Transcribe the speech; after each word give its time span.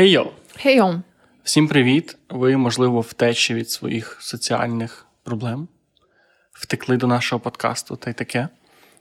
Хей 0.00 0.10
йоу! 0.10 0.30
Хейом! 0.56 1.02
Всім 1.44 1.68
привіт! 1.68 2.16
Ви, 2.28 2.56
можливо, 2.56 3.00
втечі 3.00 3.54
від 3.54 3.70
своїх 3.70 4.18
соціальних 4.20 5.06
проблем, 5.22 5.68
втекли 6.52 6.96
до 6.96 7.06
нашого 7.06 7.40
подкасту 7.40 7.96
та 7.96 8.10
й 8.10 8.12
таке. 8.12 8.48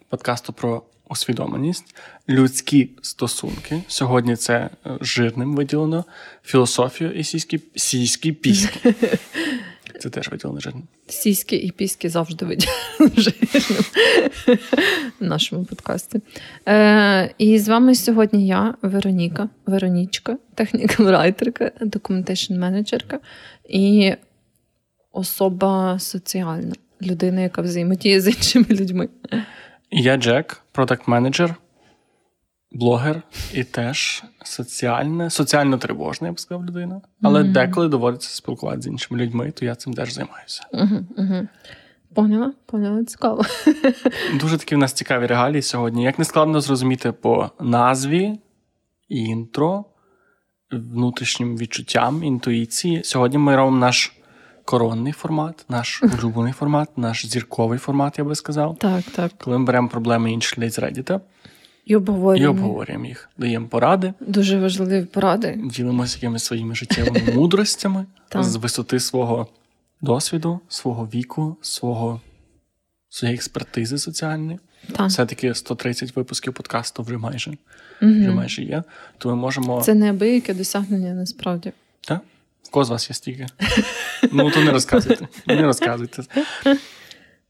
Подкасту 0.09 0.53
про 0.53 0.83
усвідомленість, 1.09 1.95
людські 2.29 2.89
стосунки. 3.01 3.83
Сьогодні 3.87 4.35
це 4.35 4.53
е, 4.55 4.69
жирним 5.01 5.55
виділено, 5.55 6.05
філософію 6.43 7.11
і 7.11 7.23
сільські, 7.23 7.59
сільські 7.75 8.31
піськи. 8.31 8.93
Це 9.99 10.09
теж 10.09 10.29
виділено 10.31 10.59
жирним. 10.59 10.83
Сіськи 11.07 11.55
і 11.55 11.71
піськи 11.71 12.09
завжди 12.09 12.45
виділи 12.45 12.71
в 15.19 15.23
нашому 15.23 15.65
подкасті. 15.65 16.21
Е, 16.67 17.33
І 17.37 17.59
з 17.59 17.67
вами 17.67 17.95
сьогодні 17.95 18.47
я, 18.47 18.75
Вероніка, 18.81 19.49
Веронічка, 19.65 20.37
технікал-райтерка, 20.55 21.71
документейшн 21.81 22.53
менеджерка 22.53 23.19
і 23.69 24.13
особа 25.11 25.99
соціальна, 25.99 26.73
людина, 27.01 27.41
яка 27.41 27.61
взаємодіє 27.61 28.21
з 28.21 28.27
іншими 28.27 28.65
людьми. 28.69 29.09
Я 29.91 30.17
Джек, 30.17 30.61
продакт-менеджер, 30.71 31.55
блогер 32.71 33.21
і 33.53 33.63
теж 33.63 34.23
соціальне, 34.43 35.29
соціально 35.29 35.77
тривожна, 35.77 36.27
я 36.27 36.33
б 36.33 36.39
сказав, 36.39 36.65
людина. 36.65 37.01
Але 37.21 37.41
mm-hmm. 37.41 37.51
деколи 37.51 37.87
доводиться 37.87 38.29
спілкуватися 38.29 38.81
з 38.81 38.87
іншими 38.87 39.19
людьми, 39.19 39.51
то 39.51 39.65
я 39.65 39.75
цим 39.75 39.93
теж 39.93 40.13
займаюся. 40.13 40.67
Угу. 40.73 41.47
Поняла, 42.15 42.53
поняла, 42.65 43.03
цікаво. 43.03 43.45
Дуже 44.39 44.57
такі 44.57 44.75
в 44.75 44.77
нас 44.77 44.93
цікаві 44.93 45.25
регалії 45.25 45.61
сьогодні. 45.61 46.03
Як 46.03 46.19
не 46.19 46.25
складно 46.25 46.61
зрозуміти 46.61 47.11
по 47.11 47.49
назві, 47.59 48.39
інтро, 49.09 49.85
внутрішнім 50.71 51.57
відчуттям, 51.57 52.23
інтуїції. 52.23 53.03
Сьогодні 53.03 53.37
ми 53.37 53.55
робимо 53.55 53.77
наш 53.77 54.13
коронний 54.65 55.13
формат, 55.13 55.65
наш 55.69 56.03
улюблений 56.19 56.53
формат, 56.53 56.97
наш 56.97 57.25
зірковий 57.25 57.79
формат, 57.79 58.17
я 58.17 58.23
би 58.23 58.35
сказав. 58.35 58.77
Так, 58.77 59.03
так. 59.03 59.31
Коли 59.37 59.57
ми 59.57 59.65
беремо 59.65 59.87
проблеми 59.87 60.31
інших 60.31 60.57
людей 60.57 60.69
з 60.69 60.79
Reddit 60.79 61.19
і 61.89 61.95
обговорюємо. 61.95 62.53
І 62.53 62.57
обговорюємо 62.57 63.05
їх. 63.05 63.29
Даємо 63.37 63.67
поради. 63.67 64.13
Дуже 64.19 64.59
важливі 64.59 65.05
поради. 65.05 65.59
Ділимося 65.63 66.17
якимись 66.17 66.43
своїми 66.43 66.75
життєвими 66.75 67.21
мудростями 67.35 68.05
з 68.35 68.55
висоти 68.55 68.99
свого 68.99 69.47
досвіду, 70.01 70.59
свого 70.67 71.09
віку, 71.13 71.57
свого 71.61 72.21
своєї 73.09 73.35
експертизи 73.35 73.97
соціальної. 73.97 74.59
Так. 74.95 75.07
Все-таки 75.07 75.55
130 75.55 76.15
випусків 76.15 76.53
подкасту 76.53 77.03
вже 77.03 77.17
майже 77.17 77.49
угу. 78.01 78.11
вже 78.11 78.29
майже 78.29 78.63
є. 78.63 78.83
То 79.17 79.29
ми 79.29 79.35
можемо. 79.35 79.81
Це 79.81 79.93
неабияке 79.93 80.53
досягнення 80.53 81.13
насправді. 81.13 81.71
Так? 82.01 82.21
В 82.63 82.69
кого 82.69 82.85
з 82.85 82.89
вас 82.89 83.09
є 83.09 83.13
стільки? 83.13 83.45
Ну, 84.31 84.51
то 84.51 84.59
не 84.59 84.71
розказуйте. 84.71 85.27
Не 85.47 85.61
розказуйте. 85.61 86.23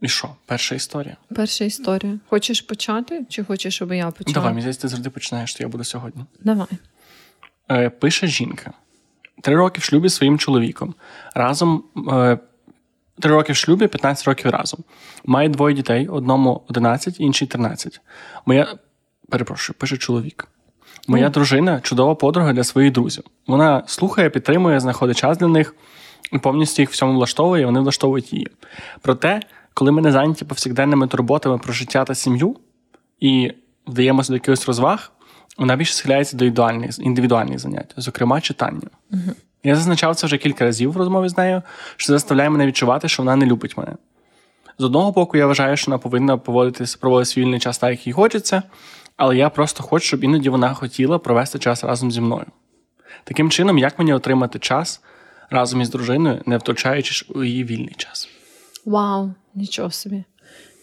І 0.02 0.08
що? 0.08 0.30
Перша 0.46 0.76
історія? 0.76 1.18
Перша 1.36 1.66
історія. 1.66 2.20
Хочеш 2.30 2.62
почати? 2.62 3.26
Чи 3.30 3.44
хочеш, 3.44 3.76
щоб 3.76 3.94
я 3.94 4.12
почала? 4.12 4.34
Давай, 4.34 4.50
мені 4.50 4.62
здається, 4.62 4.82
ти 4.82 4.88
завжди 4.88 5.10
починаєш, 5.10 5.54
то 5.54 5.64
я 5.64 5.70
буду 5.70 5.84
сьогодні. 5.84 6.26
Давай. 6.40 6.68
Е, 7.72 7.90
Пише 7.90 8.28
жінка. 8.28 8.74
Три 9.42 9.56
роки 9.56 9.80
в 9.80 9.84
шлюбі 9.84 10.10
з 10.10 10.16
своїм 10.16 10.38
чоловіком. 10.38 10.96
Разом. 11.36 11.84
Е, 12.12 12.38
Три 13.20 13.32
роки 13.32 13.54
в 13.54 13.56
шлюбі, 13.56 13.88
15 13.88 14.28
років 14.28 14.52
разом. 14.52 14.84
Має 15.26 15.50
двоє 15.50 15.76
дітей: 15.76 16.08
одному 16.08 16.64
11, 16.68 17.20
інший 17.20 17.48
13. 17.48 18.02
Моя. 18.46 18.76
Перепрошую, 19.30 19.76
пише 19.80 19.98
чоловік. 19.98 20.48
Моя 21.08 21.28
mm. 21.28 21.32
дружина 21.32 21.82
чудова 21.82 22.16
подруга 22.16 22.54
для 22.54 22.64
своїх 22.64 22.92
друзів. 22.92 23.24
Вона 23.48 23.84
слухає, 23.88 24.30
підтримує, 24.30 24.80
знаходить 24.80 25.18
час 25.18 25.38
для 25.38 25.48
них 25.48 25.76
і 26.32 26.40
повністю 26.40 26.82
їх 26.82 26.92
всьому 26.92 27.14
влаштовує, 27.14 27.62
і 27.62 27.66
вони 27.66 27.80
влаштовують 27.80 28.34
її. 28.34 28.48
Проте 29.02 29.40
коли 29.80 29.92
ми 29.92 30.02
не 30.02 30.12
зайняті 30.12 30.46
повсякденними 30.46 31.08
турботами 31.08 31.58
про 31.58 31.74
життя 31.74 32.04
та 32.06 32.16
сім'ю 32.16 32.56
і 33.20 33.52
вдаємося 33.88 34.28
до 34.28 34.34
якихось 34.34 34.68
розваг, 34.68 35.12
вона 35.58 35.76
більше 35.76 35.94
схиляється 35.94 36.38
до 36.38 36.46
індивідуальних, 37.00 37.60
занять, 37.60 37.94
зокрема 37.98 38.42
читання. 38.42 38.90
uh 39.12 39.34
Я 39.64 39.76
зазначав 39.76 40.16
це 40.16 40.28
вже 40.28 40.38
кілька 40.38 40.66
разів 40.66 40.92
в 40.92 40.98
розмові 40.98 41.30
з 41.30 41.38
нею, 41.38 41.62
що 41.96 42.14
заставляє 42.14 42.50
мене 42.50 42.66
відчувати, 42.66 43.08
що 43.08 43.24
вона 43.24 43.36
не 43.36 43.46
любить 43.46 43.78
мене. 43.78 43.96
З 44.80 44.84
одного 44.84 45.12
боку, 45.12 45.38
я 45.38 45.48
вважаю, 45.48 45.78
що 45.78 45.92
вона 45.92 45.98
повинна 45.98 46.38
поводитися, 46.38 46.98
проводити 47.02 47.26
свій 47.32 47.42
вільний 47.42 47.60
час 47.60 47.78
так, 47.78 47.92
як 47.92 48.08
їй 48.08 48.14
хочеться, 48.14 48.64
але 49.18 49.38
я 49.38 49.50
просто 49.50 49.84
хочу, 49.84 50.06
щоб 50.06 50.24
іноді 50.24 50.50
вона 50.50 50.74
хотіла 50.74 51.20
провести 51.20 51.60
час 51.60 51.84
разом 51.84 52.12
зі 52.12 52.22
мною. 52.22 52.46
Таким 53.24 53.50
чином, 53.50 53.78
як 53.78 54.00
мені 54.00 54.14
отримати 54.14 54.60
час 54.60 55.02
разом 55.50 55.82
із 55.82 55.90
дружиною, 55.90 56.42
не 56.46 56.58
втручаючись 56.58 57.26
у 57.36 57.44
її 57.44 57.64
вільний 57.64 57.96
час? 57.98 58.30
Вау, 58.86 59.34
нічого 59.56 59.92
собі. 59.92 60.24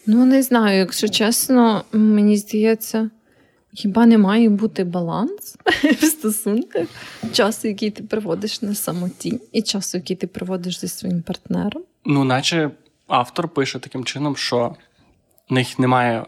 Ну, 0.07 0.25
не 0.25 0.43
знаю, 0.43 0.79
якщо 0.79 1.07
чесно, 1.07 1.83
мені 1.91 2.37
здається, 2.37 3.09
хіба 3.73 4.05
не 4.05 4.17
має 4.17 4.49
бути 4.49 4.83
баланс 4.83 5.57
в 6.01 6.05
стосунках 6.05 6.87
часу, 7.31 7.67
який 7.67 7.91
ти 7.91 8.03
проводиш 8.03 8.61
на 8.61 8.75
самоті, 8.75 9.41
і 9.51 9.61
часу, 9.61 9.97
який 9.97 10.15
ти 10.15 10.27
проводиш 10.27 10.79
зі 10.79 10.87
своїм 10.87 11.21
партнером? 11.21 11.83
Ну, 12.05 12.23
наче 12.23 12.71
автор 13.07 13.49
пише 13.49 13.79
таким 13.79 14.05
чином, 14.05 14.35
що 14.35 14.75
в 15.49 15.53
них 15.53 15.79
немає 15.79 16.25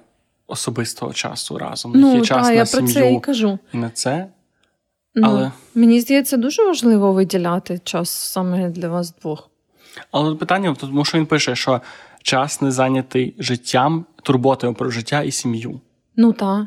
особистого 0.47 1.13
часу 1.13 1.57
разом. 1.57 1.91
Ну, 1.95 2.15
є 2.15 2.21
час 2.21 2.47
та, 2.47 2.49
на 2.49 2.51
я 2.51 2.65
сім'ю 2.65 2.93
про 2.93 2.93
це 2.93 3.13
і 3.13 3.19
кажу. 3.19 3.59
і 3.73 3.77
на 3.77 3.89
це. 3.89 4.27
Ну, 5.15 5.27
Але... 5.27 5.51
Мені 5.75 6.01
здається, 6.01 6.37
дуже 6.37 6.63
важливо 6.63 7.13
виділяти 7.13 7.81
час 7.83 8.09
саме 8.09 8.69
для 8.69 8.89
вас 8.89 9.13
двох. 9.21 9.48
Але 10.11 10.35
питання, 10.35 10.75
тому 10.79 11.05
що 11.05 11.17
він 11.17 11.25
пише, 11.25 11.55
що 11.55 11.81
час 12.23 12.61
не 12.61 12.71
зайнятий 12.71 13.35
життям, 13.39 14.05
турботою 14.23 14.73
про 14.73 14.89
життя 14.89 15.21
і 15.21 15.31
сім'ю. 15.31 15.79
Ну 16.15 16.33
так. 16.33 16.65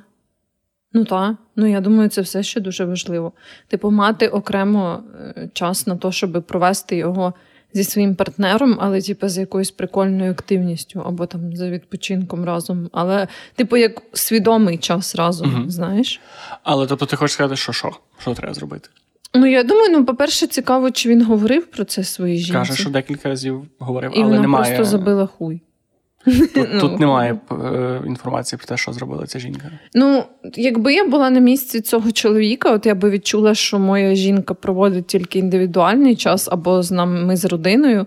Ну 0.93 1.05
так. 1.05 1.37
Ну 1.57 1.67
я 1.67 1.81
думаю, 1.81 2.09
це 2.09 2.21
все 2.21 2.43
ще 2.43 2.61
дуже 2.61 2.85
важливо. 2.85 3.33
Типу, 3.69 3.91
мати 3.91 4.29
окремо 4.29 5.03
е, 5.37 5.51
час 5.53 5.87
на 5.87 5.97
те, 5.97 6.13
щоб 6.13 6.43
провести 6.47 6.97
його 6.97 7.35
зі 7.75 7.85
своїм 7.85 8.15
партнером, 8.15 8.79
але 8.81 9.03
типу, 9.03 9.29
з 9.29 9.39
якоюсь 9.39 9.71
прикольною 9.71 10.31
активністю, 10.31 11.03
або 11.07 11.27
там 11.27 11.57
за 11.57 11.71
відпочинком 11.71 12.45
разом. 12.45 12.89
Але, 12.93 13.29
типу, 13.57 13.77
як 13.77 14.03
свідомий 14.13 14.79
час 14.79 15.15
разом, 15.15 15.55
угу. 15.55 15.71
знаєш? 15.71 16.21
Але 16.63 16.87
тобто 16.87 17.07
ти 17.07 17.17
хочеш 17.17 17.35
сказати, 17.35 17.57
що 17.57 17.73
що? 17.73 17.91
Що 18.19 18.35
треба 18.35 18.55
зробити? 18.55 18.89
Ну, 19.35 19.47
я 19.47 19.65
думаю, 19.65 19.89
ну, 19.93 20.05
по-перше, 20.05 20.47
цікаво, 20.47 20.91
чи 20.91 21.09
він 21.09 21.25
говорив 21.25 21.67
про 21.67 21.85
це 21.85 22.05
своїй 22.05 22.37
жінці. 22.37 22.53
Каже, 22.53 22.75
що 22.75 22.91
декілька 22.91 23.29
разів 23.29 23.65
говорив, 23.79 24.11
І 24.15 24.21
але 24.21 24.25
вона 24.29 24.41
немає. 24.41 24.77
просто 24.77 24.99
забила 24.99 25.27
хуй. 25.27 25.61
Тут, 26.25 26.69
ну, 26.73 26.81
тут 26.81 27.01
немає 27.01 27.39
е, 27.51 28.01
інформації 28.07 28.59
про 28.59 28.67
те, 28.67 28.77
що 28.77 28.93
зробила 28.93 29.27
ця 29.27 29.39
жінка. 29.39 29.71
Ну, 29.95 30.25
якби 30.55 30.95
я 30.95 31.05
була 31.05 31.31
на 31.31 31.41
місці 31.41 31.81
цього 31.81 32.13
чоловіка, 32.13 32.73
от 32.73 32.87
я 32.87 32.95
би 32.95 33.11
відчула, 33.11 33.55
що 33.55 33.79
моя 33.79 34.15
жінка 34.15 34.55
проводить 34.55 35.07
тільки 35.07 35.39
індивідуальний 35.39 36.17
час 36.17 36.49
або 36.53 36.83
з 36.83 36.91
нами 36.91 37.25
ми 37.25 37.37
з 37.37 37.45
родиною, 37.45 38.07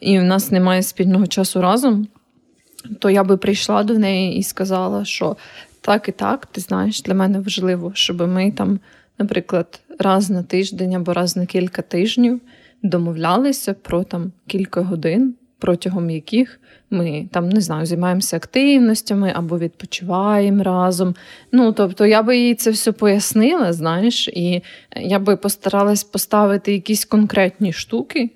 і 0.00 0.18
в 0.18 0.22
нас 0.22 0.50
немає 0.50 0.82
спільного 0.82 1.26
часу 1.26 1.60
разом, 1.60 2.06
то 2.98 3.10
я 3.10 3.24
би 3.24 3.36
прийшла 3.36 3.82
до 3.84 3.98
неї 3.98 4.36
і 4.38 4.42
сказала, 4.42 5.04
що 5.04 5.36
так 5.80 6.08
і 6.08 6.12
так, 6.12 6.46
ти 6.46 6.60
знаєш, 6.60 7.02
для 7.02 7.14
мене 7.14 7.40
важливо, 7.40 7.92
щоб 7.94 8.28
ми 8.28 8.52
там 8.52 8.78
наприклад, 9.18 9.80
раз 9.98 10.30
на 10.30 10.42
тиждень 10.42 10.94
або 10.94 11.12
раз 11.12 11.36
на 11.36 11.46
кілька 11.46 11.82
тижнів 11.82 12.40
домовлялися 12.82 13.74
про 13.74 14.04
там 14.04 14.32
кілька 14.46 14.80
годин, 14.80 15.34
протягом 15.58 16.10
яких 16.10 16.60
ми 16.90 17.28
там 17.32 17.48
не 17.48 17.60
знаю, 17.60 17.86
займаємося 17.86 18.36
активностями 18.36 19.32
або 19.34 19.58
відпочиваємо 19.58 20.62
разом. 20.62 21.14
Ну 21.52 21.72
тобто, 21.72 22.06
я 22.06 22.22
би 22.22 22.38
їй 22.38 22.54
це 22.54 22.70
все 22.70 22.92
пояснила, 22.92 23.72
знаєш, 23.72 24.28
і 24.28 24.62
я 24.96 25.18
би 25.18 25.36
постаралась 25.36 26.04
поставити 26.04 26.72
якісь 26.72 27.04
конкретні 27.04 27.72
штуки, 27.72 28.30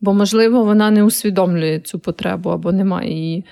бо, 0.00 0.14
можливо, 0.14 0.64
вона 0.64 0.90
не 0.90 1.04
усвідомлює 1.04 1.80
цю 1.80 1.98
потребу 1.98 2.50
або 2.50 2.72
немає 2.72 3.12
її. 3.12 3.44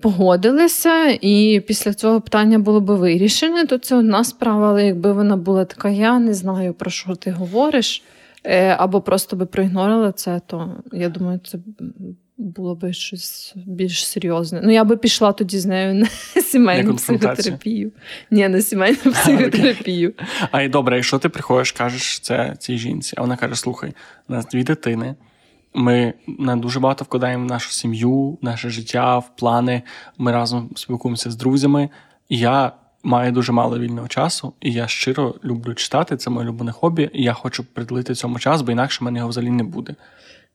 погодилися, 0.00 1.18
і 1.20 1.62
після 1.66 1.94
цього 1.94 2.20
питання 2.20 2.58
було 2.58 2.80
би 2.80 2.94
вирішене, 2.94 3.66
то 3.66 3.78
це 3.78 3.96
одна 3.96 4.24
справа, 4.24 4.68
але 4.68 4.86
якби 4.86 5.12
вона 5.12 5.36
була 5.36 5.64
така, 5.64 5.90
я 5.90 6.18
не 6.18 6.34
знаю, 6.34 6.74
про 6.74 6.90
що 6.90 7.14
ти 7.14 7.30
говориш, 7.30 8.02
е, 8.44 8.68
або 8.68 9.00
просто 9.00 9.36
би 9.36 9.46
проігнорила 9.46 10.12
це, 10.12 10.40
то 10.46 10.76
я 10.92 11.08
думаю, 11.08 11.40
це. 11.44 11.58
Було 12.38 12.74
би 12.74 12.92
щось 12.92 13.54
більш 13.66 14.08
серйозне. 14.08 14.60
Ну, 14.64 14.72
я 14.72 14.84
би 14.84 14.96
пішла 14.96 15.32
тоді 15.32 15.58
з 15.58 15.66
нею 15.66 15.94
на 15.94 16.06
сімейну 16.42 16.96
психотерапію. 16.96 17.92
Ні, 18.30 18.48
на 18.48 18.60
сімейну 18.60 18.96
психотерапію. 19.12 20.12
А 20.50 20.62
й 20.62 20.68
добре, 20.68 20.96
якщо 20.96 21.18
ти 21.18 21.28
приходиш, 21.28 21.72
кажеш 21.72 22.20
це 22.20 22.54
цій 22.58 22.78
жінці, 22.78 23.14
а 23.16 23.20
вона 23.20 23.36
каже: 23.36 23.54
слухай, 23.54 23.92
у 24.28 24.32
нас 24.32 24.46
дві 24.46 24.62
дитини, 24.62 25.14
ми 25.76 26.14
не 26.26 26.56
дуже 26.56 26.80
багато 26.80 27.04
вкладаємо 27.04 27.44
в 27.44 27.48
нашу 27.48 27.70
сім'ю, 27.70 28.38
наше 28.42 28.70
життя, 28.70 29.18
в 29.18 29.36
плани. 29.36 29.82
Ми 30.18 30.32
разом 30.32 30.70
спілкуємося 30.74 31.30
з 31.30 31.36
друзями. 31.36 31.90
Я 32.28 32.72
маю 33.02 33.32
дуже 33.32 33.52
мало 33.52 33.78
вільного 33.78 34.08
часу, 34.08 34.52
і 34.60 34.72
я 34.72 34.86
щиро 34.86 35.34
люблю 35.44 35.74
читати. 35.74 36.16
Це 36.16 36.30
моє 36.30 36.48
любине 36.48 36.72
хобі, 36.72 37.10
і 37.12 37.22
я 37.22 37.32
хочу 37.32 37.64
приділити 37.64 38.14
цьому 38.14 38.38
час, 38.38 38.62
бо 38.62 38.72
інакше 38.72 38.98
в 39.00 39.04
мене 39.04 39.18
його 39.18 39.28
взагалі 39.28 39.50
не 39.50 39.62
буде. 39.62 39.94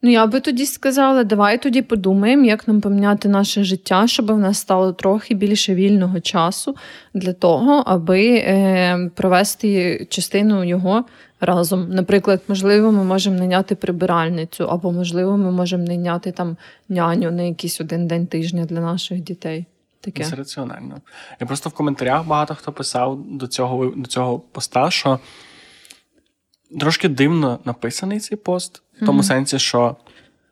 Ну, 0.01 0.11
я 0.11 0.27
би 0.27 0.39
тоді 0.39 0.65
сказала, 0.65 1.23
давай 1.23 1.61
тоді 1.61 1.81
подумаємо, 1.81 2.45
як 2.45 2.67
нам 2.67 2.81
поміняти 2.81 3.29
наше 3.29 3.63
життя, 3.63 4.07
щоб 4.07 4.31
в 4.31 4.37
нас 4.37 4.57
стало 4.57 4.93
трохи 4.93 5.33
більше 5.33 5.75
вільного 5.75 6.19
часу 6.19 6.75
для 7.13 7.33
того, 7.33 7.83
аби 7.85 8.35
е, 8.35 9.11
провести 9.15 10.05
частину 10.09 10.63
його 10.63 11.05
разом. 11.39 11.89
Наприклад, 11.89 12.41
можливо, 12.47 12.91
ми 12.91 13.03
можемо 13.03 13.37
найняти 13.37 13.75
прибиральницю, 13.75 14.65
або, 14.65 14.91
можливо, 14.91 15.37
ми 15.37 15.51
можемо 15.51 15.83
найняти 15.83 16.31
там 16.31 16.57
няню 16.89 17.31
на 17.31 17.43
якийсь 17.43 17.81
один 17.81 18.07
день 18.07 18.27
тижня 18.27 18.65
для 18.65 18.79
наших 18.79 19.19
дітей. 19.19 19.65
Таке. 20.01 20.23
Це 20.23 20.35
раціонально. 20.35 21.01
Я 21.39 21.47
просто 21.47 21.69
в 21.69 21.73
коментарях 21.73 22.27
багато 22.27 22.55
хто 22.55 22.71
писав 22.71 23.19
до 23.25 23.47
цього 23.47 23.85
до 23.95 24.07
цього 24.07 24.39
поста, 24.39 24.91
що 24.91 25.19
трошки 26.79 27.09
дивно 27.09 27.59
написаний 27.65 28.19
цей 28.19 28.37
пост, 28.37 28.81
в 29.01 29.05
тому 29.05 29.21
mm-hmm. 29.21 29.25
сенсі, 29.25 29.59
що 29.59 29.95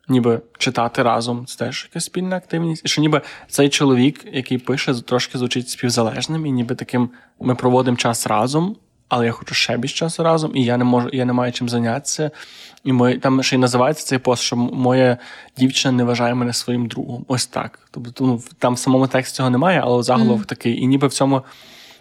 ніби 0.09 0.41
читати 0.57 1.03
разом 1.03 1.45
це 1.45 1.65
теж 1.65 1.87
якась 1.89 2.05
спільна 2.05 2.35
активність. 2.35 2.85
І 2.85 2.87
що 2.87 3.01
ніби 3.01 3.21
цей 3.47 3.69
чоловік, 3.69 4.25
який 4.31 4.57
пише, 4.57 4.93
трошки 4.93 5.37
звучить 5.37 5.69
співзалежним, 5.69 6.45
і 6.45 6.51
ніби 6.51 6.75
таким 6.75 7.09
ми 7.39 7.55
проводимо 7.55 7.97
час 7.97 8.27
разом, 8.27 8.75
але 9.09 9.25
я 9.25 9.31
хочу 9.31 9.55
ще 9.55 9.77
більше 9.77 9.95
часу 9.95 10.23
разом, 10.23 10.51
і 10.55 10.63
я 10.63 10.77
не 10.77 10.83
можу, 10.83 11.09
я 11.13 11.25
не 11.25 11.33
маю 11.33 11.51
чим 11.51 11.69
зайнятися. 11.69 12.31
І 12.83 12.93
мої, 12.93 13.17
там 13.17 13.43
ще 13.43 13.55
й 13.55 13.59
називається 13.59 14.05
цей 14.05 14.19
пост, 14.19 14.43
що 14.43 14.55
моя 14.55 15.17
дівчина 15.57 15.91
не 15.91 16.03
вважає 16.03 16.35
мене 16.35 16.53
своїм 16.53 16.87
другом. 16.87 17.25
Ось 17.27 17.47
так. 17.47 17.79
Тобто 17.91 18.25
ну, 18.25 18.41
там 18.59 18.73
в 18.73 18.79
самому 18.79 19.07
тексті 19.07 19.37
цього 19.37 19.49
немає, 19.49 19.81
але 19.83 20.03
заголовок 20.03 20.41
mm-hmm. 20.41 20.49
такий. 20.49 20.81
І 20.81 20.87
ніби 20.87 21.07
в 21.07 21.13
цьому 21.13 21.41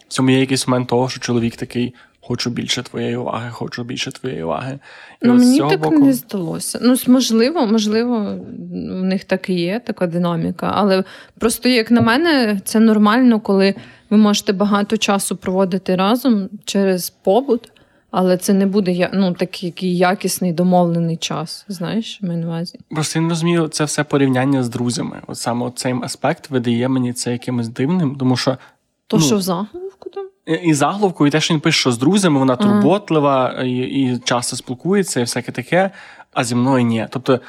в 0.08 0.12
цьому 0.12 0.30
є 0.30 0.40
якийсь 0.40 0.68
момент 0.68 0.88
того, 0.88 1.08
що 1.08 1.20
чоловік 1.20 1.56
такий. 1.56 1.94
Хочу 2.20 2.50
більше 2.50 2.82
твоєї 2.82 3.16
уваги, 3.16 3.50
хочу 3.50 3.84
більше 3.84 4.12
твоєї 4.12 4.42
уваги. 4.42 4.78
І 5.22 5.26
ну, 5.26 5.34
Мені 5.34 5.58
так 5.58 5.80
боку... 5.80 5.98
не 5.98 6.12
здалося. 6.12 6.78
Ну, 6.82 6.96
можливо, 7.06 7.66
можливо, 7.66 8.38
в 8.72 9.02
них 9.02 9.24
так 9.24 9.50
і 9.50 9.54
є, 9.54 9.80
така 9.86 10.06
динаміка. 10.06 10.72
Але 10.74 11.04
просто, 11.38 11.68
як 11.68 11.90
на 11.90 12.00
мене, 12.00 12.60
це 12.64 12.80
нормально, 12.80 13.40
коли 13.40 13.74
ви 14.10 14.16
можете 14.16 14.52
багато 14.52 14.96
часу 14.96 15.36
проводити 15.36 15.96
разом 15.96 16.48
через 16.64 17.10
побут, 17.10 17.72
але 18.10 18.36
це 18.36 18.52
не 18.52 18.66
буде 18.66 19.10
ну, 19.14 19.32
такий 19.32 19.96
якісний 19.96 20.52
домовлений 20.52 21.16
час. 21.16 21.64
Знаєш, 21.68 22.18
маю 22.22 22.40
на 22.40 22.46
увазі. 22.46 22.78
Просто 22.90 23.18
я 23.18 23.22
не 23.22 23.28
розумію 23.28 23.68
це 23.68 23.84
все 23.84 24.04
порівняння 24.04 24.62
з 24.62 24.68
друзями. 24.68 25.20
От 25.26 25.38
саме 25.38 25.72
цей 25.76 25.94
аспект 26.02 26.50
видає 26.50 26.88
мені 26.88 27.12
це 27.12 27.32
якимось 27.32 27.68
дивним, 27.68 28.16
тому 28.16 28.36
що. 28.36 28.56
То, 29.06 29.16
ну, 29.16 29.22
що 29.22 29.36
в 29.36 29.42
заголовку 29.42 29.78
там? 29.78 29.87
І 30.48 30.74
заголовку, 30.74 31.26
і 31.26 31.30
те, 31.30 31.40
що 31.40 31.54
він 31.54 31.60
пише, 31.60 31.80
що 31.80 31.92
з 31.92 31.98
друзями 31.98 32.38
вона 32.38 32.56
турботлива 32.56 33.62
і 33.64 33.76
і 33.78 34.18
часто 34.18 34.56
спілкується, 34.56 35.20
і 35.20 35.22
всяке 35.22 35.52
таке, 35.52 35.90
а 36.32 36.44
зі 36.44 36.54
мною 36.54 36.84
ні. 36.84 37.06
Тобто 37.10 37.40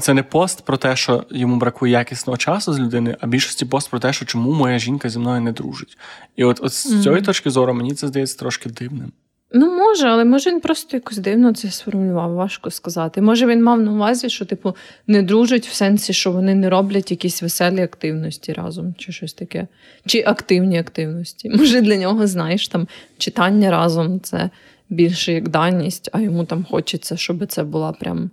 це 0.00 0.14
не 0.14 0.22
пост 0.22 0.64
про 0.64 0.76
те, 0.76 0.96
що 0.96 1.24
йому 1.30 1.56
бракує 1.56 1.92
якісного 1.92 2.36
часу 2.36 2.72
з 2.72 2.80
людиною, 2.80 3.16
а 3.20 3.26
більшості 3.26 3.64
пост 3.64 3.90
про 3.90 3.98
те, 3.98 4.12
що 4.12 4.24
чому 4.24 4.52
моя 4.52 4.78
жінка 4.78 5.08
зі 5.08 5.18
мною 5.18 5.40
не 5.40 5.52
дружить. 5.52 5.98
І 6.36 6.44
от, 6.44 6.60
от 6.62 6.72
з 6.72 7.02
цієї 7.02 7.22
точки 7.22 7.50
зору 7.50 7.74
мені 7.74 7.94
це 7.94 8.08
здається 8.08 8.38
трошки 8.38 8.70
дивним. 8.70 9.12
Ну, 9.54 9.74
може, 9.76 10.08
але 10.08 10.24
може 10.24 10.50
він 10.50 10.60
просто 10.60 10.96
якось 10.96 11.18
дивно 11.18 11.52
це 11.52 11.70
сформулював, 11.70 12.34
важко 12.34 12.70
сказати. 12.70 13.20
Може, 13.20 13.46
він 13.46 13.62
мав 13.62 13.80
на 13.80 13.92
увазі, 13.92 14.30
що, 14.30 14.44
типу, 14.44 14.76
не 15.06 15.22
дружать 15.22 15.66
в 15.66 15.72
сенсі, 15.72 16.12
що 16.12 16.32
вони 16.32 16.54
не 16.54 16.70
роблять 16.70 17.10
якісь 17.10 17.42
веселі 17.42 17.80
активності 17.82 18.52
разом, 18.52 18.94
чи 18.98 19.12
щось 19.12 19.34
таке, 19.34 19.66
чи 20.06 20.24
активні 20.26 20.78
активності. 20.78 21.50
Може, 21.58 21.80
для 21.80 21.96
нього, 21.96 22.26
знаєш, 22.26 22.68
там 22.68 22.88
читання 23.18 23.70
разом 23.70 24.20
це 24.20 24.50
більше 24.88 25.32
як 25.32 25.48
даність, 25.48 26.08
а 26.12 26.20
йому 26.20 26.44
там 26.44 26.64
хочеться, 26.70 27.16
щоб 27.16 27.46
це 27.46 27.62
була 27.62 27.92
прям 27.92 28.30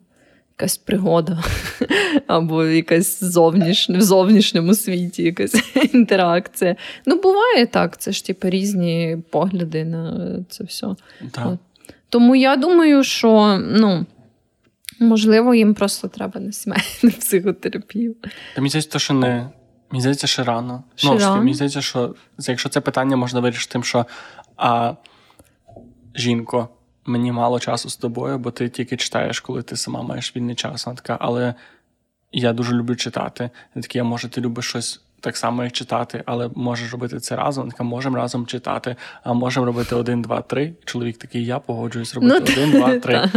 якась 0.60 0.78
пригода, 0.78 1.44
або 2.28 2.66
якась 2.66 3.24
зовніш... 3.24 3.90
в 3.90 4.02
зовнішньому 4.02 4.74
світі 4.74 5.24
якась 5.24 5.76
інтеракція. 5.94 6.76
Ну, 7.06 7.22
буває 7.22 7.66
так, 7.66 7.98
це 7.98 8.12
ж 8.12 8.26
типу, 8.26 8.50
різні 8.50 9.18
погляди 9.30 9.86
на 9.86 10.30
це 10.50 10.64
все. 10.64 10.88
От. 10.88 11.60
Тому 12.10 12.36
я 12.36 12.56
думаю, 12.56 13.04
що 13.04 13.62
ну, 13.62 14.06
можливо, 15.00 15.56
їм 15.56 15.74
просто 15.74 16.08
треба 16.08 16.40
на 16.40 16.52
сімейну 16.52 17.12
психотерапію. 17.20 18.16
Та 18.56 18.62
мені 18.62 18.70
здається, 18.70 19.00
що 19.00 19.14
не. 19.14 19.50
Мені 19.92 20.02
здається, 20.02 20.28
ще 20.28 20.44
рано. 20.44 20.84
Ще 20.96 21.08
ну, 21.08 21.18
рано? 21.18 21.38
Мені 21.38 21.54
здається, 21.54 21.82
що 21.82 22.16
якщо 22.40 22.70
це 22.70 22.82
питання 22.82 23.18
можна 23.18 23.40
вирішити 23.40 23.72
тим, 23.72 23.84
що 23.84 24.06
а, 24.58 24.94
жінко, 26.16 26.70
мені 27.10 27.32
мало 27.32 27.60
часу 27.60 27.90
з 27.90 27.98
тобою, 27.98 28.38
бо 28.38 28.52
ти 28.52 28.70
тільки 28.70 28.98
читаєш, 28.98 29.40
коли 29.40 29.62
ти 29.62 29.76
сама 29.76 30.02
маєш 30.02 30.36
вільний 30.36 30.56
час. 30.56 30.86
Вона 30.86 30.96
така, 30.96 31.18
але 31.22 31.54
я 32.32 32.54
дуже 32.54 32.76
люблю 32.76 32.96
читати. 32.96 33.50
Я 33.76 33.82
такий, 33.82 34.02
а 34.02 34.04
може, 34.04 34.30
ти 34.30 34.42
любиш 34.42 34.66
щось 34.66 35.02
так 35.20 35.38
само, 35.38 35.64
як 35.64 35.72
читати, 35.72 36.24
але 36.26 36.50
можеш 36.56 36.92
робити 36.92 37.20
це 37.20 37.36
разом. 37.36 37.62
Вона 37.62 37.72
така, 37.72 37.84
можемо 37.84 38.18
разом 38.18 38.46
читати, 38.46 38.96
а 39.24 39.34
можемо 39.34 39.66
робити 39.66 39.96
один, 39.96 40.22
два, 40.22 40.42
три. 40.42 40.74
Чоловік 40.86 41.18
такий, 41.18 41.46
я 41.46 41.60
погоджуюсь 41.60 42.16
робити 42.16 42.36
ну, 42.40 42.54
один, 42.54 42.72
два, 42.72 43.00
три. 43.00 43.30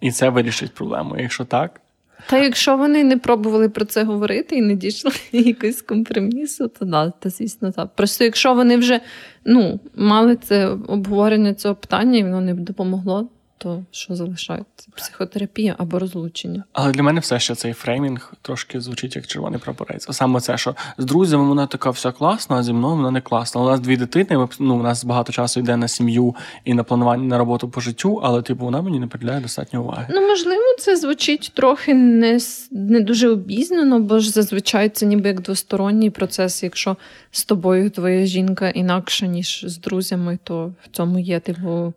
І 0.00 0.12
це 0.12 0.28
вирішить 0.28 0.74
проблему. 0.74 1.18
Якщо 1.18 1.44
так. 1.44 1.80
Та 2.26 2.38
якщо 2.38 2.76
вони 2.76 3.04
не 3.04 3.16
пробували 3.16 3.68
про 3.68 3.84
це 3.84 4.04
говорити 4.04 4.56
і 4.56 4.62
не 4.62 4.74
дійшли 4.74 5.10
якогось 5.32 5.82
компромісу, 5.82 6.68
то 6.68 6.84
да, 6.84 7.10
то 7.10 7.30
звісно 7.30 7.72
так. 7.72 7.88
Просто 7.96 8.24
якщо 8.24 8.54
вони 8.54 8.76
вже 8.76 9.00
ну, 9.44 9.80
мали 9.94 10.36
це 10.36 10.66
обговорення 10.68 11.54
цього 11.54 11.74
питання, 11.74 12.18
і 12.18 12.22
воно 12.22 12.40
не 12.40 12.54
допомогло, 12.54 13.28
то 13.62 13.84
що 13.90 14.14
залишається? 14.14 14.88
Психотерапія 14.96 15.74
або 15.78 15.98
розлучення. 15.98 16.64
Але 16.72 16.92
для 16.92 17.02
мене 17.02 17.20
все 17.20 17.40
ще 17.40 17.54
цей 17.54 17.72
фреймінг 17.72 18.32
трошки 18.42 18.80
звучить 18.80 19.16
як 19.16 19.26
червоний 19.26 19.60
прапорець. 19.60 20.06
Саме 20.10 20.40
це, 20.40 20.58
що 20.58 20.74
з 20.98 21.04
друзями 21.04 21.44
вона 21.44 21.66
така 21.66 21.90
вся 21.90 22.12
класна, 22.12 22.56
а 22.56 22.62
зі 22.62 22.72
мною 22.72 22.96
вона 22.96 23.10
не 23.10 23.20
класна. 23.20 23.60
У 23.60 23.64
нас 23.64 23.80
дві 23.80 23.96
дитини. 23.96 24.48
ну, 24.58 24.74
у 24.74 24.82
нас 24.82 25.04
багато 25.04 25.32
часу 25.32 25.60
йде 25.60 25.76
на 25.76 25.88
сім'ю 25.88 26.34
і 26.64 26.74
на 26.74 26.84
планування 26.84 27.24
на 27.24 27.38
роботу 27.38 27.68
по 27.68 27.80
життю, 27.80 28.20
але 28.22 28.42
типу 28.42 28.64
вона 28.64 28.82
мені 28.82 29.00
не 29.00 29.06
приділяє 29.06 29.40
достатньо 29.40 29.82
уваги. 29.82 30.06
Ну 30.10 30.28
можливо, 30.28 30.62
це 30.78 30.96
звучить 30.96 31.52
трохи 31.54 31.94
не 31.94 32.38
не 32.70 33.00
дуже 33.00 33.28
обізнано, 33.28 34.00
бо 34.00 34.18
ж 34.18 34.30
зазвичай 34.30 34.88
це 34.88 35.06
ніби 35.06 35.28
як 35.28 35.40
двосторонній 35.40 36.10
процес. 36.10 36.62
Якщо 36.62 36.96
з 37.30 37.44
тобою 37.44 37.90
твоя 37.90 38.26
жінка 38.26 38.70
інакша 38.70 39.26
ніж 39.26 39.64
з 39.68 39.78
друзями, 39.78 40.38
то 40.44 40.72
в 40.84 40.96
цьому 40.96 41.18
є 41.18 41.40
типу 41.40 41.94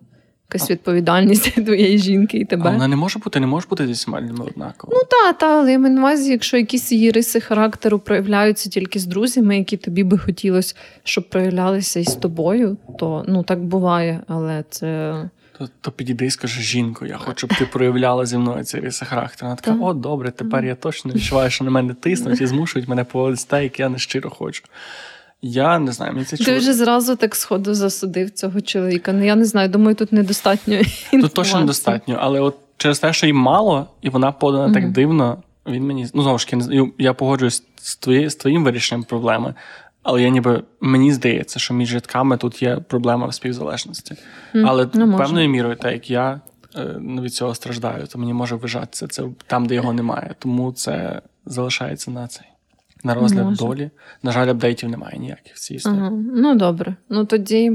якась 0.50 0.72
відповідальність 0.72 1.56
твоєї 1.66 1.98
жінки 1.98 2.38
і 2.38 2.46
тебе. 2.46 2.70
А 2.70 2.72
вона 2.72 2.88
не 2.88 2.96
може 2.96 3.20
бути, 3.20 3.40
не 3.40 3.48
може 3.48 3.68
бути 3.70 3.88
зі 3.88 3.94
всіма 3.94 4.22
людьми 4.22 4.46
однаково. 4.48 4.94
Ну 4.96 5.02
так, 5.10 5.38
та, 5.38 5.60
але 5.60 5.72
я 5.72 5.80
маю 5.80 5.94
на 5.94 6.02
увазі, 6.02 6.32
якщо 6.32 6.58
якісь 6.58 6.92
її 6.92 7.12
риси 7.12 7.40
характеру 7.40 8.00
проявляються 8.00 8.70
тільки 8.70 9.00
з 9.00 9.06
друзями, 9.06 9.58
які 9.58 9.78
тобі 9.78 10.04
би 10.04 10.18
хотілося, 10.18 10.76
щоб 11.04 11.30
проявлялися 11.30 12.00
і 12.00 12.04
з 12.04 12.16
тобою, 12.16 12.78
то 13.00 13.26
ну 13.28 13.44
так 13.44 13.64
буває, 13.64 14.22
але 14.28 14.64
це. 14.70 15.16
То 15.58 15.70
то 15.82 15.92
підійди 15.92 16.26
і 16.26 16.32
скажи, 16.32 16.62
жінко, 16.62 17.06
я 17.06 17.18
хочу, 17.18 17.48
щоб 17.48 17.60
ти 17.60 17.66
проявляла 17.66 18.26
зі 18.26 18.38
мною 18.38 18.64
ці 18.64 18.80
риси 18.80 19.06
характеру. 19.06 19.48
Вона 19.48 19.56
така, 19.56 19.78
о, 19.82 19.94
добре, 19.94 20.32
тепер 20.32 20.66
я 20.66 20.76
точно 20.76 21.14
відчуваю, 21.14 21.50
що 21.50 21.64
на 21.64 21.72
мене 21.72 21.94
тиснуть 21.94 22.42
і 22.42 22.48
змушують 22.48 22.88
мене 22.88 23.04
поводити 23.04 23.44
те, 23.48 23.64
як 23.64 23.80
я 23.80 23.90
не 23.90 23.98
щиро 23.98 24.30
хочу. 24.30 24.64
Я 25.48 25.80
не 25.80 25.92
знаю, 25.92 26.14
мені 26.14 26.26
це 26.26 26.38
Ти 26.38 26.58
вже 26.58 26.74
зразу 26.74 27.16
так 27.16 27.36
сходу 27.36 27.74
засудив 27.74 28.32
цього 28.32 28.62
чоловіка. 28.62 29.14
Ну 29.14 29.26
я 29.26 29.36
не 29.36 29.46
знаю, 29.46 29.70
думаю, 29.70 29.96
тут 29.96 30.12
недостатньо. 30.12 30.78
Тут 31.12 31.34
точно 31.34 31.60
недостатньо, 31.60 32.18
але 32.22 32.40
от 32.40 32.58
через 32.78 33.00
те, 33.00 33.14
що 33.14 33.26
їй 33.26 33.34
мало, 33.34 33.88
і 34.02 34.10
вона 34.10 34.32
подана 34.32 34.68
mm-hmm. 34.68 34.74
так 34.74 34.92
дивно, 34.92 35.44
він 35.68 35.84
мені 35.84 36.08
ну 36.14 36.22
знову 36.22 36.38
ж 36.38 36.48
таки, 36.48 36.92
я 36.98 37.14
погоджуюсь 37.14 37.64
з 37.76 37.96
твоєю 37.96 38.30
з 38.30 38.36
твоїм 38.36 38.64
вирішенням 38.64 39.04
проблеми. 39.04 39.54
Але 40.04 40.22
я 40.22 40.30
ніби 40.30 40.64
мені 40.82 41.14
здається, 41.14 41.60
що 41.60 41.74
між 41.74 41.90
житками 41.90 42.38
тут 42.38 42.62
є 42.62 42.76
проблема 42.88 43.28
в 43.28 43.34
співзалежності. 43.34 44.16
Mm, 44.56 44.66
Але 44.68 44.88
ну, 44.94 45.18
певною 45.18 45.50
мірою, 45.50 45.76
так 45.76 45.94
як 45.94 46.10
я 46.10 46.42
е, 46.76 46.96
від 47.00 47.34
цього 47.34 47.56
страждаю, 47.56 48.08
то 48.08 48.20
мені 48.20 48.34
може 48.34 48.56
вижатися 48.56 49.08
це 49.08 49.24
там, 49.48 49.66
де 49.66 49.76
його 49.76 49.94
немає. 49.94 50.36
Тому 50.40 50.72
це 50.72 51.22
залишається 51.46 52.12
на 52.12 52.28
цей 52.28 52.48
на 53.06 53.14
розгляд 53.14 53.46
Може. 53.46 53.58
долі. 53.58 53.90
На 54.24 54.32
жаль, 54.32 54.48
апдейтів 54.48 54.90
немає 54.90 55.18
ніяких 55.20 55.56
в 55.56 55.60
цій 55.60 55.74
історії. 55.74 56.00
Ага. 56.02 56.12
Ну 56.36 56.56
добре. 56.56 56.96
Ну 57.10 57.26
тоді 57.26 57.72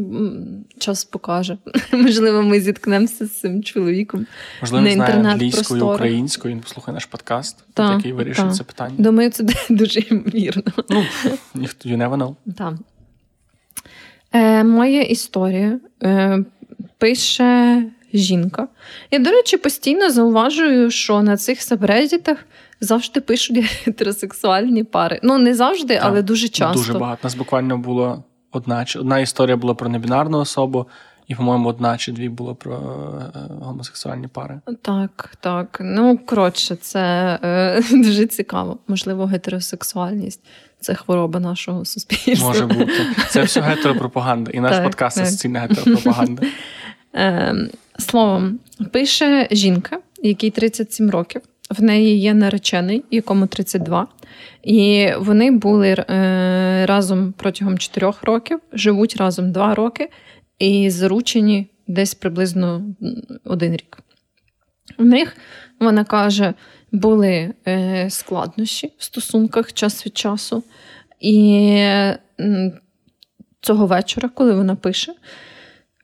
час 0.79 1.05
покаже. 1.05 1.59
Можливо, 1.93 2.43
ми 2.43 2.61
зіткнемося 2.61 3.27
з 3.27 3.41
цим 3.41 3.63
чоловіком. 3.63 4.27
Можливо, 4.61 4.85
не 4.85 4.93
знає 4.93 5.15
англійською, 5.15 5.87
українською, 5.87 6.55
він 6.55 6.61
послухає 6.61 6.95
наш 6.95 7.07
подкаст, 7.07 7.65
та, 7.75 7.95
який 7.95 8.13
вирішить 8.13 8.45
та. 8.45 8.51
це 8.51 8.65
питання. 8.65 8.95
Думаю, 8.99 9.31
це 9.31 9.45
дуже 9.71 10.01
ймовірно. 10.01 10.73
Ну, 10.91 11.05
you 11.55 11.97
never 11.97 12.17
know. 12.17 12.35
Так. 12.57 12.75
Е, 14.33 14.65
Моя 14.65 15.03
історія 15.03 15.81
е, 16.03 16.45
пише 16.99 17.85
жінка. 18.15 18.69
Я, 19.11 19.19
до 19.19 19.31
речі, 19.31 19.57
постійно 19.57 20.11
зауважую, 20.11 20.91
що 20.91 21.23
на 21.23 21.37
цих 21.37 21.63
сабреддітах 21.63 22.39
завжди 22.81 23.21
пишуть 23.21 23.57
гетеросексуальні 23.87 24.85
пари. 24.85 25.21
Ну, 25.23 25.39
не 25.39 25.55
завжди, 25.55 25.95
так, 25.95 26.05
але 26.07 26.23
дуже 26.23 26.49
часто. 26.49 26.79
Дуже 26.79 26.93
багато. 26.93 27.21
У 27.23 27.27
нас 27.27 27.35
буквально 27.35 27.79
було 27.79 28.25
одна 28.53 28.87
одна 28.97 29.19
історія 29.19 29.57
була 29.57 29.75
про 29.75 29.89
небінарну 29.89 30.39
особу, 30.39 30.87
і, 31.29 31.35
по-моєму, 31.35 31.69
одна 31.69 31.97
чи 31.97 32.13
дві 32.13 32.29
було 32.29 32.55
про 32.55 32.75
е, 33.35 33.39
гомосексуальні 33.61 34.29
пари. 34.29 34.61
Так, 34.83 35.35
так. 35.41 35.79
Ну, 35.81 36.19
коротше, 36.19 36.77
це 36.77 37.39
е, 37.43 37.83
дуже 37.91 38.27
цікаво. 38.27 38.79
Можливо, 38.89 39.27
гетеросексуальність 39.27 40.41
це 40.81 40.95
хвороба 40.95 41.41
нашого 41.41 41.85
суспільства. 41.85 42.49
Може 42.49 42.67
бути. 42.67 42.93
Це 43.29 43.43
все 43.43 43.61
гетеропропаганда. 43.61 44.51
І 44.51 44.61
наш 44.61 44.77
так, 44.77 44.85
подкаст 44.85 45.17
це 45.17 45.27
суцільна 45.27 45.61
гетеропропаганда. 45.61 46.43
Е, 47.15 47.55
Словом, 47.99 48.59
пише 48.93 49.49
жінка, 49.51 49.99
якій 50.23 50.51
37 50.51 51.11
років. 51.11 51.41
В 51.71 51.83
неї 51.83 52.21
є 52.21 52.35
наречений, 52.35 53.05
якому 53.11 53.47
32. 53.47 54.07
І 54.62 55.09
вони 55.19 55.50
були 55.50 55.89
е, 55.89 56.87
разом 56.87 57.35
протягом 57.37 57.79
4 57.79 58.12
років, 58.23 58.61
живуть 58.73 59.17
разом 59.17 59.53
2 59.53 59.75
роки 59.75 60.11
і 60.59 60.91
заручені 60.91 61.67
десь 61.87 62.15
приблизно 62.15 62.83
один 63.45 63.73
рік. 63.73 63.99
У 64.99 65.05
них, 65.05 65.37
вона 65.81 66.05
каже, 66.05 66.55
були 66.93 67.55
е, 67.69 68.11
складнощі 68.11 68.93
в 68.99 69.05
стосунках 69.05 69.73
час 69.73 70.07
від 70.07 70.19
часу. 70.19 70.65
І 71.21 71.85
цього 73.61 73.87
вечора, 73.87 74.29
коли 74.35 74.53
вона 74.53 74.77
пише, 74.77 75.12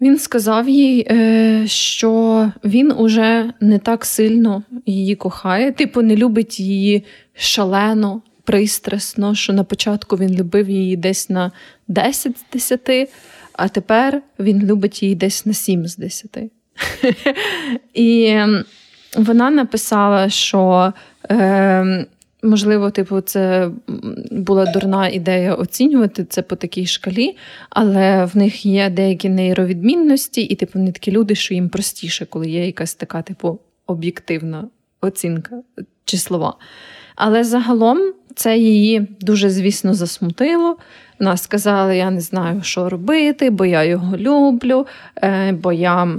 він 0.00 0.18
сказав 0.18 0.68
їй, 0.68 1.06
е, 1.10 1.62
що 1.66 2.52
він 2.64 2.92
уже 2.92 3.52
не 3.60 3.78
так 3.78 4.04
сильно 4.04 4.62
її 4.86 5.16
кохає, 5.16 5.72
типу, 5.72 6.02
не 6.02 6.16
любить 6.16 6.60
її 6.60 7.04
шалено, 7.34 8.22
пристрасно, 8.44 9.34
що 9.34 9.52
на 9.52 9.64
початку 9.64 10.16
він 10.16 10.34
любив 10.34 10.70
її 10.70 10.96
десь 10.96 11.30
на 11.30 11.52
10 11.88 12.38
з 12.38 12.44
10, 12.52 13.10
а 13.52 13.68
тепер 13.68 14.22
він 14.38 14.66
любить 14.66 15.02
її 15.02 15.14
десь 15.14 15.46
на 15.46 15.52
7 15.52 15.86
з 15.86 15.96
10. 15.96 16.38
І 17.94 18.38
вона 19.16 19.50
написала, 19.50 20.28
що. 20.28 20.92
Е, 21.30 22.06
Можливо, 22.42 22.90
типу, 22.90 23.20
це 23.20 23.70
була 24.30 24.66
дурна 24.66 25.08
ідея 25.08 25.54
оцінювати 25.54 26.24
це 26.24 26.42
по 26.42 26.56
такій 26.56 26.86
шкалі, 26.86 27.36
але 27.70 28.24
в 28.24 28.36
них 28.36 28.66
є 28.66 28.90
деякі 28.90 29.28
нейровідмінності, 29.28 30.42
і 30.42 30.54
типу 30.54 30.78
вони 30.78 30.92
такі 30.92 31.12
люди, 31.12 31.34
що 31.34 31.54
їм 31.54 31.68
простіше, 31.68 32.26
коли 32.26 32.50
є 32.50 32.66
якась 32.66 32.94
така, 32.94 33.22
типу, 33.22 33.58
об'єктивна 33.86 34.68
оцінка 35.00 35.62
числова. 36.04 36.56
Але 37.16 37.44
загалом 37.44 38.12
це 38.34 38.58
її 38.58 39.06
дуже, 39.20 39.50
звісно, 39.50 39.94
засмутило. 39.94 40.76
Вона 41.20 41.36
сказала: 41.36 41.94
я 41.94 42.10
не 42.10 42.20
знаю, 42.20 42.62
що 42.62 42.88
робити, 42.88 43.50
бо 43.50 43.64
я 43.64 43.84
його 43.84 44.16
люблю, 44.16 44.86
е, 45.22 45.52
бо 45.52 45.72
я. 45.72 46.16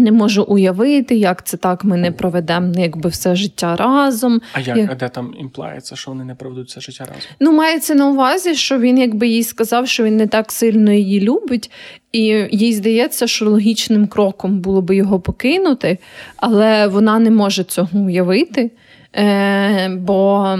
Не 0.00 0.12
можу 0.12 0.42
уявити, 0.42 1.16
як 1.16 1.46
це 1.46 1.56
так 1.56 1.84
ми 1.84 1.96
не 1.96 2.12
проведемо 2.12 2.72
ну, 2.76 2.82
якби 2.82 3.08
все 3.08 3.36
життя 3.36 3.76
разом. 3.76 4.40
А 4.52 4.60
як 4.60 4.76
як... 4.76 4.90
а 4.92 4.94
де 4.94 5.08
там 5.08 5.34
імплається, 5.40 5.96
що 5.96 6.10
вони 6.10 6.24
не 6.24 6.34
проведуть 6.34 6.68
все 6.68 6.80
життя 6.80 7.04
разом? 7.04 7.22
Ну, 7.40 7.52
мається 7.52 7.94
на 7.94 8.08
увазі, 8.08 8.54
що 8.54 8.78
він 8.78 8.98
якби 8.98 9.28
їй 9.28 9.42
сказав, 9.42 9.88
що 9.88 10.04
він 10.04 10.16
не 10.16 10.26
так 10.26 10.52
сильно 10.52 10.92
її 10.92 11.20
любить, 11.20 11.70
і 12.12 12.20
їй 12.50 12.72
здається, 12.72 13.26
що 13.26 13.50
логічним 13.50 14.06
кроком 14.06 14.60
було 14.60 14.82
би 14.82 14.96
його 14.96 15.20
покинути, 15.20 15.98
але 16.36 16.86
вона 16.86 17.18
не 17.18 17.30
може 17.30 17.64
цього 17.64 17.98
уявити. 17.98 18.70
Е, 19.16 19.88
Бо 19.88 20.58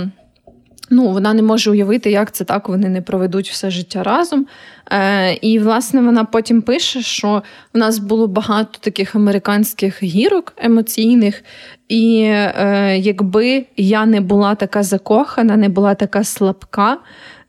ну, 0.90 1.08
вона 1.08 1.34
не 1.34 1.42
може 1.42 1.70
уявити, 1.70 2.10
як 2.10 2.32
це 2.32 2.44
так 2.44 2.68
вони 2.68 2.88
не 2.88 3.02
проведуть 3.02 3.50
все 3.50 3.70
життя 3.70 4.02
разом. 4.02 4.46
Е, 4.92 5.34
І, 5.34 5.58
власне, 5.58 6.00
вона 6.00 6.24
потім 6.24 6.62
пише, 6.62 7.02
що 7.02 7.42
в 7.74 7.78
нас 7.78 7.98
було 7.98 8.26
багато 8.26 8.78
таких 8.80 9.14
американських 9.14 10.02
гірок 10.02 10.52
емоційних, 10.56 11.44
і 11.88 12.22
е, 12.22 12.96
якби 12.98 13.66
я 13.76 14.06
не 14.06 14.20
була 14.20 14.54
така 14.54 14.82
закохана, 14.82 15.56
не 15.56 15.68
була 15.68 15.94
така 15.94 16.24
слабка 16.24 16.98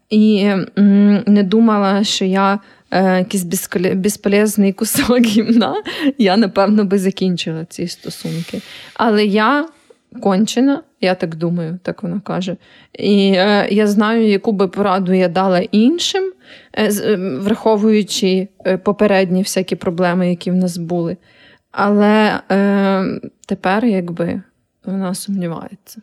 і 0.10 0.52
м, 0.78 1.24
не 1.28 1.44
думала, 1.44 2.04
що 2.04 2.26
я. 2.26 2.60
Е, 2.94 3.18
якийсь 3.18 3.68
безполезний 3.96 4.74
кусок 4.74 5.20
гімна, 5.20 5.76
я 6.18 6.38
напевно 6.38 6.86
би 6.86 7.00
закінчила 7.00 7.66
ці 7.66 7.88
стосунки. 7.88 8.62
Але 8.94 9.26
я 9.26 9.66
кончена, 10.22 10.82
я 11.02 11.16
так 11.16 11.36
думаю, 11.36 11.80
так 11.84 12.04
вона 12.04 12.20
каже. 12.20 12.58
І 12.94 13.34
е, 13.36 13.68
я 13.72 13.88
знаю, 13.88 14.28
яку 14.28 14.52
би 14.52 14.68
пораду 14.68 15.14
я 15.14 15.28
дала 15.28 15.60
іншим, 15.60 16.34
е, 16.74 16.92
е, 16.94 17.16
враховуючи 17.16 18.48
е, 18.66 18.78
попередні 18.78 19.42
всякі 19.42 19.76
проблеми, 19.76 20.30
які 20.30 20.52
в 20.52 20.56
нас 20.56 20.78
були. 20.78 21.18
Але 21.72 22.40
е, 22.52 23.06
тепер, 23.48 23.86
якби, 23.86 24.42
вона 24.86 25.16
сумнівається. 25.16 26.02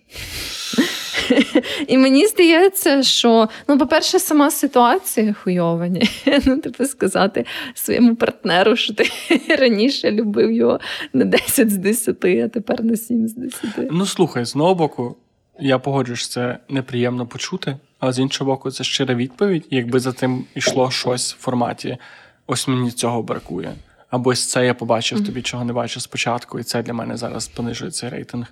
І 1.87 1.99
мені 1.99 2.27
здається, 2.27 3.03
що, 3.03 3.49
ну, 3.69 3.79
по-перше, 3.79 4.19
сама 4.19 4.51
ситуація 4.51 5.33
хуйова, 5.33 5.89
Ну, 6.47 6.59
типу 6.59 6.85
сказати 6.85 7.45
своєму 7.75 8.17
партнеру, 8.17 8.77
що 8.77 8.95
ти 8.95 9.11
раніше 9.59 10.11
любив 10.11 10.53
його 10.53 10.81
на 11.13 11.25
10 11.25 11.71
з 11.71 11.77
10, 11.77 12.25
а 12.25 12.49
тепер 12.49 12.85
на 12.85 12.97
7 12.97 13.29
з 13.29 13.35
10. 13.35 13.63
Ну, 13.91 14.07
слухай, 14.07 14.45
з 14.45 14.55
одного 14.55 14.75
боку, 14.75 15.17
я 15.61 15.79
погоджуюсь, 15.79 16.29
це 16.29 16.59
неприємно 16.69 17.27
почути, 17.27 17.77
а 18.01 18.13
з 18.13 18.19
іншого 18.19 18.51
боку, 18.51 18.71
це 18.71 18.85
щира 18.85 19.15
відповідь. 19.15 19.67
Якби 19.71 20.01
за 20.01 20.13
тим 20.13 20.45
йшло 20.55 20.91
щось 20.91 21.35
в 21.35 21.39
форматі, 21.39 21.99
ось 22.47 22.69
мені 22.69 22.91
цього 22.91 23.23
бракує. 23.23 23.73
Або 24.11 24.31
ось 24.31 24.47
це 24.47 24.67
я 24.67 24.75
побачив 24.75 25.27
тобі, 25.27 25.43
чого 25.43 25.65
не 25.65 25.73
бачив 25.73 26.03
спочатку, 26.03 26.59
і 26.59 26.63
це 26.63 26.83
для 26.83 26.93
мене 26.93 27.17
зараз 27.17 27.49
понижує 27.49 27.91
цей 27.91 28.11
рейтинг 28.11 28.47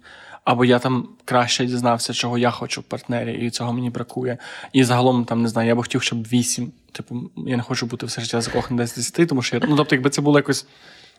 або 0.47 0.65
я 0.65 0.79
там 0.79 1.09
краще 1.25 1.67
дізнався, 1.67 2.13
чого 2.13 2.39
я 2.39 2.51
хочу 2.51 2.81
в 2.81 2.85
партнері, 2.85 3.47
і 3.47 3.51
цього 3.51 3.73
мені 3.73 3.91
бракує. 3.91 4.39
І 4.73 4.85
загалом 4.85 5.25
там 5.25 5.43
не 5.43 5.49
знаю, 5.49 5.69
я 5.69 5.75
би 5.75 5.83
хотів, 5.83 6.03
щоб 6.03 6.23
вісім. 6.23 6.73
Типу, 6.93 7.31
я 7.37 7.57
не 7.57 7.63
хочу 7.63 7.87
бути 7.87 8.07
все 8.07 8.21
життя 8.21 8.41
закоханий 8.41 8.79
десь 8.79 8.97
10, 8.97 9.29
тому 9.29 9.43
що 9.43 9.57
я, 9.57 9.63
ну 9.69 9.77
тобто, 9.77 9.95
якби 9.95 10.11
це 10.11 10.23
було 10.23 10.39
якось 10.39 10.67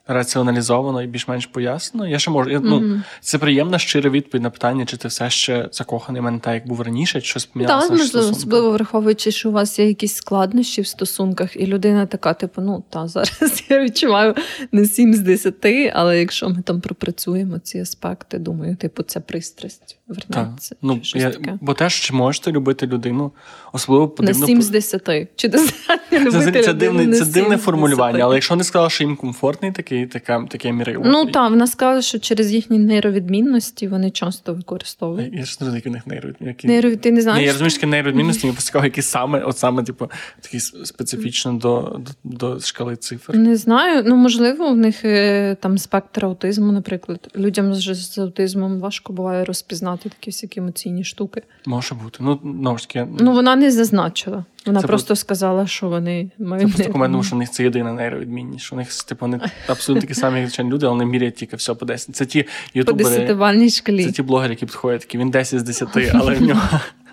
раціоналізовано 0.07 1.01
і 1.01 1.07
більш-менш 1.07 1.45
пояснено. 1.45 2.07
Я 2.07 2.19
ще 2.19 2.31
можу. 2.31 2.49
Я, 2.49 2.59
ну, 2.59 2.79
mm-hmm. 2.79 3.01
Це 3.21 3.37
приємна 3.37 3.79
щира 3.79 4.09
відповідь 4.09 4.43
на 4.43 4.49
питання, 4.49 4.85
чи 4.85 4.97
ти 4.97 5.07
все 5.07 5.29
ще 5.29 5.69
закоханий 5.71 6.21
в 6.21 6.23
мене 6.23 6.39
так, 6.39 6.53
як 6.53 6.67
був 6.67 6.81
раніше, 6.81 7.21
чи 7.21 7.27
щось 7.27 7.45
помінялося? 7.45 7.87
Так, 7.87 7.97
можливо, 7.97 8.29
особливо 8.29 8.71
враховуючи, 8.71 9.31
що 9.31 9.49
у 9.49 9.51
вас 9.51 9.79
є 9.79 9.87
якісь 9.87 10.15
складнощі 10.15 10.81
в 10.81 10.87
стосунках, 10.87 11.55
і 11.55 11.65
людина 11.65 12.05
така, 12.05 12.33
типу, 12.33 12.61
ну 12.61 12.83
та 12.89 13.07
зараз 13.07 13.63
я 13.69 13.83
відчуваю 13.83 14.35
не 14.71 14.85
7 14.85 15.13
з 15.13 15.19
10, 15.19 15.55
але 15.93 16.19
якщо 16.19 16.49
ми 16.49 16.61
там 16.61 16.81
пропрацюємо 16.81 17.59
ці 17.59 17.79
аспекти, 17.79 18.37
думаю, 18.37 18.75
типу, 18.75 19.03
це 19.03 19.19
пристрасть 19.19 19.97
вернеться. 20.07 20.75
Ну, 20.81 21.01
я, 21.15 21.33
Бо 21.61 21.73
теж 21.73 21.93
чи 21.93 22.13
можете 22.13 22.51
любити 22.51 22.87
людину, 22.87 23.31
особливо 23.73 24.07
потрібно... 24.07 24.39
На 24.39 24.45
7 24.45 24.61
з 24.61 24.69
10. 24.69 25.09
Чи 25.35 25.47
достатньо 25.49 26.19
любити 26.19 26.51
це, 26.51 26.63
це, 26.63 26.73
дивне, 26.73 27.13
це 27.13 27.25
дивне 27.25 27.57
формулювання, 27.57 28.23
але 28.23 28.35
якщо 28.35 28.55
не 28.55 28.63
сказала, 28.63 28.89
що 28.89 29.03
їм 29.03 29.15
комфортний 29.15 29.71
такий 29.71 30.05
така, 30.05 30.45
таке 30.49 30.71
мірило. 30.71 31.03
Ну 31.05 31.25
так, 31.25 31.49
вона 31.49 31.67
сказала, 31.67 32.01
що 32.01 32.19
через 32.19 32.53
їхні 32.53 32.79
нейровідмінності 32.79 33.87
вони 33.87 34.11
часто 34.11 34.53
використовують. 34.53 35.33
Я 35.33 35.45
ж 35.45 35.57
не 35.61 35.65
знаю, 35.65 35.75
які 35.75 35.89
в 35.89 35.91
них 35.91 36.07
нейровідмінності. 36.07 36.67
Нейро... 36.67 36.95
Ти 36.95 37.11
не 37.11 37.21
знаєш? 37.21 37.39
Ні, 37.39 37.45
я 37.45 37.51
розумію, 37.51 37.71
що 37.71 37.87
нейровідмінності, 37.87 38.47
мені 38.47 38.57
цікаво, 38.57 38.85
які 38.85 39.01
саме, 39.01 39.39
от 39.39 39.57
саме, 39.57 39.83
типу, 39.83 40.09
такі 40.41 40.59
специфічно 40.59 41.53
до, 41.53 41.99
до, 42.23 42.47
до 42.53 42.59
шкали 42.59 42.95
цифр. 42.95 43.35
Не 43.35 43.55
знаю. 43.55 44.03
Ну, 44.05 44.15
можливо, 44.15 44.69
в 44.69 44.77
них 44.77 45.05
е, 45.05 45.55
там 45.61 45.77
спектр 45.77 46.25
аутизму, 46.25 46.71
наприклад. 46.71 47.31
Людям 47.35 47.73
з 47.73 48.17
аутизмом 48.17 48.79
важко 48.79 49.13
буває 49.13 49.43
розпізнати 49.43 49.96
такі 49.97 50.31
всякі 50.31 50.59
емоційні 50.59 51.03
штуки. 51.03 51.41
Може 51.65 51.95
бути. 51.95 52.23
Ну, 52.43 52.77
ж 52.77 52.87
таки, 52.87 53.07
ну 53.19 53.31
вона 53.31 53.55
не 53.55 53.71
зазначила. 53.71 54.45
Вона 54.65 54.81
це 54.81 54.87
просто 54.87 55.15
сказала, 55.15 55.67
що 55.67 55.89
вони 55.89 56.31
мають. 56.39 56.67
Це 56.67 56.73
просто 56.73 56.93
коментував, 56.93 57.25
що 57.25 57.35
в 57.35 57.39
них 57.39 57.51
це 57.51 57.63
єдина 57.63 57.93
нейровідмінність. 57.93 58.65
Що 58.65 58.75
у 58.75 58.79
них 58.79 59.03
типу, 59.03 59.25
вони 59.25 59.39
абсолютно 59.67 60.01
такі 60.01 60.13
самі 60.13 60.41
звичайні 60.41 60.71
люди, 60.71 60.85
але 60.85 60.95
вони 60.95 61.05
міряють 61.05 61.35
тільки 61.35 61.55
все 61.55 61.73
по 61.73 61.85
10. 61.85 62.15
Це 62.15 62.25
ті 62.25 62.45
ютубери, 62.73 63.35
по 63.35 63.69
шкалі. 63.69 64.05
Це 64.05 64.11
ті 64.11 64.21
блогери, 64.21 64.53
які 64.53 64.65
підходять, 64.65 65.01
такі 65.01 65.17
він 65.17 65.29
10 65.29 65.59
з 65.59 65.63
10, 65.63 65.89
але 66.13 66.33
в 66.33 66.41
нього. 66.41 66.61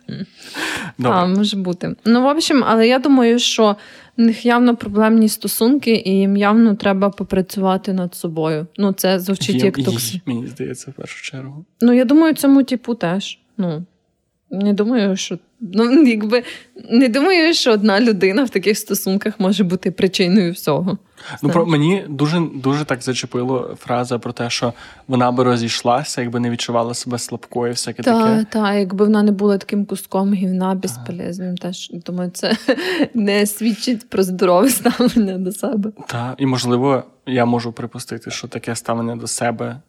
А, 1.05 1.27
може 1.27 1.57
бути. 1.57 1.97
Ну, 2.05 2.23
в 2.23 2.27
общем, 2.27 2.65
але 2.67 2.89
я 2.89 2.99
думаю, 2.99 3.39
що 3.39 3.77
в 4.17 4.21
них 4.21 4.47
явно 4.47 4.77
проблемні 4.77 5.29
стосунки, 5.29 6.03
і 6.07 6.11
їм 6.11 6.37
явно 6.37 6.75
треба 6.75 7.11
попрацювати 7.11 7.93
над 7.93 8.15
собою. 8.15 8.67
Ну, 8.77 8.93
це 8.93 9.21
звучить 9.21 9.57
їм, 9.57 9.65
як 9.65 9.77
токсик. 9.77 10.23
Мені 10.27 10.47
здається, 10.47 10.91
в 10.91 10.95
першу 10.95 11.23
чергу. 11.23 11.65
Ну, 11.81 11.93
я 11.93 12.05
думаю, 12.05 12.35
цьому 12.35 12.63
типу 12.63 12.95
теж. 12.95 13.39
Ну, 13.57 13.85
Не 14.63 14.73
думаю, 14.73 15.17
що 15.17 15.39
ну, 15.61 16.03
якби 16.07 16.43
не 16.91 17.09
думаю, 17.09 17.55
що 17.55 17.73
одна 17.73 18.01
людина 18.01 18.45
в 18.45 18.51
таких 18.51 18.79
стосунках 18.79 19.41
може 19.41 19.65
бути 19.65 19.91
причиною 19.91 20.53
всього. 20.53 20.99
Ну 21.43 21.51
про 21.51 21.67
мені 21.67 22.05
дуже 22.09 22.43
дуже 22.55 22.85
так 22.85 23.03
зачепило 23.03 23.77
фраза 23.81 24.19
про 24.19 24.33
те, 24.33 24.51
що 24.51 24.73
вона 25.09 25.33
би 25.33 25.45
розійшлася, 25.45 26.21
якби 26.21 26.41
не 26.41 26.51
відчувала 26.51 26.95
себе 26.95 27.19
слабкою, 27.19 27.73
всяке 27.73 28.03
та, 28.03 28.23
таке. 28.23 28.47
Так, 28.51 28.75
якби 28.75 29.05
вона 29.05 29.23
не 29.23 29.33
була 29.33 29.59
таким 29.59 29.85
куском 29.85 30.35
гівна 30.35 30.75
безполезним. 30.75 31.57
Теж 31.57 31.91
думаю, 32.07 32.31
це 32.31 32.57
не 33.15 33.47
свідчить 33.47 34.11
про 34.11 34.23
здорове 34.23 34.69
ставлення 34.69 35.39
до 35.39 35.53
себе. 35.53 35.93
Так, 36.07 36.35
і 36.39 36.47
можливо, 36.47 37.03
я 37.27 37.45
можу 37.45 37.73
припустити, 37.73 38.31
що 38.31 38.49
таке 38.49 38.77
ставлення 38.77 39.17
до 39.17 39.27
себе 39.27 39.81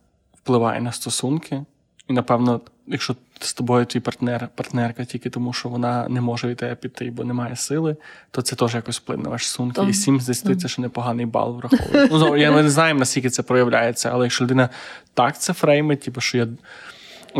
впливає 0.46 0.82
на 0.82 0.92
стосунки, 0.92 1.64
і 2.08 2.14
напевно 2.14 2.62
якщо 2.88 3.16
з 3.40 3.54
тобою 3.54 3.86
твій 3.86 4.00
партнер, 4.00 4.50
партнерка 4.56 5.06
тільки 5.06 5.30
тому, 5.30 5.54
що 5.54 5.70
вона 5.70 6.08
не 6.10 6.22
може 6.22 6.48
від 6.48 6.58
тебе 6.58 6.76
піти, 6.76 7.12
бо 7.12 7.24
немає 7.24 7.56
сили, 7.56 7.96
то 8.32 8.42
це 8.42 8.56
теж 8.56 8.76
якось 8.76 8.98
вплине 8.98 9.24
на 9.24 9.30
ваші 9.30 9.48
сумки. 9.48 9.82
І 9.90 9.94
7 9.94 10.22
з 10.22 10.26
10 10.26 10.62
це 10.62 10.68
ще 10.68 10.82
непоганий 10.82 11.26
бал 11.26 11.56
враховує. 11.56 12.08
Ну, 12.12 12.38
я 12.38 12.52
не 12.52 12.70
знаю, 12.70 12.96
наскільки 12.96 13.30
це 13.30 13.44
проявляється, 13.44 14.10
але 14.14 14.26
якщо 14.26 14.44
людина 14.44 14.70
так 15.14 15.40
це 15.40 15.54
фреймить, 15.54 16.02
типу, 16.02 16.22
що 16.22 16.38
я. 16.38 16.48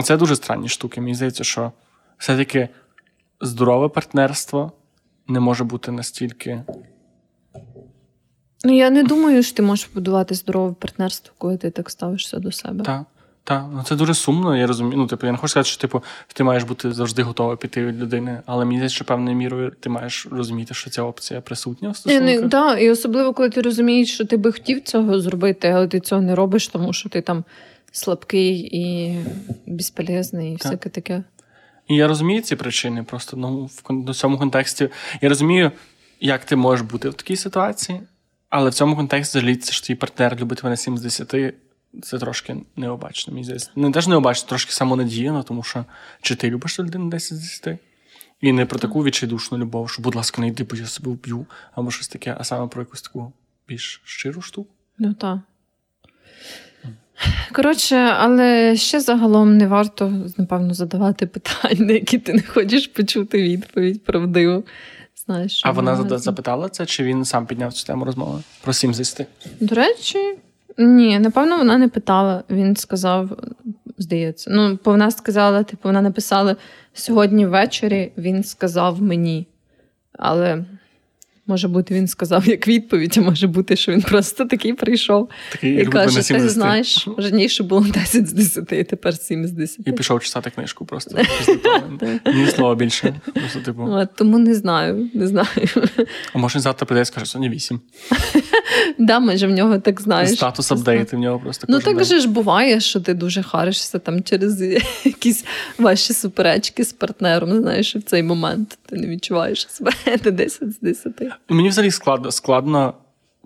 Це 0.04 0.18
дуже 0.18 0.36
странні 0.36 0.70
штуки. 0.70 1.02
Мені 1.02 1.16
здається, 1.16 1.44
що 1.44 1.72
все-таки 2.18 2.70
здорове 3.42 3.90
партнерство 3.90 4.72
не 5.28 5.40
може 5.40 5.64
бути 5.64 5.92
настільки. 5.92 6.64
Ну, 8.64 8.78
я 8.78 8.90
не 8.90 9.04
думаю, 9.04 9.44
що 9.44 9.56
ти 9.56 9.62
можеш 9.62 9.86
побудувати 9.86 10.36
здорове 10.36 10.74
партнерство, 10.80 11.34
коли 11.38 11.58
ти 11.58 11.70
так 11.70 11.90
ставишся 11.90 12.40
до 12.40 12.52
себе. 12.52 12.84
Так. 12.84 13.06
Так, 13.48 13.66
ну 13.74 13.84
це 13.84 13.96
дуже 13.96 14.14
сумно, 14.14 14.58
я 14.58 14.68
розумію. 14.68 14.98
Ну, 14.98 15.08
типу, 15.08 15.26
я 15.26 15.32
не 15.32 15.38
хочу 15.38 15.52
сказати, 15.52 15.70
що 15.70 15.82
типу, 15.82 16.04
ти 16.34 16.44
маєш 16.44 16.64
бути 16.64 16.92
завжди 16.92 17.24
готовий 17.24 17.58
піти 17.58 17.86
від 17.86 18.02
людини, 18.02 18.42
але 18.46 18.66
мені 18.66 18.78
здається, 18.78 18.96
що 18.96 19.06
певною 19.06 19.38
мірою 19.38 19.72
ти 19.80 19.90
маєш 19.90 20.28
розуміти, 20.32 20.74
що 20.74 20.90
ця 20.90 21.04
опція 21.04 21.42
присутня 21.42 21.90
в 21.90 21.98
стосунках. 21.98 22.50
Так, 22.50 22.82
і 22.82 22.90
особливо, 22.90 23.34
коли 23.34 23.50
ти 23.50 23.62
розумієш, 23.62 24.14
що 24.14 24.26
ти 24.26 24.38
би 24.38 24.52
хотів 24.52 24.82
цього 24.82 25.20
зробити, 25.20 25.68
але 25.68 25.88
ти 25.88 26.00
цього 26.00 26.22
не 26.22 26.36
робиш, 26.36 26.68
тому 26.68 26.94
що 26.94 27.10
ти 27.10 27.22
там 27.22 27.44
слабкий 27.92 28.70
і 28.72 29.16
безполезний, 29.66 30.52
і 30.52 30.56
всяке 30.56 30.90
таке. 30.90 31.24
І 31.88 31.96
я 31.96 32.08
розумію 32.08 32.42
ці 32.42 32.56
причини, 32.56 33.04
просто 33.04 33.38
ну, 33.38 33.70
в 33.90 34.14
цьому 34.14 34.38
контексті. 34.38 34.90
Я 35.22 35.30
розумію, 35.30 35.72
як 36.20 36.46
ти 36.46 36.56
можеш 36.56 36.86
бути 36.86 37.10
в 37.10 37.14
такій 37.14 37.36
ситуації, 37.36 38.02
але 38.50 38.70
в 38.70 38.74
цьому 38.74 38.96
контексті 38.96 39.40
жаліться, 39.40 39.74
що 39.74 39.86
твій 39.86 39.96
партнер 39.96 40.38
любить 40.40 40.64
мене 40.64 40.78
7 40.78 40.98
з 40.98 41.02
10, 41.02 41.36
це 42.02 42.20
трошки 42.20 42.58
необачно, 42.76 43.34
мені 43.34 43.44
здається. 43.44 43.70
Не 43.76 43.92
теж 43.92 44.08
необачно, 44.08 44.50
трошки 44.50 44.72
самонадіяно, 44.72 45.44
тому 45.44 45.64
що 45.64 45.86
чи 46.22 46.36
ти 46.36 46.50
любиш 46.50 46.80
людину 46.80 47.10
10 47.10 47.38
з 47.38 47.42
10? 47.42 47.80
І 48.42 48.52
не 48.52 48.66
про 48.66 48.80
таку 48.80 49.04
відчайдушну 49.04 49.58
любов, 49.58 49.90
що, 49.90 50.02
будь 50.02 50.16
ласка, 50.16 50.42
не 50.42 50.48
йди, 50.48 50.64
бо 50.64 50.76
я 50.76 50.86
себе 50.86 51.12
вб'ю, 51.12 51.46
або 51.74 51.92
щось 51.92 52.08
таке, 52.08 52.36
а 52.40 52.44
саме 52.44 52.68
про 52.68 52.82
якусь 52.82 53.02
таку 53.02 53.34
більш 53.68 54.02
щиру 54.06 54.42
штуку. 54.42 54.70
Ну 54.98 55.14
так. 55.14 55.40
Коротше, 57.52 57.96
але 57.96 58.76
ще 58.76 59.00
загалом 59.00 59.58
не 59.58 59.68
варто, 59.68 60.14
напевно, 60.38 60.74
задавати 60.74 61.28
питання, 61.28 61.86
на 61.86 61.94
які 61.94 62.18
ти 62.18 62.34
не 62.34 62.42
хочеш 62.42 62.88
почути 62.88 63.44
відповідь 63.44 64.04
правдиву. 64.04 64.64
Знаєш, 65.26 65.62
А 65.66 65.72
вона 65.72 66.20
запитала 66.20 66.70
це, 66.70 66.86
чи 66.86 67.04
він 67.04 67.26
сам 67.26 67.46
підняв 67.46 67.74
цю 67.74 67.86
тему 67.86 68.06
розмови 68.06 68.42
про 68.62 68.74
7 68.74 68.94
з 68.94 68.98
10? 68.98 69.28
До 69.60 69.76
речі, 69.76 70.38
ні, 70.78 71.20
напевно, 71.20 71.58
вона 71.58 71.78
не 71.78 71.88
питала. 71.88 72.44
Він 72.50 72.76
сказав, 72.76 73.38
здається. 73.98 74.52
Ну, 74.54 74.80
бо 74.86 74.92
вона 74.92 75.12
сказала, 75.12 75.64
типу, 75.64 75.90
вона 75.90 76.02
написала 76.02 76.56
сьогодні 76.94 77.46
ввечері 77.46 78.12
він 78.18 78.44
сказав 78.44 79.02
мені. 79.02 79.48
Але 80.14 80.66
може 81.48 81.68
бути, 81.68 81.94
він 81.94 82.08
сказав 82.08 82.48
як 82.48 82.68
відповідь, 82.68 83.16
а 83.18 83.22
може 83.22 83.48
бути, 83.48 83.76
що 83.76 83.92
він 83.92 84.02
просто 84.02 84.46
такий 84.46 84.74
прийшов 84.74 85.30
такий, 85.52 85.82
і 85.82 85.86
каже: 85.86 86.28
ти 86.28 86.50
знаєш, 86.50 87.08
раніше 87.18 87.64
було 87.64 87.82
10 87.82 88.28
з 88.28 88.34
10, 88.34 88.74
а 88.74 88.84
тепер 88.84 89.18
7 89.18 89.48
з 89.48 89.52
10. 89.52 89.80
І 89.88 89.92
пішов 89.92 90.24
читати 90.24 90.50
книжку 90.50 90.86
просто. 90.86 91.18
Ні 92.36 92.48
слова 92.48 92.76
більше. 92.76 93.16
Просто, 93.34 93.60
типу. 93.60 94.08
Тому 94.16 94.38
не 94.38 94.56
знаю, 94.56 95.10
не 95.14 95.28
знаю. 95.28 95.48
А 96.34 96.38
може 96.38 96.60
завтра 96.60 96.86
прийде 96.86 97.02
і 97.02 97.06
скаже, 97.06 97.26
сьогодні 97.26 97.56
8. 97.56 97.80
Да, 98.98 99.20
може 99.20 99.48
в 99.48 99.52
нього 99.52 99.80
так 99.80 100.02
знаєш. 100.02 100.32
Статус 100.34 100.72
апдейти 100.72 101.16
в 101.16 101.20
нього 101.20 101.40
просто. 101.40 101.66
Ну 101.70 101.80
так 101.80 102.04
же 102.04 102.20
ж 102.20 102.28
буває, 102.28 102.80
що 102.80 103.00
ти 103.02 103.14
дуже 103.14 103.44
харишся 103.44 104.00
там 104.00 104.24
через 104.24 104.62
якісь 105.06 105.46
ваші 105.78 106.14
суперечки 106.14 106.84
з 106.84 106.94
партнером. 106.94 107.62
Знаєш, 107.62 107.96
в 107.96 108.02
цей 108.02 108.24
момент 108.24 108.78
ти 108.86 108.96
не 108.96 109.08
відчуваєш 109.08 109.68
себе 109.70 109.92
10 110.32 110.72
з 110.72 110.80
10. 110.80 111.35
Мені 111.50 111.70
взагалі 111.70 111.92
складно 111.92 112.32
складно 112.32 112.94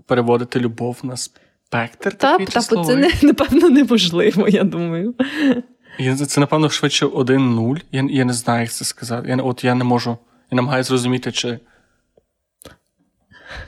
переводити 0.05 0.59
любов 0.59 0.99
на 1.03 1.17
спектр. 1.17 2.13
Та, 2.13 2.37
та 2.37 2.61
це 2.61 2.95
не, 2.95 3.11
напевно 3.21 3.69
неможливо, 3.69 4.47
я 4.47 4.63
думаю. 4.63 5.15
Це, 6.27 6.39
напевно, 6.39 6.69
швидше 6.69 7.05
один 7.05 7.55
нуль. 7.55 7.77
Я 7.91 8.07
я 8.09 8.25
не 8.25 8.33
знаю, 8.33 8.61
як 8.61 8.71
це 8.71 8.85
сказати. 8.85 9.29
Я, 9.29 9.35
От 9.35 9.63
я 9.63 9.75
не 9.75 9.83
можу. 9.83 10.17
Я 10.51 10.55
намагаюся 10.55 10.87
зрозуміти, 10.87 11.31
чи 11.31 11.59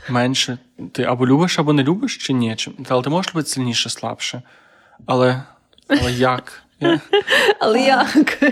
менше. 0.10 0.58
Ти 0.92 1.04
або 1.04 1.28
любиш, 1.28 1.60
або 1.60 1.74
не 1.74 1.84
любиш, 1.84 2.18
чи 2.18 2.34
ні. 2.34 2.56
Чи, 2.56 2.72
Але 2.90 3.04
ти 3.04 3.10
можеш 3.10 3.34
любити 3.34 3.50
сильніше, 3.50 3.90
слабше. 3.90 4.42
Але 5.06 5.44
але 5.88 6.12
як? 6.12 6.64
Але 7.60 7.82
як? 7.82 8.44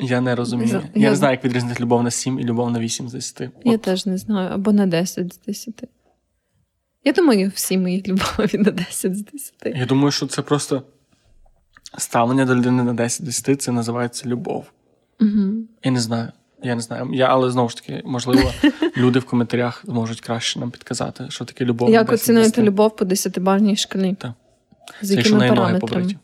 Я 0.00 0.20
не 0.20 0.34
розумію. 0.34 0.82
Я, 0.94 1.10
не 1.10 1.16
знаю, 1.16 1.32
як 1.32 1.44
відрізнити 1.44 1.82
любов 1.82 2.02
на 2.02 2.10
7 2.10 2.40
і 2.40 2.44
любов 2.44 2.70
на 2.70 2.78
8 2.78 3.08
з 3.08 3.12
10. 3.12 3.42
Я 3.64 3.78
теж 3.78 4.06
не 4.06 4.18
знаю, 4.18 4.50
або 4.52 4.72
на 4.72 4.86
10 4.86 5.34
з 5.34 5.38
10. 5.46 5.84
Я 7.04 7.12
думаю, 7.12 7.52
всі 7.54 7.78
мої 7.78 8.04
любові 8.06 8.58
на 8.58 8.70
10 8.70 9.16
з 9.16 9.24
10. 9.24 9.54
Я 9.64 9.86
думаю, 9.86 10.10
що 10.10 10.26
це 10.26 10.42
просто 10.42 10.82
ставлення 11.98 12.44
до 12.44 12.54
людини 12.54 12.82
на 12.82 12.94
10 12.94 13.32
з 13.32 13.42
10 13.42 13.62
це 13.62 13.72
називається 13.72 14.28
любов. 14.28 14.64
Угу. 15.20 15.52
Я 15.84 15.90
не 15.90 16.00
знаю. 16.00 16.28
Я 16.62 16.74
не 16.74 16.80
знаю. 16.80 17.10
Я, 17.12 17.26
Але 17.26 17.50
знову 17.50 17.68
ж 17.68 17.76
таки, 17.76 18.02
можливо, 18.04 18.52
люди 18.96 19.18
в 19.18 19.24
коментарях 19.24 19.82
зможуть 19.84 20.20
краще 20.20 20.60
нам 20.60 20.70
підказати, 20.70 21.24
що 21.28 21.44
таке 21.44 21.64
любов. 21.64 21.90
Як 21.90 22.12
оцінуєте 22.12 22.62
любов 22.62 22.96
по 22.96 23.04
10-барній 23.04 23.76
шкалі? 23.76 24.16
Так. 24.18 24.32
З 25.02 25.10
якими 25.10 25.48
параметрами? 25.48 26.14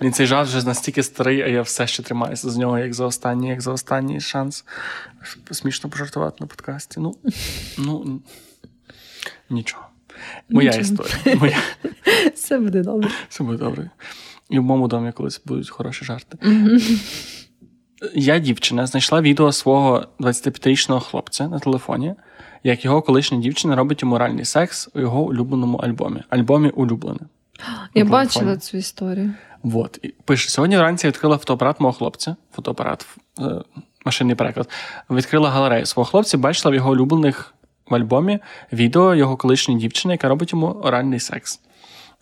Мені 0.00 0.12
цей 0.12 0.26
жарт 0.26 0.48
вже 0.48 0.66
настільки 0.66 1.02
старий, 1.02 1.42
а 1.42 1.46
я 1.46 1.62
все 1.62 1.86
ще 1.86 2.02
тримаюся 2.02 2.50
з 2.50 2.56
нього, 2.56 2.78
як 2.78 2.94
за 2.94 3.04
останній, 3.06 3.48
як 3.48 3.60
за 3.60 3.72
останній 3.72 4.20
шанс. 4.20 4.64
Смішно 5.50 5.90
пожартувати 5.90 6.36
на 6.40 6.46
подкасті. 6.46 7.00
Ну, 7.00 7.16
ну 7.78 8.20
нічого. 9.50 9.86
Моя 10.48 10.76
нічого. 10.76 11.04
історія. 11.04 11.36
Моя... 11.40 11.58
Все 12.34 12.58
буде 12.58 12.82
добре. 12.82 13.10
Все 13.28 13.44
буде 13.44 13.58
добре. 13.58 13.90
І 14.50 14.58
в 14.58 14.62
моєму 14.62 14.88
домі 14.88 15.12
колись 15.12 15.42
будуть 15.44 15.70
хороші 15.70 16.04
жарти. 16.04 16.38
Mm-hmm. 16.42 17.00
Я, 18.14 18.38
дівчина, 18.38 18.86
знайшла 18.86 19.20
відео 19.20 19.52
свого 19.52 20.06
25-річного 20.20 21.00
хлопця 21.00 21.48
на 21.48 21.58
телефоні, 21.58 22.14
як 22.64 22.84
його 22.84 23.02
колишня 23.02 23.38
дівчина 23.38 23.76
робить 23.76 24.04
моральний 24.04 24.44
секс 24.44 24.88
у 24.94 25.00
його 25.00 25.22
улюбленому 25.22 25.78
альбомі. 25.78 26.22
Альбомі 26.28 26.68
улюблене. 26.68 27.20
Я 27.94 28.04
бачила 28.04 28.56
цю 28.56 28.76
історію. 28.76 29.34
Вот. 29.62 29.98
І 30.02 30.08
Пише: 30.08 30.48
сьогодні 30.48 30.76
вранці 30.76 31.06
я 31.06 31.10
відкрила 31.10 31.38
фотоапарат 31.38 31.80
мого 31.80 31.92
хлопця, 31.92 32.36
фотоапарат, 32.52 33.06
е, 33.40 33.42
машинний 34.04 34.36
переклад. 34.36 34.68
Відкрила 35.10 35.50
галерею 35.50 35.86
свого 35.86 36.10
хлопця, 36.10 36.38
бачила 36.38 36.72
в 36.72 36.74
його 36.74 36.90
улюблених 36.90 37.54
в 37.90 37.94
альбомі 37.94 38.38
відео 38.72 39.14
його 39.14 39.36
колишньої 39.36 39.80
дівчини, 39.80 40.14
яка 40.14 40.28
робить 40.28 40.52
йому 40.52 40.66
оральний 40.66 41.20
секс. 41.20 41.60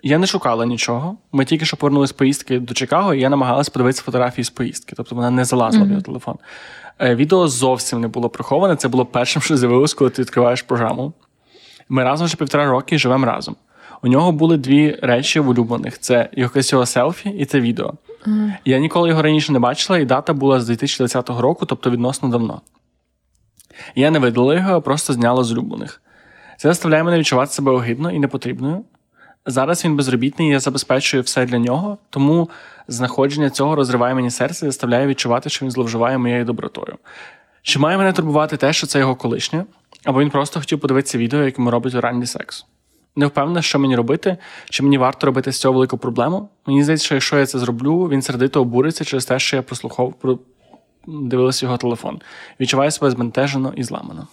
Я 0.02 0.18
не 0.18 0.26
шукала 0.26 0.66
нічого. 0.66 1.16
Ми 1.32 1.44
тільки 1.44 1.64
що 1.64 1.76
повернулися 1.76 2.10
з 2.10 2.16
поїздки 2.16 2.58
до 2.58 2.74
Чикаго, 2.74 3.14
і 3.14 3.20
я 3.20 3.28
намагалася 3.28 3.70
подивитися 3.70 4.02
фотографії 4.02 4.44
з 4.44 4.50
поїздки. 4.50 4.94
Тобто 4.96 5.14
вона 5.14 5.30
не 5.30 5.44
залазила 5.44 5.84
mm-hmm. 5.84 5.88
в 5.88 5.90
його 5.90 6.02
телефон. 6.02 6.38
Е, 7.00 7.14
відео 7.14 7.48
зовсім 7.48 8.00
не 8.00 8.08
було 8.08 8.28
приховане. 8.28 8.76
Це 8.76 8.88
було 8.88 9.06
першим, 9.06 9.42
що 9.42 9.56
з'явилось, 9.56 9.94
коли 9.94 10.10
ти 10.10 10.22
відкриваєш 10.22 10.62
програму. 10.62 11.12
Ми 11.88 12.04
разом 12.04 12.26
вже 12.26 12.36
півтора 12.36 12.66
роки 12.66 12.98
живемо 12.98 13.26
разом. 13.26 13.56
У 14.04 14.08
нього 14.08 14.32
були 14.32 14.56
дві 14.56 14.98
речі 15.02 15.40
в 15.40 15.48
улюблених: 15.48 15.98
це 15.98 16.28
його 16.32 16.86
селфі 16.86 17.30
і 17.30 17.44
це 17.44 17.60
відео. 17.60 17.94
Mm-hmm. 18.26 18.52
Я 18.64 18.78
ніколи 18.78 19.08
його 19.08 19.22
раніше 19.22 19.52
не 19.52 19.58
бачила, 19.58 19.98
і 19.98 20.04
дата 20.04 20.32
була 20.32 20.60
з 20.60 20.66
2020 20.66 21.30
року, 21.40 21.66
тобто 21.66 21.90
відносно 21.90 22.28
давно. 22.28 22.60
Я 23.94 24.10
не 24.10 24.18
видала 24.18 24.54
його, 24.54 24.72
а 24.72 24.80
просто 24.80 25.12
зняла 25.12 25.44
з 25.44 25.52
улюблених. 25.52 26.02
Це 26.56 26.68
заставляє 26.68 27.02
мене 27.02 27.18
відчувати 27.18 27.52
себе 27.52 27.72
огидно 27.72 28.10
і 28.10 28.18
непотрібною. 28.18 28.84
Зараз 29.46 29.84
він 29.84 29.96
безробітний, 29.96 30.48
і 30.48 30.50
я 30.50 30.60
забезпечую 30.60 31.22
все 31.22 31.46
для 31.46 31.58
нього, 31.58 31.98
тому 32.10 32.50
знаходження 32.88 33.50
цього 33.50 33.74
розриває 33.74 34.14
мені 34.14 34.30
серце 34.30 34.66
і 34.66 34.68
заставляє 34.68 35.06
відчувати, 35.06 35.50
що 35.50 35.64
він 35.64 35.70
зловживає 35.70 36.18
моєю 36.18 36.44
добротою. 36.44 36.98
Чи 37.62 37.78
має 37.78 37.98
мене 37.98 38.12
турбувати 38.12 38.56
те, 38.56 38.72
що 38.72 38.86
це 38.86 38.98
його 38.98 39.16
колишнє, 39.16 39.64
або 40.04 40.20
він 40.20 40.30
просто 40.30 40.60
хотів 40.60 40.80
подивитися 40.80 41.18
відео, 41.18 41.42
якому 41.42 41.70
робить 41.70 41.94
оральний 41.94 42.26
секс? 42.26 42.66
Не 43.16 43.26
впевнена, 43.26 43.62
що 43.62 43.78
мені 43.78 43.96
робити, 43.96 44.36
чи 44.70 44.82
мені 44.82 44.98
варто 44.98 45.26
робити 45.26 45.52
з 45.52 45.60
цього 45.60 45.74
велику 45.74 45.98
проблему. 45.98 46.48
Мені 46.66 46.82
здається, 46.82 47.06
що 47.06 47.14
якщо 47.14 47.38
я 47.38 47.46
це 47.46 47.58
зроблю, 47.58 48.08
він 48.08 48.22
сердито 48.22 48.60
обуриться 48.60 49.04
через 49.04 49.24
те, 49.24 49.38
що 49.38 49.56
я 49.56 49.62
прослухав 49.62 50.14
дивилися 51.06 51.66
його 51.66 51.76
телефон. 51.76 52.20
Відчуваю 52.60 52.90
себе 52.90 53.10
збентежено 53.10 53.72
і 53.76 53.84
зламано. 53.84 54.28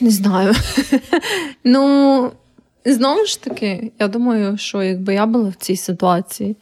Не 0.00 0.10
знаю. 0.10 0.54
Ну, 1.64 2.32
знову 2.84 3.26
ж 3.26 3.42
таки, 3.42 3.92
я 3.98 4.08
думаю, 4.08 4.58
що 4.58 4.82
якби 4.82 5.14
я 5.14 5.26
була 5.26 5.48
в 5.48 5.54
цій 5.54 5.76
ситуації, 5.76 6.56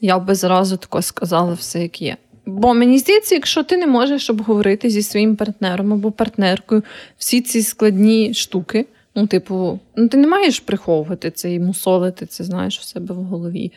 я 0.00 0.18
би 0.18 0.34
зразу 0.34 0.76
тако 0.76 1.02
сказала 1.02 1.52
все, 1.52 1.82
як 1.82 2.02
є. 2.02 2.16
Бо 2.46 2.74
мені 2.74 2.98
здається, 2.98 3.34
якщо 3.34 3.62
ти 3.62 3.76
не 3.76 3.86
можеш 3.86 4.30
обговорити 4.30 4.90
зі 4.90 5.02
своїм 5.02 5.36
партнером 5.36 5.92
або 5.92 6.10
партнеркою 6.10 6.82
всі 7.18 7.40
ці 7.40 7.62
складні 7.62 8.34
штуки, 8.34 8.86
ну, 9.14 9.26
типу, 9.26 9.80
ну 9.96 10.08
ти 10.08 10.16
не 10.16 10.26
маєш 10.26 10.60
приховувати 10.60 11.30
це 11.30 11.54
і 11.54 11.60
мусолити 11.60 12.26
це, 12.26 12.44
знаєш, 12.44 12.78
у 12.78 12.82
себе 12.82 13.14
в 13.14 13.22
голові. 13.22 13.72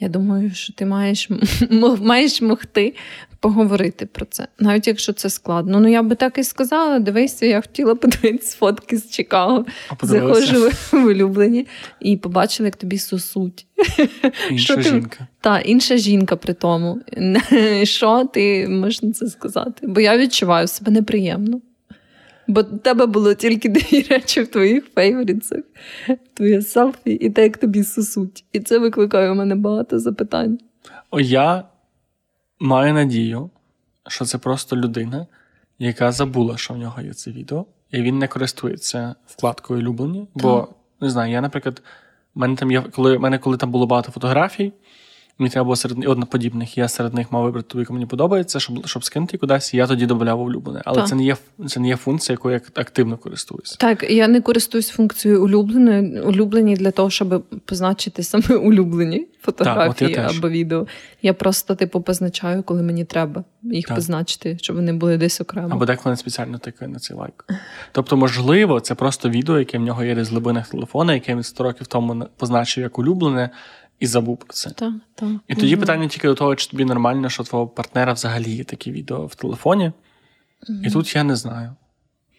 Я 0.00 0.08
думаю, 0.08 0.50
що 0.50 0.72
ти 0.72 0.86
маєш 0.86 1.28
маєш 2.00 2.42
могти 2.42 2.94
поговорити 3.40 4.06
про 4.06 4.26
це, 4.26 4.48
навіть 4.58 4.86
якщо 4.86 5.12
це 5.12 5.30
складно. 5.30 5.80
Ну 5.80 5.88
я 5.88 6.02
би 6.02 6.14
так 6.14 6.38
і 6.38 6.44
сказала: 6.44 6.98
дивися, 6.98 7.46
я 7.46 7.60
хотіла 7.60 7.94
подивитися 7.94 8.56
фотки 8.56 8.98
з 8.98 9.10
Чикаго. 9.10 9.66
Заходжу 10.02 10.70
в 10.92 11.04
улюблені 11.04 11.66
і 12.00 12.16
побачила, 12.16 12.66
як 12.66 12.76
тобі 12.76 12.98
сосуть. 12.98 13.66
Інша 14.50 14.82
жінка. 14.82 15.26
Так, 15.40 15.68
інша 15.68 15.96
жінка 15.96 16.36
при 16.36 16.54
тому. 16.54 17.00
Що 17.82 18.24
ти 18.24 18.68
можеш 18.68 19.02
на 19.02 19.12
це 19.12 19.26
сказати? 19.26 19.86
Бо 19.86 20.00
я 20.00 20.18
відчуваю 20.18 20.68
себе 20.68 20.92
неприємно. 20.92 21.60
Бо 22.48 22.62
тебе 22.62 23.06
було 23.06 23.34
тільки 23.34 23.68
дві 23.68 24.02
речі 24.02 24.42
в 24.42 24.48
твоїх 24.48 24.84
фейворітсах. 24.94 25.60
Твоє 26.34 26.62
селфі 26.62 27.10
і 27.10 27.30
те, 27.30 27.42
як 27.42 27.56
тобі 27.56 27.84
сосуть. 27.84 28.44
І 28.52 28.60
це 28.60 28.78
викликає 28.78 29.30
у 29.30 29.34
мене 29.34 29.54
багато 29.54 29.98
запитань. 29.98 30.58
О, 31.10 31.20
Я 31.20 31.64
маю 32.60 32.94
надію, 32.94 33.50
що 34.08 34.24
це 34.24 34.38
просто 34.38 34.76
людина, 34.76 35.26
яка 35.78 36.12
забула, 36.12 36.56
що 36.56 36.74
в 36.74 36.78
нього 36.78 37.02
є 37.02 37.12
це 37.12 37.30
відео, 37.30 37.66
і 37.90 38.02
він 38.02 38.18
не 38.18 38.28
користується 38.28 39.14
вкладкою 39.26 39.80
улюблені. 39.80 40.28
Бо 40.34 40.68
не 41.00 41.10
знаю, 41.10 41.32
я, 41.32 41.40
наприклад, 41.40 41.82
в 42.34 42.38
мене 42.38 42.56
там 42.56 42.70
є, 42.70 42.80
коли 42.80 43.16
в 43.16 43.20
мене, 43.20 43.38
коли 43.38 43.56
там 43.56 43.70
було 43.70 43.86
багато 43.86 44.12
фотографій. 44.12 44.72
Мені 45.38 45.50
треба 45.50 45.64
було 45.64 45.76
серед 45.76 46.06
одноподібних. 46.06 46.78
Я 46.78 46.88
серед 46.88 47.14
них 47.14 47.32
мав 47.32 47.44
вибрати 47.44 47.68
ту, 47.68 47.80
яка 47.80 47.92
мені 47.92 48.06
подобається, 48.06 48.60
щоб 48.60 48.86
щоб 48.86 49.04
скинути 49.04 49.38
кудись, 49.38 49.74
і 49.74 49.76
я 49.76 49.86
тоді 49.86 50.06
додавав 50.06 50.46
улюблене. 50.46 50.82
Але 50.84 51.02
це 51.02 51.14
не 51.14 51.24
є 51.24 51.36
це 51.66 51.80
не 51.80 51.88
є 51.88 51.96
функція, 51.96 52.34
якою 52.34 52.54
я 52.54 52.60
активно 52.82 53.16
користуюся. 53.16 53.76
Так, 53.78 54.10
я 54.10 54.28
не 54.28 54.40
користуюсь 54.40 54.88
функцією 54.88 55.44
улюбленої, 55.44 56.20
улюблені 56.20 56.74
для 56.76 56.90
того, 56.90 57.10
щоб 57.10 57.44
позначити 57.64 58.22
саме 58.22 58.56
улюблені 58.56 59.26
фотографії 59.40 60.14
так, 60.14 60.30
або 60.36 60.48
відео. 60.48 60.86
Я 61.22 61.34
просто, 61.34 61.74
типу, 61.74 62.00
позначаю, 62.00 62.62
коли 62.62 62.82
мені 62.82 63.04
треба 63.04 63.44
їх 63.62 63.86
так. 63.86 63.96
позначити, 63.96 64.58
щоб 64.60 64.76
вони 64.76 64.92
були 64.92 65.16
десь 65.16 65.40
окремо. 65.40 65.68
Або 65.70 65.86
деколи 65.86 66.12
не 66.12 66.16
спеціально 66.16 66.58
тикає 66.58 66.90
на 66.90 66.98
цей 66.98 67.16
лайк. 67.16 67.44
Тобто, 67.92 68.16
можливо, 68.16 68.80
це 68.80 68.94
просто 68.94 69.28
відео, 69.28 69.58
яке 69.58 69.78
в 69.78 69.80
нього 69.80 70.04
є 70.04 70.24
з 70.24 70.28
глибинах 70.30 70.68
телефона, 70.68 71.14
яке 71.14 71.34
він 71.34 71.42
100 71.42 71.64
років 71.64 71.86
тому 71.86 72.26
позначив 72.36 72.82
як 72.82 72.98
улюблене 72.98 73.50
і 74.04 74.06
забув 74.06 74.36
про 74.36 74.52
це. 74.52 74.70
Так, 74.70 74.92
так. 75.14 75.28
І 75.48 75.54
тоді 75.54 75.76
питання 75.76 76.08
тільки 76.08 76.28
до 76.28 76.34
того, 76.34 76.56
чи 76.56 76.70
тобі 76.70 76.84
нормально, 76.84 77.28
що 77.28 77.42
твого 77.42 77.66
партнера 77.66 78.12
взагалі 78.12 78.50
є 78.50 78.64
такі 78.64 78.92
відео 78.92 79.26
в 79.26 79.34
телефоні. 79.34 79.92
І 80.84 80.90
тут 80.90 81.14
я 81.16 81.24
не 81.24 81.36
знаю. 81.36 81.74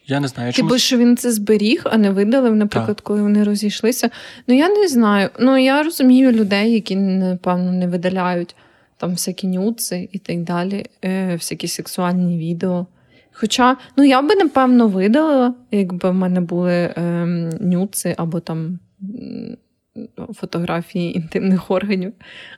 Я 0.07 0.19
не 0.19 0.27
знаю. 0.27 0.53
Типу, 0.53 0.77
що 0.77 0.97
він 0.97 1.17
це 1.17 1.31
зберіг, 1.31 1.81
а 1.85 1.97
не 1.97 2.11
видалив, 2.11 2.55
наприклад, 2.55 2.97
так. 2.97 3.03
коли 3.03 3.21
вони 3.21 3.43
розійшлися. 3.43 4.09
Ну, 4.47 4.55
я 4.55 4.69
не 4.69 4.87
знаю. 4.87 5.29
Ну, 5.39 5.57
я 5.57 5.83
розумію 5.83 6.31
людей, 6.31 6.73
які, 6.73 6.95
напевно, 6.95 7.71
не 7.71 7.87
видаляють 7.87 8.55
там 8.97 9.11
всякі 9.11 9.47
нюци 9.47 10.09
і 10.11 10.19
так 10.19 10.43
далі, 10.43 10.85
е, 11.05 11.33
всякі 11.35 11.67
сексуальні 11.67 12.37
відео. 12.37 12.87
Хоча, 13.31 13.77
ну, 13.97 14.03
я 14.03 14.21
би, 14.21 14.35
напевно, 14.35 14.87
видалила, 14.87 15.53
якби 15.71 16.09
в 16.09 16.13
мене 16.13 16.41
були 16.41 16.73
е, 16.73 17.25
нюци 17.59 18.15
або 18.17 18.39
там 18.39 18.79
фотографії 20.33 21.17
інтимних 21.17 21.71
органів 21.71 22.13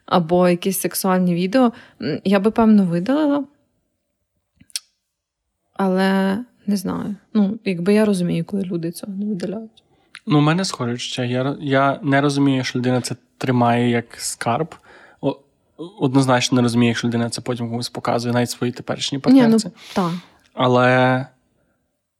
або 0.06 0.50
якісь 0.50 0.80
сексуальні 0.80 1.36
відео, 1.36 1.72
я 2.24 2.40
би, 2.40 2.52
певно, 2.52 2.86
видалила. 2.86 3.44
Але 5.74 6.38
не 6.68 6.78
знаю. 6.78 7.16
Ну, 7.34 7.60
якби 7.66 7.94
я 7.94 8.06
розумію, 8.06 8.46
коли 8.46 8.64
люди 8.64 8.92
цього 8.92 9.14
не 9.14 9.26
видаляють. 9.26 9.84
Ну, 10.28 10.38
у 10.38 10.42
мене 10.42 10.66
схоже 10.66 10.98
ще. 10.98 11.28
Я 11.28 11.58
я 11.62 12.00
не 12.04 12.22
розумію, 12.22 12.64
що 12.64 12.80
людина 12.80 13.02
це 13.02 13.16
тримає 13.38 13.90
як 13.90 14.06
скарб. 14.18 14.76
Однозначно 16.00 16.56
не 16.56 16.62
розумію, 16.62 16.88
якщо 16.88 17.08
людина 17.08 17.30
це 17.30 17.42
потім 17.42 17.70
комусь 17.70 17.90
показує, 17.90 18.34
навіть 18.34 18.50
свої 18.50 18.74
теперішні 18.74 19.20
партнерці. 19.20 19.68
Ні, 19.68 19.74
ну, 19.76 19.82
так. 19.94 20.12
Але 20.54 21.26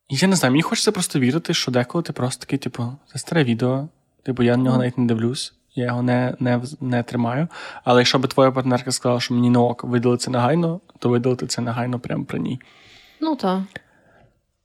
я 0.10 0.28
не 0.28 0.36
знаю, 0.36 0.52
мені 0.52 0.62
хочеться 0.62 0.92
просто 0.92 1.20
вірити, 1.20 1.54
що 1.54 1.72
деколи 1.72 2.04
ти 2.04 2.14
просто 2.14 2.46
такий, 2.46 2.60
типу, 2.60 2.84
це 3.14 3.20
старе 3.20 3.44
відео, 3.44 3.88
Типу, 4.28 4.44
я 4.44 4.58
на 4.58 4.64
нього 4.64 4.78
навіть 4.78 4.98
не 4.98 5.06
дивлюсь, 5.06 5.54
я 5.76 5.86
його 5.86 6.02
не 6.02 6.36
не, 6.40 6.62
не 6.82 7.04
тримаю. 7.04 7.48
Але 7.84 8.00
якщо 8.00 8.20
б 8.20 8.28
твоя 8.28 8.52
партнерка 8.52 8.92
сказала, 8.92 9.20
що 9.20 9.34
мені 9.34 9.50
на 9.50 9.60
ок 9.60 9.84
видали 9.84 10.18
це 10.18 10.32
негайно, 10.32 10.80
то 11.00 11.10
видалити 11.10 11.48
це 11.48 11.62
негайно 11.62 12.00
прямо 12.00 12.26
при 12.26 12.40
ній. 12.40 12.60
Ну 13.22 13.36
так. 13.36 13.62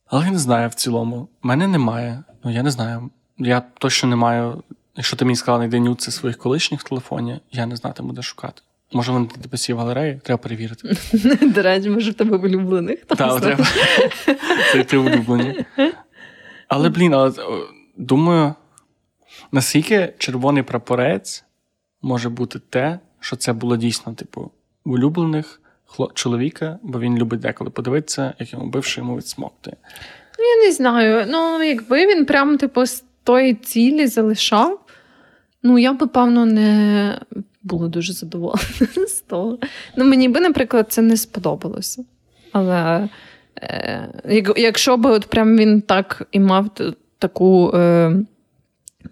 Але 0.07 0.25
я 0.25 0.31
не 0.31 0.37
знаю 0.37 0.69
в 0.69 0.73
цілому. 0.73 1.15
У 1.43 1.47
мене 1.47 1.67
немає. 1.67 2.23
Ну, 2.43 2.51
я 2.51 2.63
не 2.63 2.71
знаю. 2.71 3.09
Я 3.37 3.61
точно 3.77 4.09
не 4.09 4.15
маю. 4.15 4.63
Якщо 4.95 5.17
ти 5.17 5.25
мені 5.25 5.35
сказала, 5.35 5.57
знайди 5.57 5.79
нюци 5.79 6.11
своїх 6.11 6.37
колишніх 6.37 6.81
в 6.81 6.89
телефоні, 6.89 7.39
я 7.51 7.65
не 7.65 7.75
знатиму, 7.75 8.13
де 8.13 8.21
шукати. 8.21 8.61
Може, 8.93 9.11
вони 9.11 9.27
тебе 9.27 9.49
всі 9.51 9.73
в 9.73 9.77
галереї? 9.77 10.19
Треба 10.23 10.37
перевірити. 10.37 10.97
До 11.55 11.61
речі, 11.61 11.89
може, 11.89 12.11
в 12.11 12.13
тебе 12.13 12.37
улюблених. 12.37 13.05
Так, 13.05 13.41
треба. 13.41 13.65
Це 14.71 14.83
ти 14.83 14.97
улюблені. 14.97 15.65
Але, 16.67 16.89
блін, 16.89 17.13
але 17.13 17.31
думаю, 17.97 18.53
Наскільки 19.53 20.13
червоний 20.17 20.63
прапорець 20.63 21.43
може 22.01 22.29
бути 22.29 22.59
те, 22.69 22.99
що 23.19 23.35
це 23.35 23.53
було 23.53 23.77
дійсно, 23.77 24.13
типу, 24.13 24.51
улюблених 24.85 25.61
чоловіка, 26.13 26.79
бо 26.83 26.99
він 26.99 27.17
любить 27.17 27.39
деколи 27.39 27.69
подивитися, 27.69 28.33
як 28.39 28.53
йому 28.53 28.69
бивши 28.69 29.01
йому 29.01 29.17
відсмоктує. 29.17 29.75
Ну, 30.39 30.45
я 30.45 30.67
не 30.67 30.71
знаю. 30.71 31.25
Ну, 31.29 31.63
якби 31.63 32.07
він 32.07 32.25
прям, 32.25 32.57
типу, 32.57 32.85
з 32.85 33.03
тої 33.23 33.53
цілі 33.53 34.07
залишав, 34.07 34.85
ну, 35.63 35.79
я 35.79 35.93
би, 35.93 36.07
певно, 36.07 36.45
не 36.45 37.19
була 37.63 37.87
дуже 37.87 38.13
задоволена 38.13 38.61
з 39.07 39.21
того. 39.21 39.59
Ну, 39.97 40.05
мені 40.05 40.29
би, 40.29 40.39
наприклад, 40.39 40.85
це 40.89 41.01
не 41.01 41.17
сподобалося. 41.17 42.05
Але 42.51 43.09
е, 43.61 44.53
якщо 44.57 44.97
б 44.97 45.05
от 45.05 45.25
прям 45.25 45.57
він 45.57 45.81
так 45.81 46.27
і 46.31 46.39
мав 46.39 46.69
таку. 47.19 47.71
Е, 47.75 48.25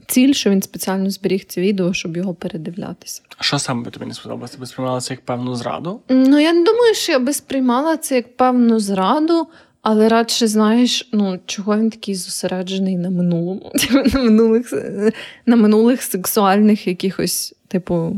ціль, 0.08 0.34
що 0.34 0.49
він 0.49 0.62
спеціально 0.62 1.10
зберіг 1.10 1.45
це 1.45 1.62
відео, 1.62 1.93
щоб 1.93 2.17
його 2.17 2.34
передивлятися. 2.34 3.21
А 3.38 3.43
що 3.43 3.60
саме 3.60 3.84
би 3.84 3.91
тобі 3.91 4.06
не 4.06 4.13
сподобалося? 4.13 4.54
Ти 4.54 4.60
би 4.60 4.65
сприймала 4.65 5.01
це 5.01 5.13
як 5.13 5.21
певну 5.25 5.56
зраду? 5.56 6.01
Ну 6.10 6.39
я 6.39 6.54
не 6.54 6.63
думаю, 6.63 6.95
що 6.95 7.12
я 7.12 7.19
би 7.19 7.34
сприймала 7.34 7.97
це 7.97 8.15
як 8.15 8.38
певну 8.38 8.80
зраду. 8.80 9.47
Але 9.82 10.10
радше 10.10 10.47
знаєш, 10.47 11.10
ну 11.13 11.39
чого 11.45 11.77
він 11.77 11.89
такий 11.89 12.15
зосереджений 12.15 12.97
на 12.97 13.10
минулому, 13.10 13.71
на 14.13 14.21
минулих 14.23 14.73
на 15.45 15.56
минулих 15.56 16.04
сексуальних 16.04 16.88
якихось, 16.88 17.56
типу, 17.67 18.17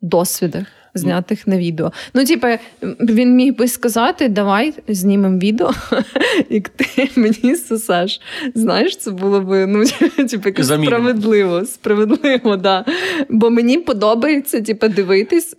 досвідах 0.00 0.66
знятих 0.94 1.46
на 1.46 1.58
відео. 1.58 1.92
Ну, 2.14 2.24
типу, 2.24 2.46
він 3.00 3.36
міг 3.36 3.56
би 3.56 3.68
сказати: 3.68 4.28
давай 4.28 4.74
знімемо 4.88 5.38
відео, 5.38 5.72
як 6.50 6.68
ти 6.68 7.08
мені 7.16 7.56
сосеш. 7.56 8.20
Знаєш, 8.54 8.96
це 8.96 9.10
було 9.10 9.40
б 9.40 9.66
ну, 9.66 9.84
типу, 10.28 10.62
справедливо, 10.62 11.64
справедливо, 11.64 12.56
да. 12.56 12.84
Бо 13.28 13.50
мені 13.50 13.78
подобається, 13.78 14.60
типу, 14.60 14.88
дивитись. 14.88 15.56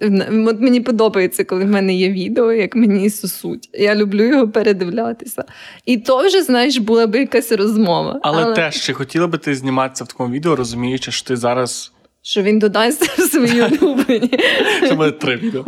От 0.48 0.62
мені 0.62 0.82
подобається, 0.82 1.43
коли 1.43 1.65
в 1.65 1.67
мене 1.67 1.95
є 1.95 2.10
відео, 2.10 2.54
як 2.54 2.76
мені 2.76 3.10
сосуть. 3.10 3.69
Я 3.74 3.95
люблю 3.95 4.24
його 4.24 4.48
передивлятися. 4.48 5.43
І 5.86 5.98
то 5.98 6.28
вже, 6.28 6.43
знаєш, 6.43 6.78
була 6.78 7.08
б 7.08 7.15
якась 7.15 7.52
розмова. 7.52 8.19
Але, 8.24 8.43
Але... 8.43 8.56
теж, 8.56 8.82
чи 8.82 8.93
хотіла 8.93 9.28
би 9.28 9.38
ти 9.38 9.56
зніматися 9.56 10.04
в 10.04 10.08
такому 10.08 10.34
відео, 10.34 10.56
розуміючи, 10.56 11.12
що 11.12 11.28
ти 11.28 11.36
зараз 11.36 11.91
що 12.26 12.42
він 12.42 12.60
додасть 12.60 13.04
в 13.20 13.22
свої 13.22 13.62
улюблені. 13.82 14.40
Що 14.86 14.96
буде 14.96 15.12
три 15.12 15.36
відео. 15.36 15.66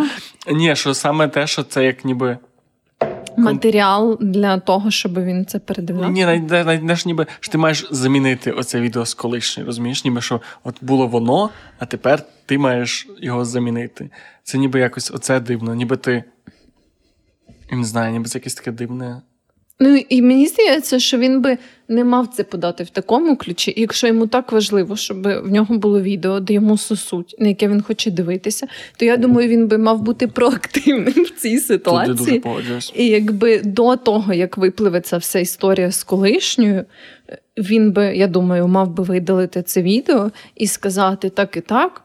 Ні, 0.52 0.76
що 0.76 0.94
саме 0.94 1.28
те, 1.28 1.48
що 1.48 1.64
це 1.64 1.86
як 1.86 2.06
ніби. 2.06 2.38
Матеріал 3.38 4.18
для 4.22 4.60
того, 4.60 4.92
щоб 4.92 5.24
він 5.24 5.46
це 5.46 5.60
передивився? 5.60 6.12
Ні, 6.12 6.26
навіть 6.50 6.84
не 6.84 6.96
ж 6.96 7.04
ніби 7.06 7.26
що 7.40 7.52
ти 7.52 7.58
маєш 7.58 7.88
замінити 7.92 8.52
оце 8.52 8.80
відео 8.80 9.06
з 9.06 9.14
колишнім, 9.14 9.66
розумієш? 9.66 10.06
Ніби 10.06 10.22
що 10.22 10.42
от 10.64 10.76
було 10.82 11.08
воно, 11.08 11.50
а 11.80 11.86
тепер 11.86 12.24
ти 12.46 12.58
маєш 12.58 13.08
його 13.18 13.46
замінити. 13.46 14.10
Це 14.44 14.58
ніби 14.58 14.80
якось 14.80 15.12
оце 15.12 15.40
дивно, 15.40 15.76
ніби 15.76 15.98
ти. 15.98 16.24
Я 17.72 17.78
не 17.78 17.84
знаю, 17.84 18.12
ніби 18.12 18.26
це 18.26 18.38
якесь 18.38 18.56
таке 18.56 18.72
дивне. 18.72 19.22
Ну 19.80 19.96
і 20.10 20.22
мені 20.22 20.48
здається, 20.48 21.00
що 21.00 21.18
він 21.18 21.42
би 21.42 21.58
не 21.88 22.04
мав 22.04 22.28
це 22.28 22.44
подати 22.44 22.84
в 22.84 22.90
такому 22.90 23.36
ключі, 23.36 23.74
якщо 23.78 24.08
йому 24.08 24.28
так 24.28 24.52
важливо, 24.52 24.96
щоб 24.96 25.22
в 25.22 25.52
нього 25.52 25.78
було 25.78 26.02
відео, 26.02 26.40
де 26.40 26.54
йому 26.54 26.78
сосуть, 26.78 27.36
на 27.40 27.48
яке 27.48 27.68
він 27.68 27.82
хоче 27.82 28.12
дивитися, 28.12 28.68
то 28.98 29.06
я 29.06 29.18
думаю, 29.18 29.50
він 29.50 29.68
би 29.68 29.78
мав 29.78 30.02
бути 30.02 30.28
проактивним 30.28 31.24
в 31.24 31.30
цій 31.30 31.58
ситуації. 31.58 32.40
Дуже. 32.40 32.92
І 32.96 33.08
якби 33.08 33.60
до 33.60 33.96
того, 33.96 34.34
як 34.34 34.58
випливе 34.58 35.02
ця 35.02 35.18
вся 35.18 35.40
історія 35.40 35.92
з 35.92 36.04
колишньою, 36.04 36.86
він 37.58 37.92
би, 37.92 38.06
я 38.16 38.28
думаю, 38.28 38.68
мав 38.68 38.90
би 38.90 39.04
видалити 39.04 39.64
це 39.64 39.82
відео 39.82 40.32
і 40.56 40.68
сказати 40.68 41.30
так 41.30 41.58
і 41.58 41.62
так. 41.62 42.04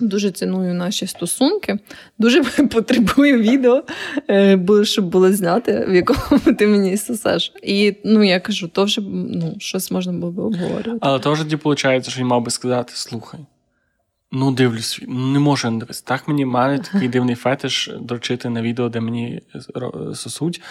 Дуже 0.00 0.30
ціную 0.30 0.74
наші 0.74 1.06
стосунки. 1.06 1.78
Дуже 2.18 2.42
потребую 2.72 3.40
відео, 3.40 3.82
е, 4.30 4.84
щоб 4.84 5.04
було 5.04 5.32
зняти, 5.32 5.86
в 5.88 5.94
якому 5.94 6.40
ти 6.58 6.66
мені 6.66 6.96
сосеш. 6.96 7.52
І 7.62 7.96
ну 8.04 8.24
я 8.24 8.40
кажу, 8.40 8.68
то 8.68 8.84
вже 8.84 9.00
ну, 9.10 9.54
щось 9.58 9.90
можна 9.90 10.12
було 10.12 10.32
б 10.32 10.38
обговорювати. 10.38 10.98
Але 11.00 11.18
то 11.18 11.36
тоді 11.36 11.56
виходить, 11.56 12.08
що 12.08 12.20
він 12.20 12.26
мав 12.26 12.42
би 12.42 12.50
сказати: 12.50 12.92
слухай, 12.96 13.40
ну 14.32 14.52
дивлюсь, 14.52 15.00
не 15.08 15.38
можу 15.38 15.70
не 15.70 15.78
дивитися. 15.78 16.02
Так 16.06 16.28
мені 16.28 16.44
має 16.44 16.78
такий 16.78 17.08
дивний 17.08 17.34
фетиш 17.34 17.90
дрочити 18.00 18.48
на 18.48 18.62
відео, 18.62 18.88
де 18.88 19.00
мені 19.00 19.40
сосуть. 20.14 20.62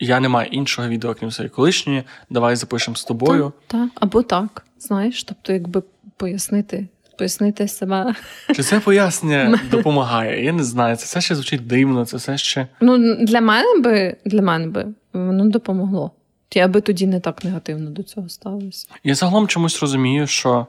Я 0.00 0.20
не 0.20 0.28
маю 0.28 0.48
іншого 0.50 0.88
відео, 0.88 1.14
крім 1.14 1.30
своєї 1.30 1.50
колишньої. 1.50 2.02
Давай 2.30 2.56
запишемо 2.56 2.96
з 2.96 3.04
тобою. 3.04 3.52
Так, 3.66 3.80
та. 3.80 3.90
Або 3.94 4.22
так, 4.22 4.66
знаєш, 4.78 5.24
тобто, 5.24 5.52
якби 5.52 5.82
пояснити 6.16 6.86
пояснити 7.18 7.68
себе. 7.68 8.14
Чи 8.54 8.62
це 8.62 8.80
пояснення 8.80 9.60
допомагає? 9.70 10.44
Я 10.44 10.52
не 10.52 10.64
знаю. 10.64 10.96
Це 10.96 11.04
все 11.04 11.20
ще 11.20 11.34
звучить 11.34 11.66
дивно, 11.66 12.04
це 12.04 12.16
все 12.16 12.38
ще. 12.38 12.66
Ну, 12.80 13.14
для 13.24 13.40
мене 13.40 13.80
би 13.80 14.16
для 14.24 14.42
мене 14.42 14.66
би 14.66 14.86
воно 15.12 15.48
допомогло. 15.48 16.10
Я 16.54 16.68
би 16.68 16.80
тоді 16.80 17.06
не 17.06 17.20
так 17.20 17.44
негативно 17.44 17.90
до 17.90 18.02
цього 18.02 18.28
ставився. 18.28 18.88
Я 19.04 19.14
загалом 19.14 19.48
чомусь 19.48 19.80
розумію, 19.80 20.26
що 20.26 20.66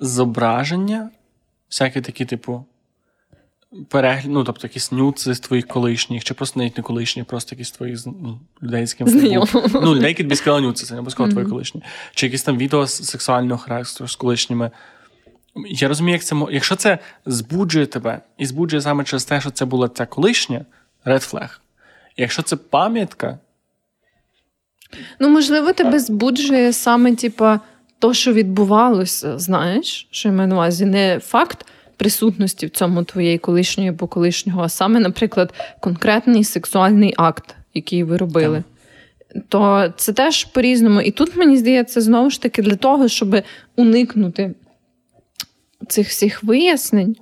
зображення, 0.00 1.10
всякі 1.68 2.00
такі, 2.00 2.24
типу, 2.24 2.64
перегляд, 3.88 4.32
ну, 4.32 4.44
тобто 4.44 4.66
якісь 4.66 4.92
нюци 4.92 5.34
з 5.34 5.40
твоїх 5.40 5.66
колишніх, 5.66 6.24
чи 6.24 6.34
просто 6.34 6.60
навіть 6.60 6.76
не 6.76 6.82
колишні, 6.82 7.22
просто 7.22 7.54
якісь 7.54 7.70
твоїх 7.70 7.98
ну, 8.06 8.40
людей, 8.62 8.86
з 8.86 8.94
ким 8.94 9.06
ти 9.06 9.40
Ну, 9.74 9.94
людей, 9.94 10.08
які 10.08 10.22
тобі 10.22 10.36
сказали 10.36 10.60
нюци, 10.62 10.86
це 10.86 10.94
не 10.94 11.00
обов'язково 11.00 11.28
mm-hmm. 11.28 11.32
твої 11.32 11.46
колишні. 11.46 11.82
Чи 12.14 12.26
якісь 12.26 12.42
там 12.42 12.58
відео 12.58 12.86
з 12.86 13.04
сексуального 13.04 13.58
характеру 13.58 14.08
з 14.08 14.16
колишніми. 14.16 14.70
Я 15.56 15.88
розумію, 15.88 16.12
як 16.12 16.24
це 16.24 16.36
якщо 16.50 16.76
це 16.76 16.98
збуджує 17.26 17.86
тебе 17.86 18.20
і 18.38 18.46
збуджує 18.46 18.82
саме 18.82 19.04
через 19.04 19.24
те, 19.24 19.40
що 19.40 19.50
це 19.50 19.64
була 19.64 19.88
ця 19.88 20.06
колишня 20.06 20.64
red 21.04 21.32
flag. 21.32 21.48
Якщо 22.16 22.42
це 22.42 22.56
пам'ятка. 22.56 23.38
Ну, 25.20 25.28
можливо, 25.28 25.72
тебе 25.72 25.98
збуджує 25.98 26.72
саме, 26.72 27.16
типа, 27.16 27.60
то, 27.98 28.14
що 28.14 28.32
відбувалося, 28.32 29.38
знаєш, 29.38 30.08
що 30.10 30.28
я 30.28 30.34
маю 30.34 30.48
на 30.48 30.54
увазі, 30.54 30.84
не 30.84 31.20
факт 31.22 31.66
присутності 31.96 32.66
в 32.66 32.70
цьому 32.70 33.04
твоєї 33.04 33.38
колишньої 33.38 33.90
або 33.90 34.06
колишнього, 34.06 34.62
а 34.62 34.68
саме, 34.68 35.00
наприклад, 35.00 35.54
конкретний 35.80 36.44
сексуальний 36.44 37.14
акт, 37.16 37.54
який 37.74 38.04
ви 38.04 38.16
робили. 38.16 38.62
Так. 39.34 39.44
То 39.48 39.92
це 39.96 40.12
теж 40.12 40.44
по-різному. 40.44 41.00
І 41.00 41.10
тут 41.10 41.36
мені 41.36 41.56
здається, 41.56 42.00
знову 42.00 42.30
ж 42.30 42.42
таки, 42.42 42.62
для 42.62 42.76
того, 42.76 43.08
щоб 43.08 43.42
уникнути 43.76 44.54
цих 45.88 46.08
всіх 46.08 46.44
вияснень. 46.44 47.16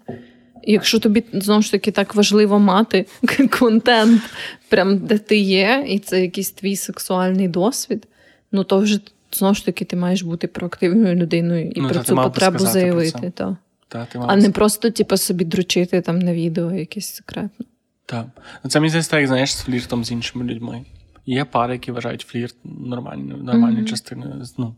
Якщо 0.62 0.98
тобі 0.98 1.24
знову 1.32 1.62
ж 1.62 1.70
таки 1.70 1.90
так 1.90 2.14
важливо 2.14 2.58
мати 2.58 3.06
контент, 3.58 4.22
прям 4.68 4.98
де 4.98 5.18
ти 5.18 5.36
є, 5.36 5.84
і 5.88 5.98
це 5.98 6.20
якийсь 6.20 6.50
твій 6.50 6.76
сексуальний 6.76 7.48
досвід, 7.48 8.06
ну 8.52 8.64
то 8.64 8.78
вже 8.78 9.00
знову 9.32 9.54
ж 9.54 9.64
таки 9.64 9.84
ти 9.84 9.96
маєш 9.96 10.22
бути 10.22 10.46
проактивною 10.46 11.14
людиною 11.14 11.70
і 11.70 11.80
ну, 11.80 11.88
про 11.88 12.02
цю 12.02 12.16
потребу 12.16 12.58
заявити. 12.58 13.32
Та. 13.34 13.56
Та, 13.88 14.04
ти 14.04 14.20
а 14.26 14.36
не 14.36 14.50
просто 14.50 14.90
типу, 14.90 15.16
собі 15.16 15.44
дручити 15.44 16.00
там 16.00 16.18
на 16.18 16.34
відео 16.34 16.72
якесь 16.72 17.14
секретно. 17.14 17.66
Так. 18.06 18.26
Ну, 18.64 18.70
це 18.70 18.80
мені 18.80 18.88
здається, 18.88 19.10
так, 19.10 19.26
знаєш, 19.26 19.54
з 19.54 19.60
фліртом 19.60 20.04
з 20.04 20.10
іншими 20.10 20.44
людьми. 20.44 20.84
Є 21.26 21.44
пари, 21.44 21.72
які 21.72 21.92
вважають 21.92 22.20
флірт 22.20 22.54
нормальною 22.64 23.42
нормальною 23.42 23.84
mm-hmm. 23.84 23.88
частиною 23.88 24.44
ну, 24.58 24.74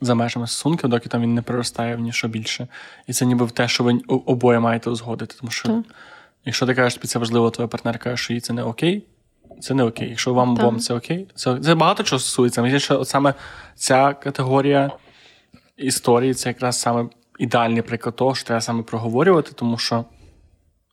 за 0.00 0.14
межами 0.14 0.46
стосунків, 0.46 0.90
доки 0.90 1.08
там 1.08 1.22
він 1.22 1.34
не 1.34 1.42
приростає 1.42 1.96
в 1.96 2.00
ніщо 2.00 2.28
більше. 2.28 2.68
І 3.06 3.12
це 3.12 3.26
ніби 3.26 3.44
в 3.44 3.50
те, 3.50 3.68
що 3.68 3.84
ви 3.84 4.00
обоє 4.08 4.60
маєте 4.60 4.90
узгодити. 4.90 5.36
Тому 5.40 5.50
що, 5.50 5.68
так. 5.68 5.84
якщо 6.44 6.66
ти 6.66 6.74
кажеш, 6.74 6.94
тобі 6.94 7.06
це 7.06 7.18
важливо, 7.18 7.50
твоя 7.50 7.68
партнер 7.68 7.98
каже, 7.98 8.16
що 8.16 8.32
їй 8.32 8.40
це 8.40 8.52
не 8.52 8.62
окей, 8.62 9.06
це 9.60 9.74
не 9.74 9.82
окей. 9.82 10.08
Якщо 10.08 10.34
вам 10.34 10.50
обом 10.50 10.80
це 10.80 10.94
окей, 10.94 11.26
це 11.34 11.58
це 11.58 11.74
багато 11.74 12.02
чого 12.02 12.20
стосується. 12.20 12.62
Мені 12.62 12.80
що 12.80 13.00
от 13.00 13.08
саме 13.08 13.34
ця 13.74 14.12
категорія 14.12 14.90
історії 15.76 16.34
це 16.34 16.48
якраз 16.48 16.80
саме 16.80 17.08
ідеальний 17.38 17.82
приклад 17.82 18.16
того, 18.16 18.34
що 18.34 18.46
треба 18.46 18.60
саме 18.60 18.82
проговорювати, 18.82 19.52
тому 19.54 19.78
що. 19.78 20.04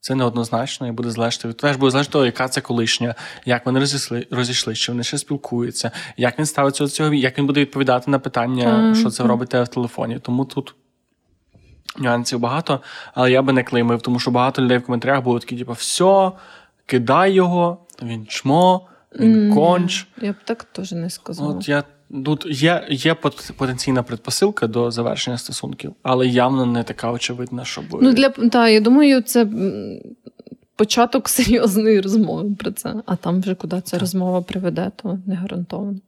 Це 0.04 0.16
неоднозначно 0.16 0.88
і 0.88 0.92
буде 0.92 1.12
залежати 1.12 1.48
від 1.48 1.58
теж 1.58 1.76
буде 1.76 1.92
залежати 1.92 2.18
яка 2.20 2.48
це 2.48 2.62
колишня, 2.62 3.16
як 3.46 3.66
вони 3.66 3.80
розійшли, 3.80 4.28
розійшли, 4.32 4.76
чи 4.76 4.92
вони 4.92 5.04
ще 5.04 5.18
спілкуються, 5.18 5.92
як 6.18 6.40
він 6.40 6.46
ставиться 6.46 6.84
до 6.84 6.90
цього, 6.90 7.14
як 7.14 7.38
він 7.38 7.48
буде 7.48 7.62
відповідати 7.62 8.12
на 8.12 8.20
питання, 8.20 8.66
mm-hmm. 8.66 8.96
що 8.96 9.10
це 9.10 9.24
робите 9.24 9.64
в 9.64 9.68
телефоні. 9.68 10.20
Тому 10.20 10.46
тут 10.46 10.76
нюансів 11.98 12.40
багато, 12.40 12.82
але 13.14 13.32
я 13.32 13.42
би 13.42 13.54
не 13.54 13.64
клеймив, 13.64 14.02
тому 14.02 14.20
що 14.20 14.32
багато 14.32 14.62
людей 14.62 14.78
в 14.78 14.86
коментарях 14.86 15.24
було 15.24 15.40
такі, 15.40 15.58
типу, 15.58 15.74
все, 15.74 16.32
кидай 16.86 17.32
його, 17.32 17.78
він 18.02 18.26
чмо, 18.26 18.88
він 19.20 19.36
mm-hmm. 19.36 19.54
конч. 19.54 20.08
Я 20.22 20.32
б 20.32 20.36
так 20.46 20.64
теж 20.64 20.92
не 20.92 21.10
сказала. 21.10 21.56
От 21.56 21.70
я 21.70 21.84
Тут 22.26 22.46
є 22.50 22.88
є 22.90 23.16
потенційна 23.58 24.04
предпосилка 24.04 24.68
до 24.68 24.92
завершення 24.92 25.38
стосунків, 25.38 25.94
але 26.04 26.28
явно 26.28 26.66
не 26.66 26.84
така 26.84 27.12
очевидна, 27.12 27.66
щоб. 27.66 27.86
Ну, 28.02 28.14
для 28.14 28.30
та, 28.30 28.70
я 28.70 28.80
думаю, 28.80 29.22
це 29.22 29.48
початок 30.76 31.30
серйозної 31.30 32.02
розмови 32.02 32.56
про 32.60 32.72
це, 32.72 32.96
а 33.06 33.16
там 33.16 33.42
вже 33.42 33.56
куди 33.56 33.82
ця 33.82 33.92
так. 33.92 34.00
розмова 34.00 34.42
приведе, 34.42 34.92
то 34.96 35.20
не 35.26 35.36
гарантовано. 35.36 36.00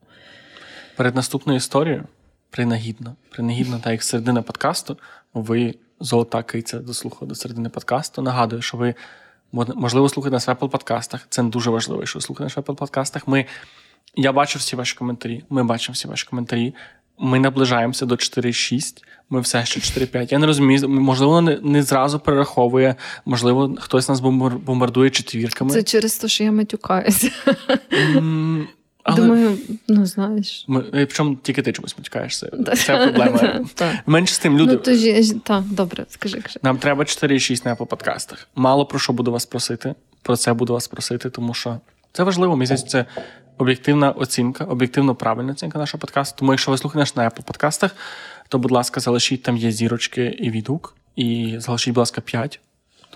Перед 0.96 1.16
наступною 1.16 1.58
історією 1.58 2.04
принагідно, 2.50 3.16
принагідно, 3.30 3.80
так 3.84 3.92
як 3.92 4.04
середина 4.04 4.42
подкасту, 4.42 4.98
ви 5.34 5.76
золота 6.00 6.44
киця 6.44 6.80
дослухали 6.80 7.30
до 7.30 7.36
середини 7.36 7.70
подкасту. 7.70 8.22
Нагадую, 8.22 8.62
що 8.62 8.78
ви 8.78 8.96
можливо 9.52 10.10
слухаєте 10.10 10.34
нас 10.34 10.48
в 10.48 10.52
Apple 10.52 10.70
подкастах. 10.70 11.26
Це 11.30 11.44
дуже 11.44 11.70
важливо, 11.70 12.06
що 12.06 12.20
ви 12.20 12.24
слухаєте 12.24 12.44
нас 12.44 12.68
в 12.68 12.72
Apple 12.72 12.76
подкастах. 12.76 13.28
Ми 13.28 13.46
я 14.16 14.32
бачу 14.32 14.60
всі 14.60 14.76
ваші 14.76 14.96
коментарі. 14.96 15.44
Ми 15.50 15.64
бачимо 15.64 15.94
всі 15.94 16.08
ваші 16.08 16.26
коментарі. 16.26 16.74
Ми 17.20 17.40
наближаємося 17.40 18.06
до 18.06 18.16
4-6, 18.16 19.04
ми 19.30 19.42
все 19.42 19.66
ще 19.66 19.80
4-5. 19.80 20.32
Я 20.32 20.40
не 20.40 20.48
розумію, 20.48 20.90
можливо, 20.90 21.42
не, 21.42 21.60
не 21.64 21.84
зразу 21.84 22.20
перераховує, 22.20 22.96
можливо, 23.26 23.76
хтось 23.80 24.10
нас 24.10 24.20
бомбардує 24.20 25.10
четвірками. 25.10 25.72
Це 25.72 25.84
через 25.84 26.18
те, 26.18 26.28
що 26.28 26.44
я 26.44 26.52
матюкаюся. 26.52 27.32
Mm, 27.92 28.66
але... 29.04 29.18
Думаю, 29.18 29.58
ну 29.88 30.06
знаєш. 30.06 30.66
Ми, 30.68 30.82
Причому 30.92 31.36
тільки 31.36 31.62
ти 31.62 31.72
чомусь 31.72 31.98
матюкаєшся. 31.98 32.52
Це 32.76 32.98
проблема. 32.98 33.66
Менше 34.06 34.34
з 34.34 34.40
тим 34.40 34.58
люди. 34.58 34.72
Ну, 34.74 34.78
то 34.78 34.94
ж, 34.96 35.34
Так, 35.44 35.64
добре, 35.64 36.06
скажи. 36.10 36.40
скажи. 36.40 36.60
Нам 36.64 36.78
треба 36.78 37.04
4-6 37.04 37.66
на 37.66 37.76
Apple 37.76 37.86
подкастах. 37.86 38.48
Мало 38.56 38.86
про 38.86 39.00
що 39.00 39.14
буду 39.14 39.32
вас 39.32 39.46
просити. 39.46 39.96
Про 40.22 40.36
це 40.36 40.54
буду 40.54 40.74
вас 40.74 40.88
просити, 40.88 41.30
тому 41.30 41.54
що 41.54 41.80
це 42.12 42.24
важливо. 42.24 42.56
Мені 42.56 42.66
здається, 42.66 42.88
це 42.88 43.06
об'єктивна 43.64 44.12
оцінка, 44.12 44.64
об'єктивно 44.64 45.16
правильна 45.16 45.52
оцінка 45.52 45.80
нашого 45.80 46.02
подкасту. 46.02 46.40
Тому, 46.40 46.54
якщо 46.54 46.72
ви 46.72 46.78
слухаєте 46.78 47.00
наш 47.00 47.16
на 47.16 47.30
Apple 47.30 47.46
подкастах, 47.46 47.96
то, 48.48 48.60
будь 48.60 48.72
ласка, 48.72 49.00
залишіть 49.00 49.44
там 49.44 49.58
є 49.58 49.72
зірочки 49.72 50.26
і 50.40 50.50
відгук, 50.52 50.96
і 51.16 51.56
залишіть, 51.58 51.94
будь 51.94 52.00
ласка, 52.02 52.22
5. 52.22 52.60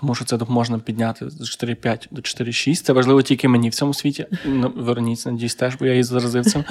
Тому 0.00 0.14
що 0.14 0.24
це 0.24 0.36
допоможе 0.36 0.78
підняти 0.78 1.30
з 1.30 1.62
4,5 1.62 2.06
до 2.10 2.20
4,6. 2.20 2.82
Це 2.82 2.92
важливо 2.92 3.22
тільки 3.22 3.48
мені 3.48 3.68
в 3.68 3.74
цьому 3.74 3.94
світі. 3.94 4.26
Ну, 4.44 4.72
Вероніці, 4.76 5.30
надіюсь, 5.30 5.54
теж, 5.54 5.74
бо 5.74 5.86
я 5.86 5.92
її 5.92 6.02
заразив 6.02 6.46
цим. 6.46 6.64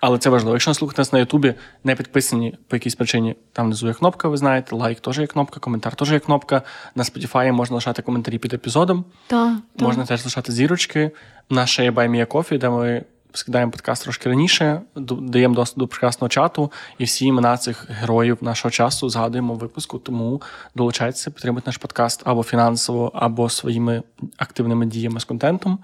Але 0.00 0.18
це 0.18 0.30
важливо. 0.30 0.54
Якщо 0.54 0.74
слухаєте 0.74 1.00
нас 1.00 1.12
на 1.12 1.18
Ютубі, 1.18 1.54
не 1.84 1.94
підписані 1.94 2.54
по 2.68 2.76
якійсь 2.76 2.94
причині, 2.94 3.36
там 3.52 3.66
внизу 3.66 3.86
є 3.86 3.94
кнопка, 3.94 4.28
ви 4.28 4.36
знаєте, 4.36 4.76
лайк 4.76 5.00
теж 5.00 5.18
є 5.18 5.26
кнопка, 5.26 5.60
коментар 5.60 5.96
теж 5.96 6.12
є 6.12 6.18
кнопка. 6.18 6.62
На 6.94 7.02
Spotify 7.02 7.52
можна 7.52 7.74
лишати 7.74 8.02
коментарі 8.02 8.38
під 8.38 8.54
епізодом. 8.54 9.04
Так, 9.26 9.58
Можна 9.78 10.06
теж 10.06 10.24
лишати 10.24 10.52
зірочки. 10.52 11.10
Наша 11.52 11.82
є 11.82 11.90
Баймія 11.90 12.26
Кофі, 12.26 12.58
де 12.58 12.70
ми 12.70 13.04
скидаємо 13.32 13.72
подкаст 13.72 14.02
трошки 14.02 14.28
раніше, 14.28 14.82
даємо 14.96 15.54
доступ 15.54 15.78
до 15.78 15.86
прекрасного 15.86 16.28
чату, 16.28 16.72
і 16.98 17.04
всі 17.04 17.26
імена 17.26 17.56
цих 17.56 17.90
героїв 17.90 18.38
нашого 18.40 18.72
часу 18.72 19.08
згадуємо 19.08 19.54
в 19.54 19.58
випуску. 19.58 19.98
Тому 19.98 20.42
долучайтеся, 20.74 21.30
підтримуйте 21.30 21.68
наш 21.68 21.76
подкаст 21.76 22.22
або 22.24 22.42
фінансово, 22.42 23.10
або 23.14 23.48
своїми 23.48 24.02
активними 24.36 24.86
діями 24.86 25.20
з 25.20 25.24
контентом. 25.24 25.78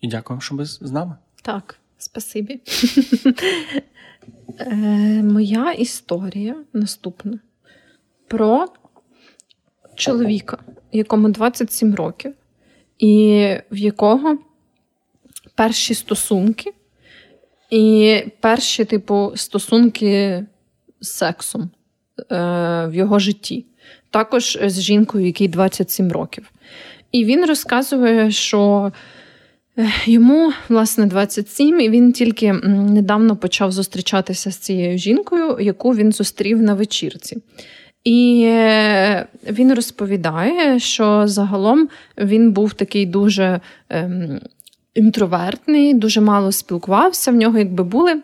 І 0.00 0.08
дякуємо, 0.08 0.40
що 0.40 0.54
ви 0.54 0.64
з 0.64 0.92
нами. 0.92 1.16
Так. 1.42 1.78
Спасибі. 1.98 2.60
Е, 4.60 4.76
Моя 5.22 5.72
історія 5.72 6.56
наступна 6.72 7.38
про 8.28 8.66
чоловіка, 9.94 10.58
якому 10.92 11.28
27 11.28 11.94
років, 11.94 12.34
і 12.98 13.56
в 13.70 13.76
якого 13.76 14.38
перші 15.54 15.94
стосунки 15.94 16.72
І 17.70 18.22
перші, 18.40 18.84
типу, 18.84 19.32
стосунки 19.34 20.44
з 21.00 21.08
сексом 21.08 21.62
е, 21.62 21.70
в 22.86 22.94
його 22.94 23.18
житті. 23.18 23.66
Також 24.10 24.58
з 24.66 24.80
жінкою, 24.80 25.26
якій 25.26 25.48
27 25.48 26.12
років. 26.12 26.50
І 27.12 27.24
він 27.24 27.44
розказує, 27.46 28.30
що 28.30 28.92
е, 29.78 29.88
йому, 30.04 30.52
власне, 30.68 31.06
27, 31.06 31.80
і 31.80 31.90
він 31.90 32.12
тільки 32.12 32.52
недавно 32.52 33.36
почав 33.36 33.72
зустрічатися 33.72 34.50
з 34.50 34.56
цією 34.56 34.98
жінкою, 34.98 35.56
яку 35.60 35.94
він 35.94 36.12
зустрів 36.12 36.62
на 36.62 36.74
вечірці. 36.74 37.42
І 38.04 38.44
е, 38.46 39.26
він 39.50 39.74
розповідає, 39.74 40.78
що 40.78 41.22
загалом 41.26 41.88
він 42.18 42.52
був 42.52 42.74
такий 42.74 43.06
дуже 43.06 43.60
ем, 43.88 44.40
інтровертний, 44.94 45.94
дуже 45.94 46.20
мало 46.20 46.52
спілкувався. 46.52 47.30
В 47.30 47.34
нього 47.34 47.58
якби 47.58 47.84
були 47.84 48.22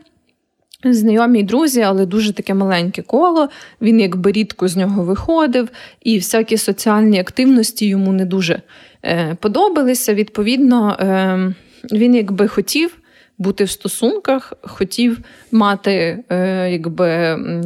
знайомі 0.84 1.42
друзі, 1.42 1.80
але 1.80 2.06
дуже 2.06 2.32
таке 2.32 2.54
маленьке 2.54 3.02
коло. 3.02 3.48
Він 3.82 4.00
якби 4.00 4.32
рідко 4.32 4.68
з 4.68 4.76
нього 4.76 5.02
виходив, 5.02 5.68
і 6.02 6.16
всякі 6.16 6.56
соціальні 6.56 7.20
активності 7.20 7.86
йому 7.86 8.12
не 8.12 8.24
дуже 8.24 8.62
е, 9.04 9.36
подобалися. 9.40 10.14
Відповідно, 10.14 10.96
е, 11.00 11.54
він 11.92 12.14
якби 12.14 12.48
хотів 12.48 12.96
бути 13.38 13.64
в 13.64 13.70
стосунках, 13.70 14.52
хотів 14.62 15.18
мати 15.52 16.24
е, 16.30 16.70
якби 16.70 17.08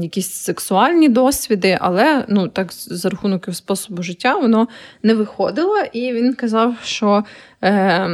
якісь 0.00 0.30
сексуальні 0.32 1.08
досвіди, 1.08 1.78
але 1.80 2.24
ну 2.28 2.48
так 2.48 2.72
за 2.72 3.08
рахунок 3.08 3.48
способу 3.52 4.02
життя 4.02 4.36
воно 4.36 4.68
не 5.02 5.14
виходило. 5.14 5.78
І 5.92 6.12
він 6.12 6.34
казав, 6.34 6.74
що 6.84 7.24
е, 7.64 8.06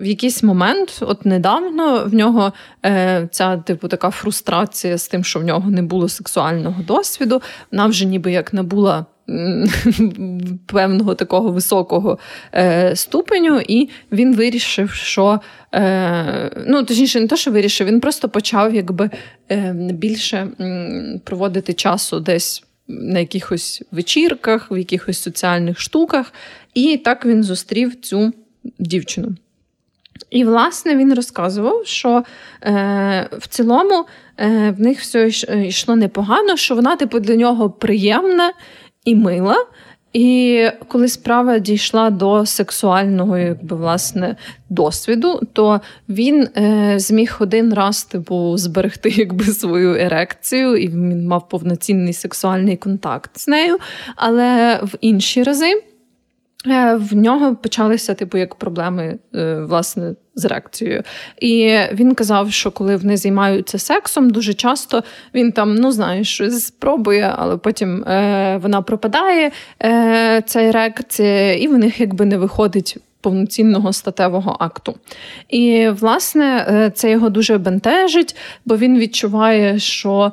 в 0.00 0.04
якийсь 0.04 0.42
момент, 0.42 0.98
от 1.00 1.26
недавно, 1.26 2.04
в 2.04 2.14
нього 2.14 2.52
е, 2.86 3.28
ця 3.30 3.56
типу 3.56 3.88
така 3.88 4.10
фрустрація 4.10 4.98
з 4.98 5.08
тим, 5.08 5.24
що 5.24 5.40
в 5.40 5.44
нього 5.44 5.70
не 5.70 5.82
було 5.82 6.08
сексуального 6.08 6.82
досвіду, 6.82 7.42
вона 7.72 7.86
вже 7.86 8.04
ніби 8.04 8.32
як 8.32 8.52
набула. 8.52 9.06
Певного 10.66 11.14
такого 11.14 11.52
високого 11.52 12.18
е, 12.54 12.96
ступеню, 12.96 13.60
і 13.68 13.88
він 14.12 14.36
вирішив, 14.36 14.90
що 14.90 15.40
е, 15.74 16.64
ну 16.66 16.84
точніше, 16.84 17.20
не 17.20 17.26
то, 17.26 17.36
що 17.36 17.50
вирішив, 17.50 17.86
він 17.86 18.00
просто 18.00 18.28
почав 18.28 18.74
якби 18.74 19.10
е, 19.50 19.72
більше 19.92 20.48
проводити 21.24 21.72
часу 21.72 22.20
десь 22.20 22.64
на 22.88 23.18
якихось 23.18 23.82
вечірках, 23.90 24.70
в 24.70 24.78
якихось 24.78 25.22
соціальних 25.22 25.80
штуках, 25.80 26.32
і 26.74 26.96
так 26.96 27.26
він 27.26 27.42
зустрів 27.42 28.00
цю 28.00 28.32
дівчину. 28.78 29.34
І, 30.30 30.44
власне, 30.44 30.96
він 30.96 31.14
розказував, 31.14 31.86
що 31.86 32.24
е, 32.62 33.28
в 33.32 33.46
цілому 33.48 34.06
е, 34.38 34.74
в 34.78 34.80
них 34.80 35.00
все 35.00 35.30
йшло 35.66 35.96
непогано, 35.96 36.56
що 36.56 36.74
вона, 36.74 36.96
типу, 36.96 37.20
для 37.20 37.36
нього 37.36 37.70
приємна 37.70 38.52
і 39.04 39.14
мила. 39.14 39.56
І 40.12 40.68
коли 40.88 41.08
справа 41.08 41.58
дійшла 41.58 42.10
до 42.10 42.46
сексуального 42.46 43.38
якби, 43.38 43.76
власне, 43.76 44.36
досвіду, 44.70 45.40
то 45.52 45.80
він 46.08 46.48
е, 46.56 46.94
зміг 46.98 47.36
один 47.40 47.74
раз 47.74 48.04
типу, 48.04 48.56
зберегти 48.56 49.08
якби, 49.08 49.44
свою 49.44 49.94
ерекцію, 49.94 50.76
і 50.76 50.88
він 50.88 51.26
мав 51.26 51.48
повноцінний 51.48 52.12
сексуальний 52.12 52.76
контакт 52.76 53.30
з 53.38 53.48
нею. 53.48 53.78
Але 54.16 54.80
в 54.82 54.94
інші 55.00 55.42
рази 55.42 55.82
в 56.94 57.16
нього 57.16 57.56
почалися, 57.56 58.14
типу, 58.14 58.38
як 58.38 58.54
проблеми 58.54 59.18
е, 59.34 59.60
власне 59.60 60.14
з 60.34 60.44
реакцією. 60.44 61.02
І 61.40 61.78
він 61.92 62.14
казав, 62.14 62.52
що 62.52 62.70
коли 62.70 62.96
вони 62.96 63.16
займаються 63.16 63.78
сексом, 63.78 64.30
дуже 64.30 64.54
часто 64.54 65.02
він 65.34 65.52
там, 65.52 65.74
ну 65.74 65.92
знаєш, 65.92 66.34
щось 66.34 66.66
спробує, 66.66 67.34
але 67.36 67.56
потім 67.56 68.04
е, 68.04 68.58
вона 68.62 68.82
пропадає, 68.82 69.50
е, 69.82 70.42
ця 70.46 70.60
ерекція, 70.60 71.54
і 71.54 71.68
в 71.68 71.78
них 71.78 72.00
якби 72.00 72.24
не 72.24 72.38
виходить. 72.38 72.96
Повноцінного 73.20 73.92
статевого 73.92 74.56
акту. 74.60 74.94
І, 75.48 75.88
власне, 75.88 76.66
е, 76.68 76.90
це 76.90 77.10
його 77.10 77.30
дуже 77.30 77.58
бентежить, 77.58 78.36
бо 78.64 78.76
він 78.76 78.98
відчуває, 78.98 79.78
що 79.78 80.32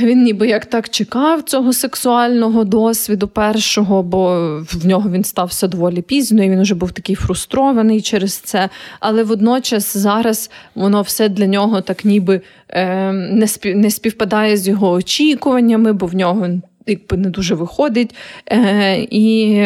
він 0.00 0.22
ніби 0.22 0.48
як 0.48 0.66
так 0.66 0.88
чекав 0.88 1.42
цього 1.42 1.72
сексуального 1.72 2.64
досвіду 2.64 3.28
першого, 3.28 4.02
бо 4.02 4.28
в 4.72 4.86
нього 4.86 5.10
він 5.10 5.24
стався 5.24 5.68
доволі 5.68 6.02
пізно, 6.02 6.44
і 6.44 6.50
він 6.50 6.62
вже 6.62 6.74
був 6.74 6.92
такий 6.92 7.16
фрустрований 7.16 8.00
через 8.00 8.34
це. 8.34 8.68
Але 9.00 9.22
водночас 9.22 9.96
зараз 9.96 10.50
воно 10.74 11.02
все 11.02 11.28
для 11.28 11.46
нього 11.46 11.80
так 11.80 12.04
ніби 12.04 12.40
е, 12.68 13.12
не 13.12 13.46
спів, 13.46 13.76
не 13.76 13.90
співпадає 13.90 14.56
з 14.56 14.68
його 14.68 14.90
очікуваннями, 14.90 15.92
бо 15.92 16.06
в 16.06 16.14
нього 16.14 16.48
якби 16.86 17.16
не 17.16 17.30
дуже 17.30 17.54
виходить. 17.54 18.14
Е, 18.46 18.98
і... 19.10 19.62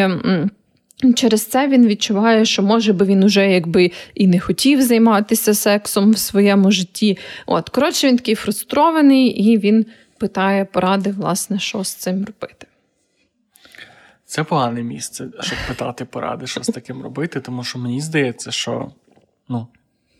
Через 1.15 1.45
це 1.45 1.67
він 1.67 1.87
відчуває, 1.87 2.45
що 2.45 2.63
може 2.63 2.93
би 2.93 3.05
він 3.05 3.23
уже 3.23 3.51
якби 3.51 3.91
і 4.15 4.27
не 4.27 4.39
хотів 4.39 4.81
займатися 4.81 5.53
сексом 5.53 6.11
в 6.11 6.17
своєму 6.17 6.71
житті. 6.71 7.17
От, 7.45 7.69
коротше, 7.69 8.07
він 8.07 8.17
такий 8.17 8.35
фрустрований, 8.35 9.27
і 9.27 9.57
він 9.57 9.85
питає 10.17 10.65
поради, 10.65 11.11
власне, 11.11 11.59
що 11.59 11.83
з 11.83 11.93
цим 11.93 12.15
робити. 12.15 12.67
Це 14.25 14.43
погане 14.43 14.83
місце, 14.83 15.27
щоб 15.39 15.57
питати 15.67 16.05
поради, 16.05 16.47
що 16.47 16.63
з 16.63 16.67
таким 16.67 17.03
робити, 17.03 17.41
тому 17.41 17.63
що 17.63 17.79
мені 17.79 18.01
здається, 18.01 18.51
що 18.51 18.91
ну, 19.49 19.67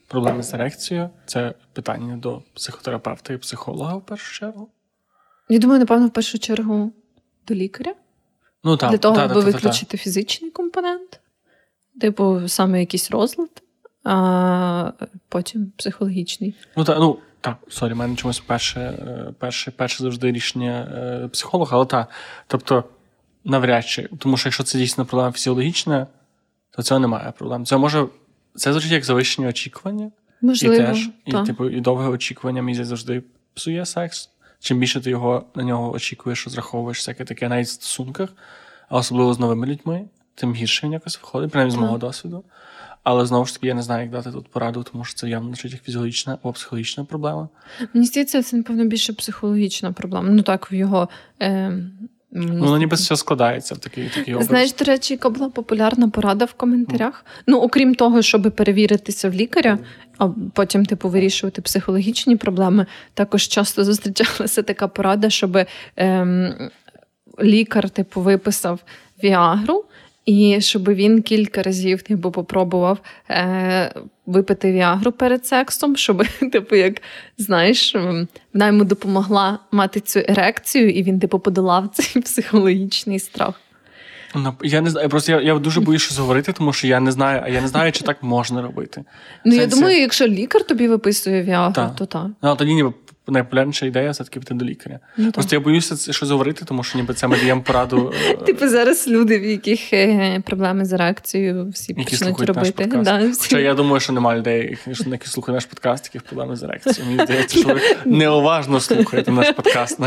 проблеми 0.08 0.44
з 0.44 0.54
ерекцією 0.54 1.10
це 1.26 1.54
питання 1.74 2.18
до 2.18 2.42
психотерапевта 2.54 3.34
і 3.34 3.38
психолога 3.38 3.96
в 3.96 4.06
першу 4.06 4.34
чергу. 4.34 4.70
Я 5.50 5.60
думаю, 5.60 5.80
напевно, 5.80 6.08
в 6.08 6.14
першу 6.14 6.40
чергу 6.40 6.92
до 7.48 7.56
лікаря. 7.56 7.94
Ну, 8.64 8.78
так, 8.78 8.92
Для 8.92 8.98
того, 8.98 9.16
та, 9.16 9.26
аби 9.26 9.34
та, 9.34 9.40
та, 9.40 9.46
виключити 9.46 9.98
фізичний 9.98 10.52
компонент, 10.52 11.20
типу, 12.02 12.42
саме 12.48 12.80
якийсь 12.80 13.12
розлад, 13.12 13.50
а 14.04 14.92
потім 15.30 15.72
психологічний. 15.78 16.56
Ну, 16.78 16.84
та, 16.84 17.00
ну, 17.00 17.18
так, 17.42 17.58
сорі, 17.70 17.94
в 17.94 17.96
мене 17.96 18.16
чомусь 18.16 18.40
перше 18.40 18.80
е, 18.80 19.34
перше, 19.40 19.72
перше 19.72 20.04
завжди 20.04 20.32
рішення 20.32 20.82
е, 21.24 21.28
психолога, 21.28 21.78
але 21.78 21.86
так. 21.86 22.10
Тобто, 22.48 22.84
навряд 23.44 23.86
чи. 23.86 24.10
Тому 24.20 24.38
що 24.38 24.50
якщо 24.50 24.64
це 24.64 24.78
дійсно 24.78 25.06
проблема 25.06 25.32
фізіологічна, 25.32 26.08
то 26.72 26.84
цього 26.84 27.00
немає 27.00 27.34
проблем. 27.38 27.66
Це 27.66 27.78
може 27.78 28.08
це 28.56 28.72
звучить 28.72 28.92
як 28.92 29.06
завищення 29.06 29.48
очікування. 29.48 30.12
Можливо, 30.42 30.76
І 30.76 30.78
теж, 30.78 31.10
та. 31.32 31.42
і, 31.42 31.46
типу, 31.46 31.70
і 31.70 31.82
довге 31.82 32.08
очікування 32.08 32.62
мені 32.62 32.84
завжди 32.84 33.24
псує 33.54 33.86
секс. 33.86 34.30
Чим 34.64 34.80
більше 34.80 35.02
ти 35.02 35.10
його 35.10 35.44
на 35.56 35.64
нього 35.64 35.92
очікуєш, 35.92 36.46
розраховуєш 36.46 36.98
всяке 36.98 37.26
таке 37.26 37.50
навіть 37.50 37.68
в 37.68 37.72
стосунках, 37.72 38.30
а 38.90 38.98
особливо 38.98 39.34
з 39.34 39.40
новими 39.40 39.68
людьми, 39.68 40.06
тим 40.36 40.54
гірше 40.54 40.86
він 40.86 40.94
якось 40.94 41.20
виходить, 41.22 41.52
принаймні 41.52 41.76
з 41.76 41.80
мого 41.80 41.98
досвіду. 41.98 42.44
Але 43.04 43.26
знову 43.26 43.46
ж 43.46 43.54
таки, 43.54 43.68
я 43.68 43.74
не 43.74 43.82
знаю, 43.82 44.02
як 44.02 44.12
дати 44.12 44.32
тут 44.32 44.48
пораду, 44.48 44.84
тому 44.92 45.06
що 45.06 45.16
це 45.16 45.30
явно 45.30 45.48
значить 45.48 45.72
як 45.72 45.84
фізіологічна 45.84 46.38
або 46.44 46.54
психологічна 46.54 47.04
проблема. 47.04 47.50
Мені 47.94 48.06
здається, 48.06 48.44
це, 48.44 48.58
напевно, 48.58 48.86
більше 48.86 49.14
психологічна 49.14 49.92
проблема. 49.92 50.30
Ну 50.30 50.42
так, 50.42 50.72
в 50.72 50.74
його. 50.74 51.10
Е... 51.42 51.80
Ну, 52.36 52.60
воно 52.60 52.78
ніби 52.78 52.96
все 52.96 53.16
складається 53.16 53.76
в 53.76 53.78
такий 53.78 54.10
такий 54.16 54.34
образ. 54.34 54.48
Знаєш, 54.48 54.74
до 54.74 54.86
речі, 54.86 55.14
яка 55.14 55.30
була 55.30 55.50
популярна 55.50 56.10
порада 56.10 56.46
в 56.46 56.54
коментарях? 56.54 57.26
Mm. 57.26 57.44
Ну, 57.48 57.60
окрім 57.60 57.96
того, 57.96 58.22
щоб 58.22 58.52
перевіритися 58.56 59.30
в 59.30 59.34
лікаря, 59.34 59.78
а 60.18 60.30
потім, 60.54 60.86
типу, 60.86 61.10
вирішувати 61.10 61.62
психологічні 61.62 62.36
проблеми, 62.36 62.86
також 63.14 63.48
часто 63.48 63.84
зустрічалася 63.84 64.64
така 64.64 64.88
порада, 64.88 65.30
щоб 65.30 65.58
ем, 65.96 66.54
лікар, 67.42 67.90
типу, 67.90 68.22
виписав 68.22 68.80
Віагру. 69.24 69.86
І 70.26 70.62
щоб 70.62 70.90
він 70.90 71.22
кілька 71.22 71.64
разів 71.64 72.02
типу, 72.02 72.32
попробував 72.32 73.00
е, 73.30 73.94
випити 74.26 74.72
віагру 74.72 75.12
перед 75.12 75.46
сексом, 75.46 75.96
щоб, 75.96 76.24
типу, 76.52 76.76
як 76.76 77.02
знаєш, 77.38 77.96
вона 78.54 78.68
йому 78.68 78.84
допомогла 78.84 79.60
мати 79.72 80.00
цю 80.00 80.20
ерекцію, 80.20 80.90
і 80.90 81.04
він 81.04 81.20
типу 81.20 81.40
подолав 81.40 81.88
цей 81.94 82.22
психологічний 82.22 83.20
страх. 83.20 83.60
Ну, 84.36 84.54
я 84.64 84.82
не 84.82 84.90
знаю, 84.90 85.10
просто 85.10 85.32
я 85.32 85.42
я 85.42 85.60
дуже 85.60 85.82
боюсь 85.82 86.18
говорити, 86.18 86.54
тому 86.54 86.74
що 86.74 86.88
я 86.88 87.00
не 87.00 87.12
знаю, 87.12 87.42
а 87.44 87.50
я 87.50 87.62
не 87.62 87.68
знаю, 87.68 87.92
чи 87.92 88.04
так 88.04 88.24
можна 88.24 88.62
робити. 88.62 89.04
Ну, 89.46 89.56
я 89.56 89.68
думаю, 89.68 90.00
якщо 90.00 90.28
лікар 90.28 90.64
тобі 90.64 90.88
виписує 90.88 91.44
віагру, 91.44 91.74
та. 91.74 91.90
то 91.90 92.06
так. 92.06 92.28
Ну, 92.42 92.56
тоді 92.56 92.74
ніби 92.74 92.94
найпопулярніша 93.32 93.86
ідея 93.86 94.12
все-таки 94.12 94.40
піти 94.40 94.54
до 94.54 94.66
лікаря. 94.66 95.00
Ну, 95.18 95.32
Просто 95.32 95.56
я 95.56 95.60
боюся 95.60 96.14
щось 96.14 96.30
говорити, 96.30 96.66
тому 96.66 96.84
що 96.84 96.98
ніби 96.98 97.14
це 97.14 97.28
ми 97.28 97.38
даємо 97.38 97.62
пораду. 97.62 98.14
Е, 98.30 98.38
типу 98.38 98.68
зараз 98.68 99.08
люди, 99.08 99.40
в 99.40 99.46
яких 99.46 99.94
е, 99.94 100.42
проблеми 100.46 100.86
з 100.86 100.94
реакцією, 100.94 101.70
всі 101.70 101.94
які 101.98 102.18
почнуть 102.18 102.42
робити. 102.42 102.90
Да, 103.04 103.18
всі. 103.18 103.42
Хоча 103.42 103.60
я 103.60 103.74
думаю, 103.74 104.00
що 104.00 104.14
немає 104.14 104.40
людей, 104.40 104.78
які 105.06 105.28
слухають 105.28 105.56
наш 105.56 105.66
подкаст, 105.66 106.06
яких 106.06 106.22
проблеми 106.22 106.56
з 106.56 106.64
реакцією. 106.64 107.06
Мені 107.06 107.24
здається, 107.24 107.60
що 107.60 107.68
ви 107.68 107.82
неуважно 108.06 108.80
слухаєте 108.80 109.32
наш 109.32 109.52
подкаст. 109.52 110.00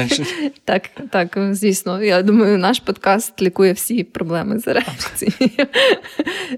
Так, 0.64 0.82
так, 1.10 1.38
звісно. 1.50 2.02
Я 2.02 2.22
думаю, 2.22 2.58
наш 2.58 2.80
подкаст 2.80 3.42
лікує 3.42 3.72
всі 3.72 4.04
проблеми 4.04 4.58
з 4.58 4.66
реакцією. 4.66 5.66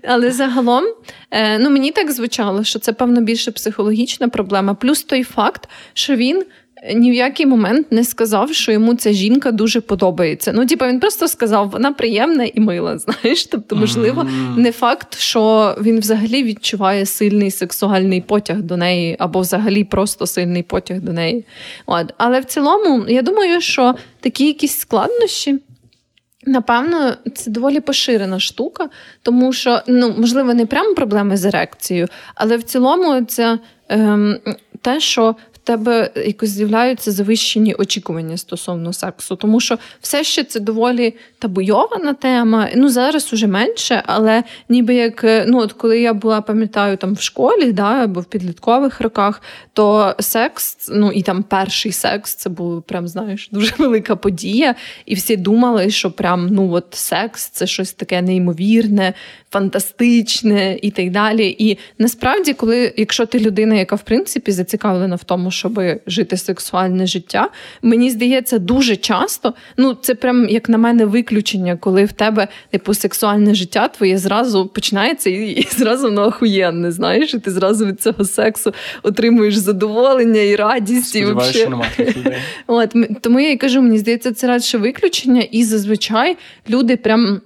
Але 0.04 0.30
загалом, 0.30 0.84
е, 1.30 1.58
ну 1.58 1.70
мені 1.70 1.92
так 1.92 2.12
звучало, 2.12 2.64
що 2.64 2.78
це 2.78 2.92
певно 2.92 3.20
більше 3.20 3.52
психологічна 3.52 4.28
проблема, 4.28 4.74
плюс 4.74 5.02
той 5.02 5.22
факт, 5.24 5.68
що 5.92 6.16
він 6.16 6.44
ні 6.94 7.10
в 7.10 7.14
який 7.14 7.46
момент 7.46 7.92
не 7.92 8.04
сказав, 8.04 8.54
що 8.54 8.72
йому 8.72 8.94
ця 8.94 9.12
жінка 9.12 9.52
дуже 9.52 9.80
подобається. 9.80 10.52
Ну, 10.54 10.66
типу, 10.66 10.84
він 10.84 11.00
просто 11.00 11.28
сказав, 11.28 11.70
вона 11.70 11.92
приємна 11.92 12.44
і 12.44 12.60
мила. 12.60 12.98
Знаєш, 13.22 13.46
тобто, 13.46 13.76
можливо, 13.76 14.26
не 14.56 14.72
факт, 14.72 15.18
що 15.18 15.74
він 15.80 16.00
взагалі 16.00 16.42
відчуває 16.42 17.06
сильний 17.06 17.50
сексуальний 17.50 18.20
потяг 18.20 18.62
до 18.62 18.76
неї, 18.76 19.16
або 19.18 19.40
взагалі 19.40 19.84
просто 19.84 20.26
сильний 20.26 20.62
потяг 20.62 21.00
до 21.00 21.12
неї. 21.12 21.44
От. 21.86 22.14
Але 22.18 22.40
в 22.40 22.44
цілому, 22.44 23.04
я 23.08 23.22
думаю, 23.22 23.60
що 23.60 23.94
такі 24.20 24.46
якісь 24.46 24.78
складнощі. 24.78 25.58
Напевно, 26.46 27.14
це 27.34 27.50
доволі 27.50 27.80
поширена 27.80 28.40
штука, 28.40 28.88
тому 29.22 29.52
що, 29.52 29.80
ну, 29.86 30.14
можливо, 30.18 30.54
не 30.54 30.66
прямо 30.66 30.94
проблеми 30.94 31.36
з 31.36 31.44
ерекцією, 31.44 32.06
але 32.34 32.56
в 32.56 32.62
цілому 32.62 33.24
це 33.24 33.58
ем, 33.88 34.38
те, 34.82 35.00
що 35.00 35.36
тебе 35.68 36.10
якось 36.26 36.50
з'являються 36.50 37.12
завищені 37.12 37.74
очікування 37.74 38.36
стосовно 38.36 38.92
сексу, 38.92 39.36
тому 39.36 39.60
що 39.60 39.78
все 40.00 40.24
ще 40.24 40.44
це 40.44 40.60
доволі 40.60 41.14
табуйована 41.38 42.14
тема. 42.14 42.68
Ну 42.76 42.88
зараз 42.88 43.32
уже 43.32 43.46
менше, 43.46 44.02
але 44.06 44.42
ніби 44.68 44.94
як 44.94 45.24
ну 45.46 45.58
от 45.58 45.72
коли 45.72 46.00
я 46.00 46.14
була, 46.14 46.40
пам'ятаю, 46.40 46.96
там 46.96 47.14
в 47.14 47.20
школі, 47.20 47.72
да, 47.72 48.04
або 48.04 48.20
в 48.20 48.24
підліткових 48.24 49.00
роках, 49.00 49.42
то 49.72 50.14
секс, 50.18 50.88
ну 50.92 51.12
і 51.12 51.22
там 51.22 51.42
перший 51.42 51.92
секс, 51.92 52.34
це 52.34 52.50
був 52.50 52.82
прям 52.82 53.08
знаєш 53.08 53.48
дуже 53.52 53.74
велика 53.78 54.16
подія, 54.16 54.74
і 55.06 55.14
всі 55.14 55.36
думали, 55.36 55.90
що 55.90 56.10
прям 56.10 56.48
ну 56.50 56.72
от 56.72 56.86
секс 56.90 57.48
це 57.48 57.66
щось 57.66 57.92
таке 57.92 58.22
неймовірне, 58.22 59.14
фантастичне 59.50 60.78
і 60.82 60.90
так 60.90 61.10
далі. 61.10 61.56
І 61.58 61.78
насправді, 61.98 62.52
коли 62.52 62.94
якщо 62.96 63.26
ти 63.26 63.40
людина, 63.40 63.74
яка 63.74 63.96
в 63.96 64.02
принципі 64.02 64.52
зацікавлена 64.52 65.16
в 65.16 65.24
тому, 65.24 65.50
щоб 65.58 65.80
жити 66.06 66.36
сексуальне 66.36 67.06
життя. 67.06 67.50
Мені 67.82 68.10
здається, 68.10 68.58
дуже 68.58 68.96
часто, 68.96 69.54
ну 69.76 69.94
це 69.94 70.14
прям 70.14 70.48
як 70.48 70.68
на 70.68 70.78
мене 70.78 71.04
виключення, 71.04 71.76
коли 71.76 72.04
в 72.04 72.12
тебе 72.12 72.48
типу 72.70 72.94
сексуальне 72.94 73.54
життя 73.54 73.88
твоє 73.88 74.18
зразу 74.18 74.66
починається 74.66 75.30
і, 75.30 75.50
і 75.50 75.68
зразу 75.70 76.04
воно 76.04 76.26
охуєнне, 76.26 76.92
знаєш, 76.92 77.34
і 77.34 77.38
ти 77.38 77.50
зразу 77.50 77.86
від 77.86 78.00
цього 78.00 78.24
сексу 78.24 78.72
отримуєш 79.02 79.56
задоволення 79.56 80.40
і 80.40 80.56
радість. 80.56 81.16
і 81.16 81.26
що 81.50 81.70
немає 81.70 81.90
людей. 81.98 82.36
От 82.66 82.94
тому 83.20 83.40
я 83.40 83.50
і 83.50 83.56
кажу, 83.56 83.82
мені 83.82 83.98
здається, 83.98 84.32
це 84.32 84.46
радше 84.46 84.78
виключення, 84.78 85.40
і 85.40 85.64
зазвичай 85.64 86.36
люди 86.70 86.96
прям. 86.96 87.40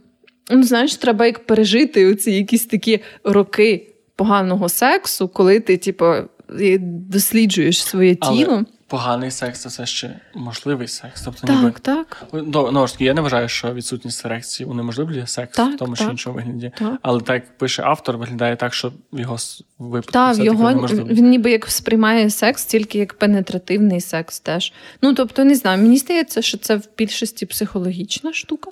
Ну, 0.50 0.62
знаєш, 0.62 0.96
треба 0.96 1.26
як 1.26 1.46
пережити 1.46 2.06
оці 2.06 2.30
якісь 2.30 2.66
такі 2.66 3.00
роки 3.24 3.92
поганого 4.16 4.68
сексу, 4.68 5.28
коли 5.28 5.60
ти, 5.60 5.76
типу, 5.76 6.14
досліджуєш 6.80 7.82
своє 7.82 8.14
тіло. 8.14 8.52
Але 8.52 8.64
Поганий 8.92 9.30
секс 9.30 9.60
це 9.60 9.68
все 9.68 9.86
ще 9.86 10.20
можливий 10.34 10.88
секс. 10.88 11.22
Тобто, 11.22 11.46
так, 11.46 11.56
ніби... 11.56 11.72
так. 11.82 12.24
Ну, 12.32 12.86
ж 12.86 12.92
таки, 12.92 13.04
я 13.04 13.14
не 13.14 13.20
вважаю, 13.20 13.48
що 13.48 13.74
відсутність 13.74 14.26
ерекції 14.26 14.68
унеможливлює 14.68 15.26
секс 15.26 15.56
так, 15.56 15.74
в 15.74 15.76
тому 15.76 15.96
чи 15.96 16.04
іншому 16.04 16.36
вигляді. 16.36 16.72
Так. 16.78 16.98
Але 17.02 17.20
так 17.20 17.34
як 17.34 17.58
пише 17.58 17.82
автор, 17.82 18.18
виглядає 18.18 18.56
так, 18.56 18.74
що 18.74 18.92
в 19.12 19.20
його 19.20 19.36
випадку 19.78 20.12
Так, 20.12 20.38
його 20.38 20.86
він 20.88 21.30
ніби 21.30 21.50
як 21.50 21.66
сприймає 21.66 22.30
секс 22.30 22.64
тільки 22.64 22.98
як 22.98 23.14
пенетративний 23.14 24.00
секс 24.00 24.40
теж. 24.40 24.72
Ну 25.02 25.14
тобто, 25.14 25.44
не 25.44 25.54
знаю, 25.54 25.82
мені 25.82 25.98
здається, 25.98 26.42
що 26.42 26.58
це 26.58 26.76
в 26.76 26.88
більшості 26.98 27.46
психологічна 27.46 28.32
штука. 28.32 28.70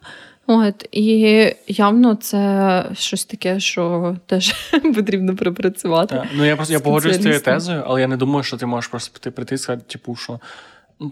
От, 0.52 0.88
І 0.92 1.54
явно 1.66 2.14
це 2.14 2.84
щось 2.94 3.24
таке, 3.24 3.60
що 3.60 4.16
теж 4.26 4.54
потрібно 4.94 5.36
пропрацювати. 5.36 6.14
Так. 6.14 6.26
Ну 6.34 6.44
я 6.44 6.56
просто 6.56 6.74
я 6.74 6.80
погоджуюсь 6.80 7.16
з 7.16 7.22
цією 7.22 7.40
тезою, 7.40 7.82
але 7.86 8.00
я 8.00 8.06
не 8.06 8.16
думаю, 8.16 8.42
що 8.42 8.56
ти 8.56 8.66
можеш 8.66 8.88
просто 8.88 9.30
прийти 9.30 9.54
і 9.54 9.58
сказати, 9.58 9.84
типу, 9.88 10.16
що. 10.16 10.40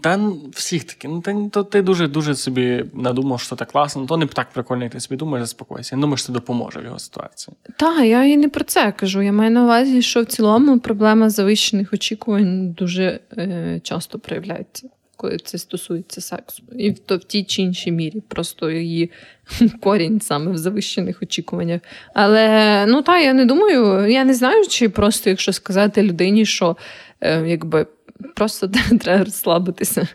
Та 0.01 0.19
всіх 0.51 0.83
таки, 0.83 1.07
ну 1.07 1.21
та 1.21 1.49
то 1.49 1.63
ти 1.63 1.81
дуже 1.81 2.07
дуже 2.07 2.35
собі 2.35 2.85
надумав, 2.93 3.41
що 3.41 3.55
це 3.55 3.65
класно, 3.65 4.05
то 4.05 4.17
не 4.17 4.25
так 4.25 4.49
прикольно, 4.49 4.83
як 4.83 4.91
ти 4.91 4.99
собі 4.99 5.17
думаєш, 5.17 5.47
заспокойся. 5.47 5.95
Я 5.95 6.01
думаю, 6.01 6.17
що 6.17 6.27
це 6.27 6.33
допоможе 6.33 6.79
в 6.79 6.83
його 6.83 6.99
ситуації. 6.99 7.57
Так, 7.77 8.05
я 8.05 8.23
і 8.23 8.37
не 8.37 8.49
про 8.49 8.63
це 8.63 8.91
кажу. 8.91 9.21
Я 9.21 9.31
маю 9.31 9.51
на 9.51 9.63
увазі, 9.63 10.01
що 10.01 10.21
в 10.21 10.25
цілому 10.25 10.79
проблема 10.79 11.29
завищених 11.29 11.93
очікувань 11.93 12.71
дуже 12.71 13.19
е, 13.37 13.79
часто 13.83 14.19
проявляється 14.19 14.89
коли 15.19 15.37
це 15.37 15.57
стосується 15.57 16.21
сексу, 16.21 16.63
і 16.77 16.91
то 16.91 17.17
в 17.17 17.23
тій 17.23 17.43
чи 17.43 17.61
іншій 17.61 17.91
мірі, 17.91 18.21
просто 18.27 18.71
її 18.71 19.11
корінь 19.81 20.21
саме 20.21 20.51
в 20.51 20.57
завищених 20.57 21.23
очікуваннях. 21.23 21.81
Але 22.13 22.85
ну 22.87 23.01
та 23.01 23.19
я 23.19 23.33
не 23.33 23.45
думаю, 23.45 24.11
я 24.11 24.23
не 24.23 24.33
знаю, 24.33 24.67
чи 24.67 24.89
просто 24.89 25.29
якщо 25.29 25.53
сказати 25.53 26.03
людині, 26.03 26.45
що 26.45 26.77
е, 27.21 27.47
якби. 27.47 27.87
Просто 28.35 28.67
треба 29.01 29.23
розслабитися, 29.23 30.07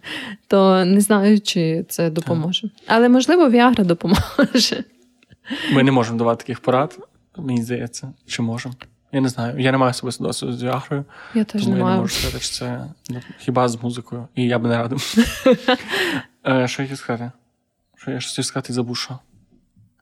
то 0.49 0.85
не 0.85 1.01
знаю, 1.01 1.41
чи 1.41 1.85
це 1.89 2.11
допоможе. 2.11 2.71
Але 2.87 3.09
можливо, 3.09 3.51
Віагра 3.51 3.85
допоможе. 3.85 4.85
Ми 5.73 5.83
не 5.83 5.93
можемо 5.93 6.19
давати 6.19 6.41
таких 6.41 6.61
порад, 6.61 6.99
мені 7.37 7.63
здається, 7.63 8.13
чи 8.27 8.43
можемо. 8.43 8.75
Я 9.15 9.21
не 9.21 9.29
знаю. 9.29 9.61
Я 9.61 9.73
не 9.73 9.79
маю 9.79 9.91
особисто 9.91 10.25
досвіду 10.25 10.53
з 10.53 10.63
Віагрою. 10.63 11.05
Я 11.35 11.45
теж 11.45 11.63
тому 11.63 11.75
не 11.75 11.79
я 11.79 11.85
маю. 11.85 11.97
не 11.97 12.03
можу 12.03 12.15
сказати, 12.15 12.41
що 12.41 12.55
це 12.55 12.85
ну, 13.11 13.21
хіба 13.39 13.69
з 13.69 13.83
музикою. 13.83 14.29
І 14.35 14.45
я 14.45 14.59
би 14.59 14.69
не 14.69 14.77
радив. 14.79 15.15
Е, 16.47 16.69
що 16.69 16.83
я 16.83 16.89
хотів 16.89 16.99
сказати? 16.99 17.33
Що 17.97 18.11
я 18.11 18.21
щось 18.21 18.47
сказати 18.47 18.73
і 18.73 18.75
забув, 18.75 18.97
що? 18.97 19.19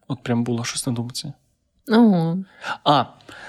От 0.09 0.23
прям 0.23 0.45
було 0.45 0.65
щось 0.65 0.87
на 0.87 0.93
думці. 0.93 1.33
Ого. 1.89 2.39
А, 2.85 3.05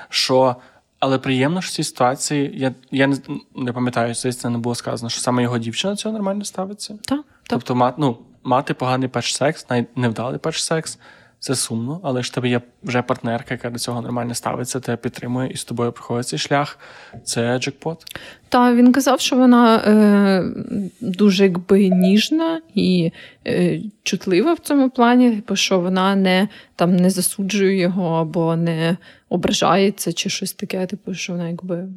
що. 0.10 0.56
Але 1.00 1.18
приємно, 1.18 1.62
що 1.62 1.70
в 1.70 1.74
цій 1.74 1.84
ситуації, 1.84 2.52
я 2.56 2.74
я 2.92 3.08
не 3.08 3.18
не 3.56 3.74
пам'ятаю, 3.74 4.16
це 4.16 4.50
не 4.50 4.58
було 4.58 4.76
сказано, 4.76 5.10
що 5.10 5.22
саме 5.22 5.44
його 5.44 5.58
дівчина 5.58 5.96
цього 5.96 6.14
нормально 6.14 6.46
ставиться. 6.46 6.98
Так. 7.02 7.26
Тобто, 7.44 7.76
мати, 7.76 7.96
ну, 8.00 8.18
мати 8.44 8.74
поганий 8.74 9.08
перший 9.08 9.36
секс, 9.36 9.70
навіть 9.70 9.98
невдалий 9.98 10.40
перший 10.40 10.64
секс, 10.64 11.00
це 11.44 11.56
сумно, 11.56 12.00
але 12.04 12.24
ж 12.24 12.34
тебе 12.34 12.50
є 12.50 12.62
вже 12.84 13.02
партнерка, 13.02 13.54
яка 13.54 13.70
до 13.70 13.80
цього 13.80 14.02
нормально 14.02 14.34
ставиться, 14.34 14.80
тебе 14.80 14.98
підтримує 14.98 15.52
і 15.52 15.58
з 15.58 15.64
тобою 15.66 15.92
проходить 15.92 16.28
цей 16.28 16.40
шлях. 16.40 16.80
Це 17.24 17.60
джекпот. 17.60 18.04
Та 18.50 18.74
він 18.74 18.92
казав, 18.92 19.20
що 19.20 19.36
вона 19.36 19.78
е, 19.78 20.44
дуже 21.02 21.44
якби 21.44 21.90
ніжна 21.90 22.62
і 22.74 23.12
е, 23.48 23.82
чутлива 24.04 24.54
в 24.54 24.60
цьому 24.60 24.90
плані, 24.90 25.32
типу, 25.32 25.56
що 25.56 25.80
вона 25.80 26.16
не 26.16 26.48
там 26.76 26.96
не 26.96 27.10
засуджує 27.10 27.78
його 27.78 28.16
або 28.16 28.56
не 28.56 28.98
ображається, 29.30 30.14
чи 30.14 30.30
щось 30.30 30.54
таке, 30.54 30.86
типу, 30.86 31.14
що 31.14 31.34
вона 31.34 31.48
якби. 31.48 31.88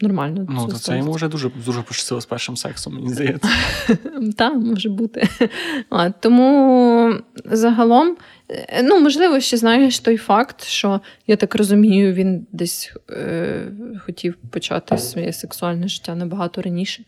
Нормально. 0.00 0.46
Ну, 0.48 0.66
то 0.66 0.76
це 0.76 0.98
йому 0.98 1.12
вже 1.12 1.28
дуже 1.28 1.50
дуже 1.66 1.82
пощастило 1.82 2.20
з 2.20 2.26
першим 2.26 2.56
сексом, 2.56 2.94
мені 2.94 3.08
здається. 3.08 3.48
Так, 4.36 4.54
може 4.54 4.88
бути. 4.88 5.28
А, 5.90 6.10
Тому 6.10 7.14
загалом 7.44 8.16
Е, 8.48 8.82
ну, 8.82 9.00
можливо, 9.00 9.40
ще 9.40 9.56
знаєш 9.56 10.00
той 10.00 10.16
факт, 10.16 10.64
що 10.64 11.00
я 11.26 11.36
так 11.36 11.54
розумію, 11.54 12.12
він 12.12 12.46
десь 12.52 12.94
е, 13.10 13.72
хотів 14.06 14.34
почати 14.50 14.98
своє 14.98 15.32
сексуальне 15.32 15.88
життя 15.88 16.14
набагато 16.14 16.62
раніше, 16.62 17.04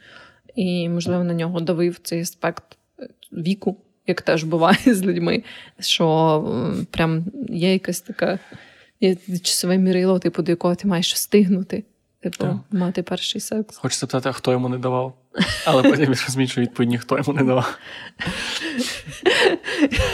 і, 0.55 0.89
можливо, 0.89 1.25
на 1.25 1.35
нього 1.35 1.61
давив 1.61 1.99
цей 2.03 2.21
аспект 2.21 2.65
е, 2.99 3.09
віку, 3.33 3.77
як 4.07 4.23
теж 4.23 4.45
буває 4.45 4.79
з 4.95 5.03
людьми, 5.03 5.43
що 5.79 6.87
прям 6.91 7.25
є 7.49 7.73
якась 7.73 8.01
така 8.01 8.39
є 9.01 9.17
часове 9.43 9.79
мірило, 9.79 10.19
типу, 10.19 10.43
до 10.43 10.53
якого 10.53 10.75
ти 10.75 10.89
маєш 10.89 11.15
встигнути. 11.15 11.85
Типу, 12.23 12.45
yeah. 12.45 12.59
мати 12.71 13.03
перший 13.03 13.41
секс. 13.41 13.77
Хочеться 13.77 14.07
питати, 14.07 14.29
а 14.29 14.33
хто 14.33 14.53
йому 14.53 14.69
не 14.69 14.79
давав. 14.79 15.15
Але 15.67 15.83
потім 15.83 16.09
розумію, 16.09 16.49
що 16.49 16.61
відповідь 16.61 16.91
ніхто 16.91 17.19
йому 17.19 17.33
не 17.33 17.45
давав. 17.45 17.79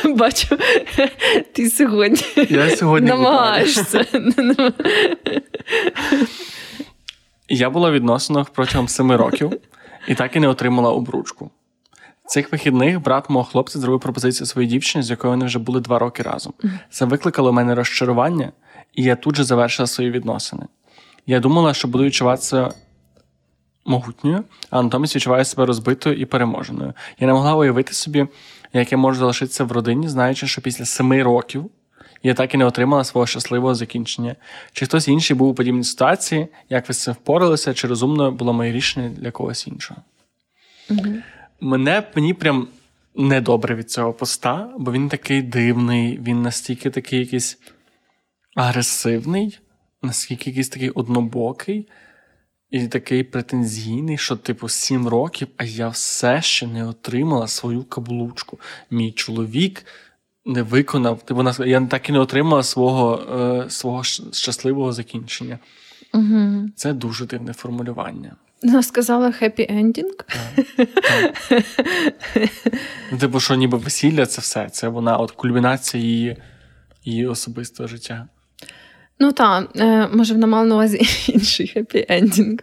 Бачу, 0.05 0.59
ти 1.53 1.71
сьогодні 1.71 2.21
Я 2.51 2.77
сьогодні 2.77 3.09
намагаєшся. 3.09 4.07
Я 7.49 7.71
була 7.71 7.91
в 7.91 7.93
відносинах 7.93 8.51
протягом 8.51 8.89
семи 8.89 9.17
років 9.17 9.53
і 10.09 10.15
так 10.15 10.37
і 10.37 10.41
не 10.41 10.49
отримала 10.49 10.91
обручку. 10.91 11.51
Цих 12.27 12.53
вихідних 12.53 13.03
брат 13.03 13.31
мого 13.31 13.45
хлопця 13.45 13.79
зробив 13.79 14.01
пропозицію 14.01 14.47
своїй 14.47 14.69
дівчині, 14.69 15.03
з 15.03 15.11
якою 15.11 15.31
вони 15.31 15.47
вже 15.47 15.59
були 15.59 15.81
два 15.81 15.99
роки 15.99 16.23
разом. 16.23 16.53
Це 16.91 17.05
викликало 17.05 17.51
в 17.51 17.55
мене 17.55 17.75
розчарування, 17.75 18.53
і 18.95 19.03
я 19.03 19.17
тут 19.17 19.37
же 19.37 19.45
завершила 19.45 19.87
свої 19.87 20.11
відносини. 20.11 20.67
Я 21.27 21.41
думала, 21.41 21.75
що 21.75 21.89
буду 21.89 22.05
відчуватися 22.05 22.71
могутньою, 23.85 24.45
а 24.71 24.83
натомість 24.83 25.17
відчуваю 25.17 25.45
себе 25.45 25.67
розбитою 25.67 26.17
і 26.17 26.25
переможеною. 26.25 26.93
Я 27.19 27.27
не 27.27 27.33
могла 27.33 27.55
уявити 27.55 27.93
собі, 27.93 28.27
як 28.73 28.93
я 28.93 28.99
можу 28.99 29.19
залишитися 29.19 29.65
в 29.65 29.73
родині, 29.73 30.09
знаючи, 30.09 30.47
що 30.47 30.61
після 30.61 30.85
семи 30.85 31.23
років 31.23 31.71
я 32.23 32.35
так 32.35 32.55
і 32.55 32.57
не 32.57 32.65
отримала 32.65 33.05
свого 33.05 33.27
щасливого 33.27 33.75
закінчення. 33.75 34.37
Чи 34.73 34.87
хтось 34.87 35.09
інший 35.09 35.37
був 35.37 35.49
у 35.49 35.55
подібній 35.55 35.85
ситуації, 35.85 36.49
як 36.69 36.89
ви 36.89 36.95
з 36.95 37.03
цим 37.03 37.15
впоралися, 37.15 37.75
чи 37.75 37.89
розумно 37.89 38.33
було 38.33 38.53
моє 38.53 38.73
рішення 38.73 39.09
для 39.09 39.31
когось 39.31 39.67
іншого? 39.67 40.01
Угу. 40.91 41.15
Мене 41.61 42.03
мені 42.15 42.35
прям 42.35 42.69
недобре 43.15 43.75
від 43.75 43.91
цього 43.91 44.13
поста, 44.13 44.71
бо 44.79 44.93
він 44.93 45.09
такий 45.09 45.43
дивний, 45.43 46.19
він 46.19 46.43
настільки 46.43 46.91
такий 46.91 47.19
якийсь 47.19 47.59
агресивний, 48.55 49.59
наскільки 50.03 50.51
якийсь 50.51 50.69
такий 50.69 50.91
однобокий 50.91 51.89
і 52.71 52.89
такий 52.89 53.25
претензійний, 53.25 54.19
що, 54.19 54.37
типу, 54.37 54.69
сім 54.69 55.09
років, 55.09 55.49
а 55.57 55.65
я 55.65 55.89
все 55.89 56.43
ще 56.43 56.67
не 56.67 56.85
отримала 56.85 57.49
свою 57.49 57.85
каблучку. 57.85 58.59
Мій 58.91 59.13
чоловік 59.13 59.87
не 60.45 60.63
виконав, 60.63 61.23
типу, 61.23 61.65
я 61.65 61.87
так 61.87 62.09
і 62.09 62.13
не 62.13 62.19
отримала 62.19 62.63
свого 62.63 63.17
е, 63.67 63.71
свого 63.71 64.03
щасливого 64.33 64.93
закінчення. 64.93 65.59
Угу. 66.15 66.69
Це 66.77 66.93
дуже 66.93 67.27
дивне 67.27 67.53
формулювання. 67.53 68.37
Вона 68.63 68.83
сказала 68.83 69.33
happy 69.33 69.67
ending. 69.71 70.15
Ну, 73.13 73.19
типу, 73.19 73.41
що 73.41 73.55
ніби 73.55 73.79
весілля 73.79 74.27
це 74.27 74.41
все. 74.41 74.69
Це 74.71 74.89
вона 74.89 75.17
от 75.17 75.31
кульмінація 75.31 76.03
її 76.03 76.37
її 77.05 77.27
особистого 77.27 77.87
життя. 77.87 78.29
Ну 79.19 79.33
так, 79.33 79.69
е, 79.77 80.09
може, 80.13 80.35
вона 80.35 80.47
мала 80.47 80.65
на 80.65 80.75
увазі 80.75 81.01
інший 81.33 81.67
happy 81.67 82.07
ending. 82.09 82.59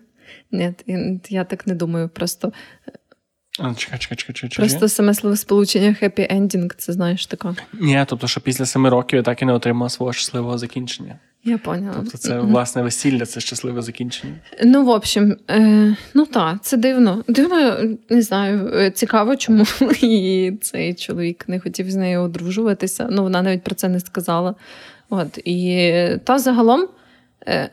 Ні, 0.52 0.74
я 1.30 1.44
так 1.44 1.68
не 1.68 1.76
думаю. 1.76 2.10
Просто 2.10 2.54
а, 3.60 3.74
чекай, 3.74 4.00
чекай, 4.00 4.18
чекай, 4.18 4.34
чекай. 4.34 4.50
Просто 4.50 4.90
саме 4.90 5.14
словосполучення 5.14 5.94
happy 5.94 6.28
ending, 6.30 6.76
це 6.78 6.94
знаєш 6.94 7.26
така. 7.26 7.56
Ні, 7.74 8.06
тобто, 8.08 8.28
що 8.28 8.42
після 8.42 8.66
семи 8.66 8.90
років 8.90 9.18
я 9.18 9.24
так 9.24 9.42
і 9.42 9.46
не 9.46 9.54
отримала 9.54 9.90
свого 9.90 10.14
щасливого 10.14 10.58
закінчення. 10.58 11.20
Я 11.44 11.58
поняла. 11.58 11.96
Тобто, 11.96 12.18
це 12.18 12.40
власне 12.40 12.82
весілля, 12.82 13.26
це 13.26 13.40
щасливе 13.40 13.82
закінчення. 13.82 14.34
Ну, 14.64 14.86
в 14.86 14.90
общем, 14.90 15.38
е, 15.50 15.96
ну 16.14 16.26
так, 16.26 16.58
це 16.62 16.78
дивно. 16.78 17.24
Дивно, 17.28 17.78
не 18.10 18.22
знаю, 18.22 18.72
е, 18.74 18.92
цікаво, 18.92 19.36
чому 19.36 19.66
і 20.02 20.52
цей 20.62 20.94
чоловік 20.94 21.46
не 21.48 21.60
хотів 21.60 21.92
з 21.92 21.96
нею 21.96 22.22
одружуватися. 22.22 23.08
Ну, 23.12 23.24
вона 23.24 23.42
навіть 23.42 23.64
про 23.64 23.76
це 23.76 23.90
не 23.90 24.00
сказала. 24.00 24.56
От, 25.10 25.40
І 25.46 25.94
та 26.24 26.40
загалом, 26.40 26.88
е, 27.48 27.70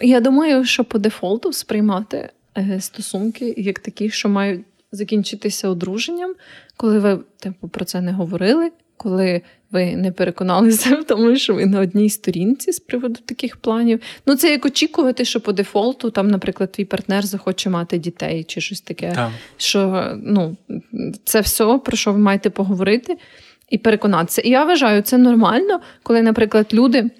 я 0.00 0.20
думаю, 0.20 0.64
що 0.64 0.84
по 0.84 0.98
дефолту 0.98 1.52
сприймати 1.52 2.30
е, 2.58 2.80
стосунки 2.80 3.54
як 3.56 3.78
такі, 3.78 4.10
що 4.10 4.28
мають 4.28 4.64
закінчитися 4.92 5.68
одруженням, 5.68 6.34
коли 6.76 6.98
ви 6.98 7.18
типу, 7.38 7.68
про 7.68 7.84
це 7.84 8.00
не 8.00 8.12
говорили, 8.12 8.70
коли 8.96 9.42
ви 9.70 9.96
не 9.96 10.12
переконалися 10.12 10.96
в 10.96 11.04
тому, 11.04 11.36
що 11.36 11.54
ви 11.54 11.66
на 11.66 11.80
одній 11.80 12.10
сторінці 12.10 12.72
з 12.72 12.80
приводу 12.80 13.20
таких 13.26 13.56
планів. 13.56 14.00
Ну, 14.26 14.36
це 14.36 14.50
як 14.50 14.66
очікувати, 14.66 15.24
що 15.24 15.40
по 15.40 15.52
дефолту, 15.52 16.10
там, 16.10 16.28
наприклад, 16.28 16.72
твій 16.72 16.84
партнер 16.84 17.26
захоче 17.26 17.70
мати 17.70 17.98
дітей 17.98 18.44
чи 18.44 18.60
щось 18.60 18.80
таке. 18.80 19.12
Так. 19.14 19.30
Що 19.56 20.12
ну, 20.22 20.56
це 21.24 21.40
все, 21.40 21.78
про 21.84 21.96
що 21.96 22.12
ви 22.12 22.18
маєте 22.18 22.50
поговорити 22.50 23.16
і 23.68 23.78
переконатися. 23.78 24.42
І 24.42 24.50
я 24.50 24.64
вважаю, 24.64 25.02
це 25.02 25.18
нормально, 25.18 25.80
коли, 26.02 26.22
наприклад, 26.22 26.66
люди. 26.72 27.10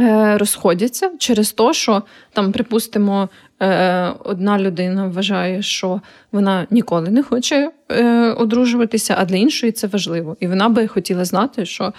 Е, 0.00 0.38
розходяться 0.38 1.10
через 1.18 1.52
те, 1.52 1.72
що 1.72 2.02
там, 2.32 2.52
припустимо, 2.52 3.28
е, 3.62 4.12
одна 4.24 4.58
людина 4.58 5.08
вважає, 5.08 5.62
що 5.62 6.00
вона 6.32 6.66
ніколи 6.70 7.10
не 7.10 7.22
хоче 7.22 7.70
е, 7.90 8.32
одружуватися, 8.32 9.14
а 9.18 9.24
для 9.24 9.36
іншої 9.36 9.72
це 9.72 9.86
важливо. 9.86 10.36
І 10.40 10.46
вона 10.46 10.68
би 10.68 10.86
хотіла 10.86 11.24
знати, 11.24 11.66
що 11.66 11.92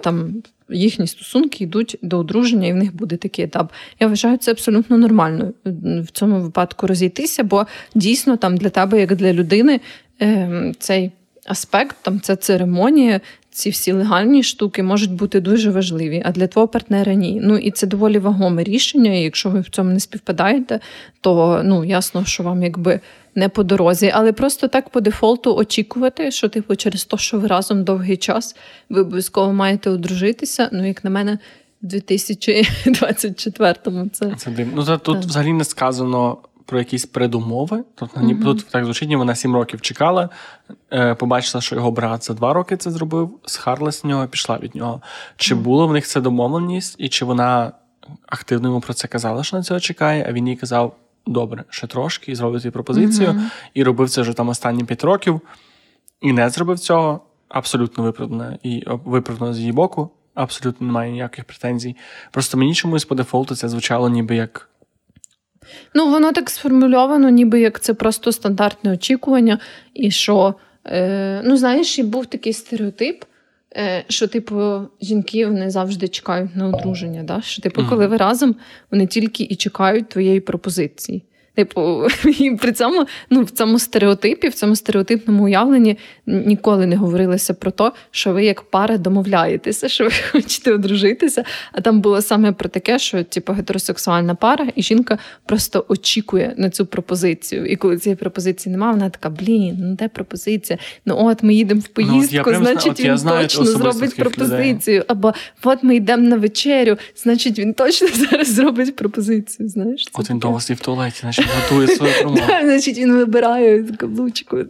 там 0.00 0.42
їхні 0.68 1.06
стосунки 1.06 1.64
йдуть 1.64 1.98
до 2.02 2.18
одруження, 2.18 2.68
і 2.68 2.72
в 2.72 2.76
них 2.76 2.96
буде 2.96 3.16
такий 3.16 3.44
етап. 3.44 3.72
Я 4.00 4.06
вважаю, 4.06 4.36
це 4.36 4.50
абсолютно 4.50 4.98
нормально 4.98 5.52
в 6.02 6.06
цьому 6.12 6.40
випадку 6.40 6.86
розійтися, 6.86 7.44
бо 7.44 7.66
дійсно 7.94 8.36
там 8.36 8.56
для 8.56 8.68
тебе, 8.68 9.00
як 9.00 9.16
для 9.16 9.32
людини, 9.32 9.80
цей 10.78 11.12
аспект, 11.48 11.96
там 12.02 12.20
ця 12.20 12.36
церемонія, 12.36 13.20
ці 13.50 13.70
всі 13.70 13.92
легальні 13.92 14.42
штуки 14.42 14.82
можуть 14.82 15.12
бути 15.12 15.40
дуже 15.40 15.70
важливі, 15.70 16.22
а 16.24 16.32
для 16.32 16.46
твого 16.46 16.68
партнера 16.68 17.14
ні. 17.14 17.40
Ну 17.42 17.56
і 17.56 17.70
це 17.70 17.86
доволі 17.86 18.18
вагоме 18.18 18.64
рішення. 18.64 19.14
і 19.14 19.22
Якщо 19.22 19.50
ви 19.50 19.60
в 19.60 19.68
цьому 19.68 19.90
не 19.90 20.00
співпадаєте, 20.00 20.80
то 21.20 21.62
ну 21.64 21.84
ясно, 21.84 22.24
що 22.24 22.42
вам 22.42 22.62
якби 22.62 23.00
не 23.34 23.48
по 23.48 23.62
дорозі, 23.62 24.12
але 24.14 24.32
просто 24.32 24.68
так 24.68 24.88
по 24.88 25.00
дефолту 25.00 25.56
очікувати, 25.56 26.30
що 26.30 26.48
типу 26.48 26.76
через 26.76 27.04
те, 27.04 27.16
що 27.16 27.38
ви 27.38 27.46
разом 27.46 27.84
довгий 27.84 28.16
час 28.16 28.56
ви 28.88 29.00
обов'язково 29.00 29.52
маєте 29.52 29.90
одружитися. 29.90 30.68
Ну, 30.72 30.86
як 30.86 31.04
на 31.04 31.10
мене, 31.10 31.38
в 31.82 31.86
2024-му 31.86 34.08
це 34.12 34.32
це 34.36 34.50
дивно. 34.50 34.84
Ну, 34.88 34.98
тут 34.98 35.16
так. 35.16 35.24
взагалі 35.24 35.52
не 35.52 35.64
сказано 35.64 36.38
про 36.68 36.78
якісь 36.78 37.06
передумови. 37.06 37.84
Тобто 37.94 38.20
mm-hmm. 38.20 38.42
тут 38.42 38.66
так 38.70 38.84
звучить, 38.84 39.14
вона 39.14 39.34
сім 39.34 39.54
років 39.54 39.80
чекала, 39.80 40.28
е, 40.92 41.14
побачила, 41.14 41.62
що 41.62 41.74
його 41.74 41.90
брат 41.90 42.24
за 42.24 42.34
два 42.34 42.52
роки 42.52 42.76
це 42.76 42.90
зробив, 42.90 43.38
схарлась 43.46 44.00
з 44.00 44.04
нього 44.04 44.26
пішла 44.26 44.58
від 44.58 44.74
нього. 44.74 45.02
Чи 45.36 45.54
mm-hmm. 45.54 45.58
було 45.58 45.86
в 45.86 45.92
них 45.92 46.06
це 46.06 46.20
домовленість, 46.20 46.96
і 46.98 47.08
чи 47.08 47.24
вона 47.24 47.72
активно 48.26 48.68
йому 48.68 48.80
про 48.80 48.94
це 48.94 49.08
казала, 49.08 49.44
що 49.44 49.56
на 49.56 49.62
цього 49.62 49.80
чекає, 49.80 50.26
а 50.28 50.32
він 50.32 50.48
їй 50.48 50.56
казав: 50.56 50.96
добре, 51.26 51.64
ще 51.70 51.86
трошки, 51.86 52.32
і 52.32 52.34
зробив 52.34 52.62
цю 52.62 52.72
пропозицію, 52.72 53.28
mm-hmm. 53.28 53.50
і 53.74 53.82
робив 53.82 54.10
це 54.10 54.22
вже 54.22 54.32
там 54.32 54.48
останні 54.48 54.84
п'ять 54.84 55.04
років, 55.04 55.40
і 56.20 56.32
не 56.32 56.50
зробив 56.50 56.78
цього. 56.78 57.20
Абсолютно 57.48 58.04
виправдано 58.04 58.58
і 58.62 58.84
виправдано 58.86 59.54
з 59.54 59.58
її 59.58 59.72
боку. 59.72 60.10
Абсолютно 60.34 60.86
немає 60.86 61.12
ніяких 61.12 61.44
претензій. 61.44 61.96
Просто 62.30 62.58
мені 62.58 62.74
чомусь 62.74 63.04
по 63.04 63.14
дефолту 63.14 63.56
це 63.56 63.68
звучало 63.68 64.08
ніби 64.08 64.36
як 64.36 64.67
Ну, 65.94 66.10
воно 66.10 66.32
так 66.32 66.50
сформульовано, 66.50 67.28
ніби 67.28 67.60
як 67.60 67.80
це 67.80 67.94
просто 67.94 68.32
стандартне 68.32 68.92
очікування, 68.92 69.58
і 69.94 70.10
що, 70.10 70.54
е, 70.84 71.42
ну, 71.44 71.56
знаєш, 71.56 71.98
і 71.98 72.02
був 72.02 72.26
такий 72.26 72.52
стереотип, 72.52 73.24
е, 73.76 74.04
що, 74.08 74.26
типу, 74.26 74.80
жінки 75.02 75.46
вони 75.46 75.70
завжди 75.70 76.08
чекають 76.08 76.56
на 76.56 76.68
одруження. 76.68 77.22
Да? 77.22 77.40
Що, 77.42 77.62
типу, 77.62 77.82
коли 77.88 78.06
ви 78.06 78.16
разом, 78.16 78.54
вони 78.90 79.06
тільки 79.06 79.44
і 79.44 79.56
чекають 79.56 80.08
твоєї 80.08 80.40
пропозиції. 80.40 81.22
Типу, 81.58 82.06
і 82.38 82.50
при 82.50 82.72
цьому 82.72 83.06
ну, 83.30 83.42
в 83.42 83.50
цьому 83.50 83.78
стереотипі, 83.78 84.48
в 84.48 84.54
цьому 84.54 84.76
стереотипному 84.76 85.44
уявленні 85.44 85.98
ніколи 86.26 86.86
не 86.86 86.96
говорилося 86.96 87.54
про 87.54 87.70
те, 87.70 87.92
що 88.10 88.32
ви 88.32 88.44
як 88.44 88.62
пара 88.62 88.98
домовляєтеся, 88.98 89.88
що 89.88 90.04
ви 90.04 90.10
хочете 90.32 90.72
одружитися. 90.72 91.44
А 91.72 91.80
там 91.80 92.00
було 92.00 92.22
саме 92.22 92.52
про 92.52 92.68
таке, 92.68 92.98
що 92.98 93.24
типу, 93.24 93.52
гетеросексуальна 93.52 94.34
пара, 94.34 94.66
і 94.74 94.82
жінка 94.82 95.18
просто 95.46 95.84
очікує 95.88 96.54
на 96.56 96.70
цю 96.70 96.86
пропозицію. 96.86 97.66
І 97.66 97.76
коли 97.76 97.98
цієї 97.98 98.16
пропозиції 98.16 98.72
немає, 98.72 98.92
вона 98.92 99.10
така: 99.10 99.30
блін, 99.30 99.76
ну 99.78 99.94
де 99.94 100.08
пропозиція? 100.08 100.78
Ну 101.06 101.16
от 101.26 101.42
ми 101.42 101.54
їдемо 101.54 101.80
в 101.80 101.88
поїздку, 101.88 102.50
ну, 102.50 102.58
значить 102.58 103.00
він 103.00 103.18
знаю, 103.18 103.42
точно 103.42 103.64
зробить 103.64 104.16
пропозицію. 104.16 104.96
Людей. 104.96 105.04
Або 105.08 105.32
от 105.62 105.82
ми 105.82 105.96
йдемо 105.96 106.28
на 106.28 106.36
вечерю, 106.36 106.96
значить 107.16 107.58
він 107.58 107.74
точно 107.74 108.08
зараз 108.30 108.54
зробить 108.54 108.96
пропозицію. 108.96 109.68
Знаєш, 109.68 110.04
це 110.04 110.10
От 110.14 110.30
він 110.30 110.38
довго 110.38 110.58
в 110.58 110.80
туалеті, 110.80 111.16
значить 111.20 111.47
готує 111.56 111.88
свою 111.88 112.12
промову. 112.20 112.42
Значить, 112.62 112.98
він 112.98 113.12
вибирає 113.12 113.82
каблучку. 113.82 114.58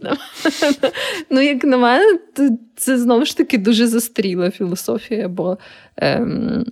Ну, 1.29 1.41
як 1.41 1.63
на 1.63 1.77
мене, 1.77 2.19
це 2.75 2.97
знову 2.97 3.25
ж 3.25 3.37
таки 3.37 3.57
дуже 3.57 3.87
застріла 3.87 4.51
філософія, 4.51 5.27
бо 5.27 5.57
ем, 5.97 6.65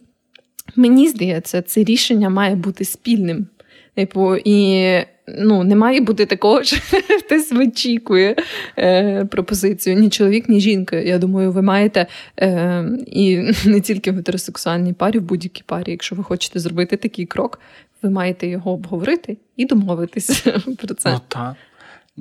мені 0.75 1.07
здається, 1.07 1.61
це 1.61 1.83
рішення 1.83 2.29
має 2.29 2.55
бути 2.55 2.85
спільним. 2.85 3.47
Типу, 3.95 4.35
і 4.35 4.85
ну, 5.27 5.63
не 5.63 5.75
має 5.75 6.01
бути 6.01 6.25
такого, 6.25 6.63
що 6.63 6.77
хтось 7.25 7.51
вичікує 7.51 8.35
е, 8.79 9.25
пропозицію. 9.25 9.95
Ні 9.99 10.09
чоловік, 10.09 10.49
ні 10.49 10.59
жінка. 10.59 10.95
Я 10.95 11.17
думаю, 11.17 11.51
ви 11.51 11.61
маєте 11.61 12.07
е, 12.39 12.85
і 13.07 13.37
не 13.65 13.81
тільки 13.81 14.11
в 14.11 14.15
гетеросексуальній 14.15 14.93
парі, 14.93 15.19
в 15.19 15.21
будь-якій 15.21 15.63
парі, 15.65 15.91
якщо 15.91 16.15
ви 16.15 16.23
хочете 16.23 16.59
зробити 16.59 16.97
такий 16.97 17.25
крок, 17.25 17.59
ви 18.01 18.09
маєте 18.09 18.47
його 18.47 18.71
обговорити 18.71 19.37
і 19.55 19.65
домовитися 19.65 20.51
про 20.77 20.95
це. 20.95 21.11
Ну, 21.11 21.21
так. 21.27 21.55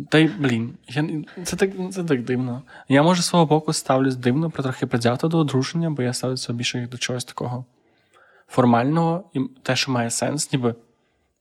Та 0.08 0.18
й 0.18 0.30
блін, 0.38 0.74
я 0.88 1.08
це 1.44 1.56
так 1.56 1.70
це 1.90 2.04
так 2.04 2.24
дивно. 2.24 2.62
Я 2.88 3.02
може 3.02 3.22
свого 3.22 3.46
боку 3.46 3.72
ставлюсь 3.72 4.16
дивно, 4.16 4.50
про 4.50 4.62
трохи 4.62 4.86
предвзято 4.86 5.28
до 5.28 5.38
одруження, 5.38 5.90
бо 5.90 6.02
я 6.02 6.12
ставлюся 6.12 6.52
більше 6.52 6.88
до 6.90 6.98
чогось 6.98 7.24
такого 7.24 7.64
формального 8.48 9.30
і 9.34 9.40
те, 9.62 9.76
що 9.76 9.92
має 9.92 10.10
сенс, 10.10 10.52
ніби 10.52 10.74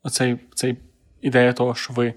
оцей 0.03 0.37
цей 0.53 0.77
ідея 1.21 1.53
того, 1.53 1.75
що 1.75 1.93
ви 1.93 2.13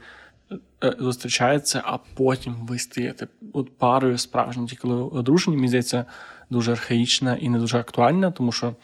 е, 0.84 0.96
зустрічаєтеся, 0.98 1.82
а 1.84 1.98
потім 2.14 2.54
ви 2.54 2.78
стаєте 2.78 3.28
от 3.52 3.78
парою 3.78 4.18
справжньою, 4.18 4.68
тільки 4.68 4.88
одружені, 4.88 5.56
мені 5.56 5.68
здається, 5.68 6.04
дуже 6.50 6.72
архаїчна 6.72 7.36
і 7.36 7.48
не 7.48 7.58
дуже 7.58 7.78
актуальна, 7.78 8.30
тому 8.30 8.52
що 8.52 8.74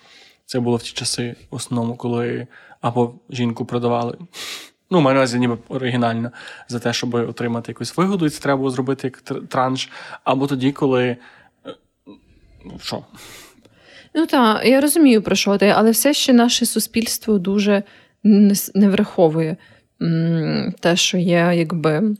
це 0.47 0.61
було 0.61 0.77
в 0.77 0.83
ті 0.83 0.93
часи, 0.93 1.37
в 1.51 1.55
основному, 1.55 1.97
коли 1.97 2.47
або 2.85 3.15
жінку 3.31 3.65
продавали. 3.65 4.17
Ну, 4.91 5.01
маю 5.01 5.15
наразі 5.15 5.39
ніби 5.39 5.59
оригінально 5.69 6.31
за 6.69 6.79
те, 6.79 6.93
щоб 6.93 7.15
отримати 7.15 7.73
якусь 7.73 7.97
вигоду, 7.97 8.27
і 8.27 8.31
це 8.31 8.43
треба 8.43 8.57
було 8.57 8.71
зробити 8.71 9.07
як 9.07 9.47
транш. 9.49 9.91
Або 10.25 10.47
тоді, 10.47 10.73
коли. 10.73 11.05
Е, 11.05 11.17
ну, 12.65 12.79
що? 12.83 13.05
Ну 14.15 14.27
так, 14.27 14.67
я 14.67 14.81
розумію, 14.81 15.23
про 15.23 15.37
що 15.37 15.59
ти, 15.59 15.69
але 15.69 15.91
все 15.91 16.15
ще 16.15 16.33
наше 16.33 16.67
суспільство 16.67 17.39
дуже 17.39 17.83
не 18.75 18.89
враховує 18.89 19.57
те, 20.81 20.97
що 20.97 21.19
є, 21.19 21.53
якби. 21.55 22.15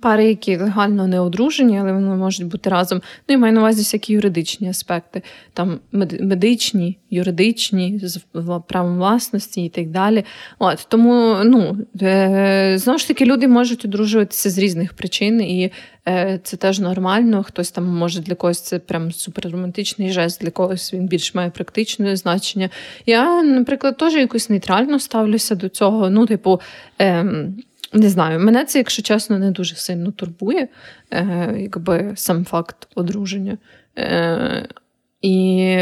Пари, 0.00 0.24
які 0.24 0.56
легально 0.56 1.06
не 1.06 1.20
одружені, 1.20 1.78
але 1.80 1.92
вони 1.92 2.06
можуть 2.16 2.46
бути 2.46 2.70
разом. 2.70 3.02
Ну 3.28 3.34
і 3.34 3.38
маю 3.38 3.52
на 3.52 3.60
увазі 3.60 3.80
всякі 3.80 4.12
юридичні 4.12 4.68
аспекти, 4.68 5.22
там 5.52 5.80
медичні, 6.20 6.98
юридичні, 7.10 8.00
з 8.02 8.20
правом 8.68 8.96
власності 8.96 9.64
і 9.64 9.68
так 9.68 9.90
далі. 9.90 10.24
От 10.58 10.86
Тому 10.88 11.36
ну, 11.44 11.76
е, 12.02 12.74
знову 12.78 12.98
ж 12.98 13.08
таки 13.08 13.24
люди 13.24 13.48
можуть 13.48 13.84
одружуватися 13.84 14.50
з 14.50 14.58
різних 14.58 14.92
причин, 14.92 15.40
і 15.40 15.72
е, 16.08 16.40
це 16.42 16.56
теж 16.56 16.80
нормально. 16.80 17.42
Хтось 17.42 17.70
там 17.70 17.84
може 17.84 18.20
для 18.20 18.34
когось 18.34 18.60
це 18.60 18.78
прям 18.78 19.12
суперромантичний 19.12 20.12
жест, 20.12 20.42
для 20.42 20.50
когось 20.50 20.94
він 20.94 21.06
більш 21.06 21.34
має 21.34 21.50
практичне 21.50 22.16
значення. 22.16 22.70
Я, 23.06 23.42
наприклад, 23.42 23.96
теж 23.96 24.14
якось 24.14 24.50
нейтрально 24.50 24.98
ставлюся 24.98 25.54
до 25.54 25.68
цього. 25.68 26.10
Ну, 26.10 26.26
типу. 26.26 26.60
Е, 27.00 27.26
не 27.92 28.08
знаю, 28.08 28.40
мене 28.40 28.64
це, 28.64 28.78
якщо 28.78 29.02
чесно, 29.02 29.38
не 29.38 29.50
дуже 29.50 29.76
сильно 29.76 30.12
турбує, 30.12 30.68
е, 31.10 31.54
якби 31.58 32.12
сам 32.14 32.44
факт 32.44 32.88
одруження. 32.94 33.58
Е, 33.98 34.68
І 35.22 35.76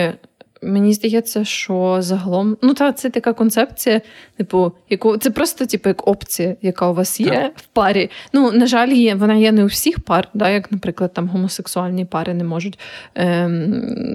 мені 0.62 0.92
здається, 0.92 1.44
що 1.44 1.96
загалом, 2.00 2.56
ну 2.62 2.74
та 2.74 2.92
це 2.92 3.10
така 3.10 3.32
концепція, 3.32 4.00
типу, 4.36 4.72
яку 4.90 5.16
це 5.16 5.30
просто 5.30 5.66
типу, 5.66 5.88
як 5.88 6.08
опція, 6.08 6.56
яка 6.62 6.90
у 6.90 6.94
вас 6.94 7.20
є 7.20 7.30
так. 7.30 7.58
в 7.58 7.66
парі. 7.66 8.10
Ну, 8.32 8.52
на 8.52 8.66
жаль, 8.66 8.88
є, 8.88 9.14
вона 9.14 9.34
є 9.34 9.52
не 9.52 9.64
у 9.64 9.66
всіх 9.66 10.00
пар, 10.00 10.28
да, 10.34 10.50
як, 10.50 10.72
наприклад, 10.72 11.12
там 11.12 11.28
гомосексуальні 11.28 12.04
пари 12.04 12.34
не 12.34 12.44
можуть 12.44 12.78
е, 13.16 13.50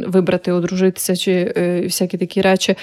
вибрати, 0.07 0.51
одружитися 0.51 1.15
чи 1.15 1.53
е, 1.57 1.81
всякі 1.81 2.17
такі 2.17 2.41
речі. 2.41 2.75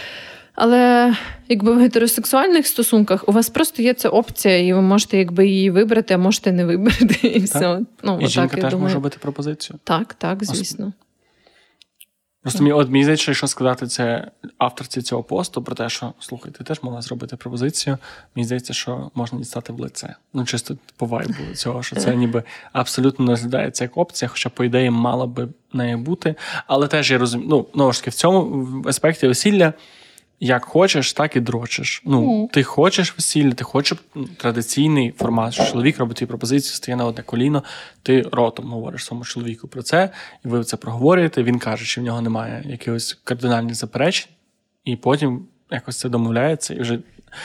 Але 0.55 1.15
якби 1.49 1.73
в 1.73 1.79
гетеросексуальних 1.79 2.67
стосунках 2.67 3.29
у 3.29 3.33
вас 3.33 3.51
просто 3.51 3.83
є 3.83 3.95
ця 3.95 4.09
опція, 4.09 4.59
і 4.59 4.73
ви 4.73 4.83
можете 4.83 5.19
якби 5.19 5.49
її 5.49 5.71
вибрати, 5.71 6.15
а 6.15 6.19
можете 6.19 6.53
не 6.53 6.65
вибрати. 6.65 7.29
І 7.29 7.41
так. 7.41 7.43
все. 7.43 7.81
Ну, 8.03 8.19
і 8.21 8.27
жінка 8.27 8.57
теж 8.57 8.71
думаю. 8.71 8.79
може 8.79 8.95
робити 8.95 9.17
пропозицію. 9.21 9.79
Так, 9.85 10.15
так, 10.15 10.45
звісно. 10.45 10.93
Просто 12.43 12.63
мені, 12.63 12.73
от 12.73 12.91
мені 12.91 13.05
здається, 13.05 13.35
що 13.35 13.47
сказати 13.47 13.87
це 13.87 14.31
авторці 14.59 15.03
цього 15.03 15.23
посту 15.23 15.63
про 15.63 15.75
те, 15.75 15.89
що 15.89 16.13
слухай, 16.21 16.53
ти 16.53 16.65
теж 16.65 16.83
могла 16.83 17.03
зробити 17.03 17.37
пропозицію. 17.37 17.99
Мені 18.35 18.47
здається, 18.47 18.73
що 18.73 19.11
можна 19.15 19.39
дістати 19.39 19.73
в 19.73 19.81
лице. 19.81 20.15
Ну, 20.35 20.45
чисто 20.45 20.77
по 20.97 21.07
вайбу 21.07 21.55
цього, 21.55 21.83
що 21.83 21.97
це 21.97 22.17
ніби 22.17 22.43
абсолютно 22.73 23.25
не 23.25 23.31
розглядається 23.31 23.85
як 23.85 23.97
опція, 23.97 24.29
хоча, 24.29 24.49
по 24.49 24.65
ідеї, 24.65 24.91
мала 24.91 25.27
би 25.27 25.49
нею 25.73 25.99
бути. 25.99 26.35
Але 26.67 26.89
теж 26.89 27.11
я 27.11 27.19
розумію, 27.19 27.51
ну, 27.51 27.67
знову 27.75 27.93
ж 27.93 28.01
таки, 28.01 28.11
в 28.11 28.15
цьому 28.15 28.67
аспекті 28.87 29.27
весілля 29.27 29.73
як 30.45 30.65
хочеш, 30.65 31.13
так 31.13 31.37
і 31.37 31.41
дрочиш. 31.41 32.03
Ну, 32.05 32.43
mm. 32.43 32.53
Ти 32.53 32.63
хочеш 32.63 33.15
весілля, 33.17 33.53
ти 33.53 33.65
хочеш 33.65 33.99
традиційний 34.37 35.13
формат, 35.19 35.55
що 35.55 35.65
чоловік 35.65 35.99
робить 35.99 36.17
тобі 36.17 36.29
пропозицію, 36.29 36.75
стає 36.75 36.97
на 36.97 37.05
одне 37.05 37.23
коліно, 37.23 37.65
ти 38.03 38.23
ротом 38.33 38.71
говориш 38.71 39.05
своєму 39.05 39.25
чоловіку 39.25 39.69
про 39.69 39.83
це, 39.83 40.11
і 40.45 40.49
ви 40.49 40.65
це 40.65 40.77
проговорюєте. 40.77 41.43
Він 41.43 41.59
каже, 41.59 41.85
що 41.85 42.01
в 42.01 42.05
нього 42.05 42.21
немає 42.21 42.65
якихось 42.67 43.15
кардинальних 43.25 43.75
заперечень, 43.75 44.29
і 44.85 44.97
потім 44.97 45.47
якось 45.71 45.99
це 45.99 46.09
домовляється 46.09 46.75
і 46.75 46.81
вже 46.81 46.99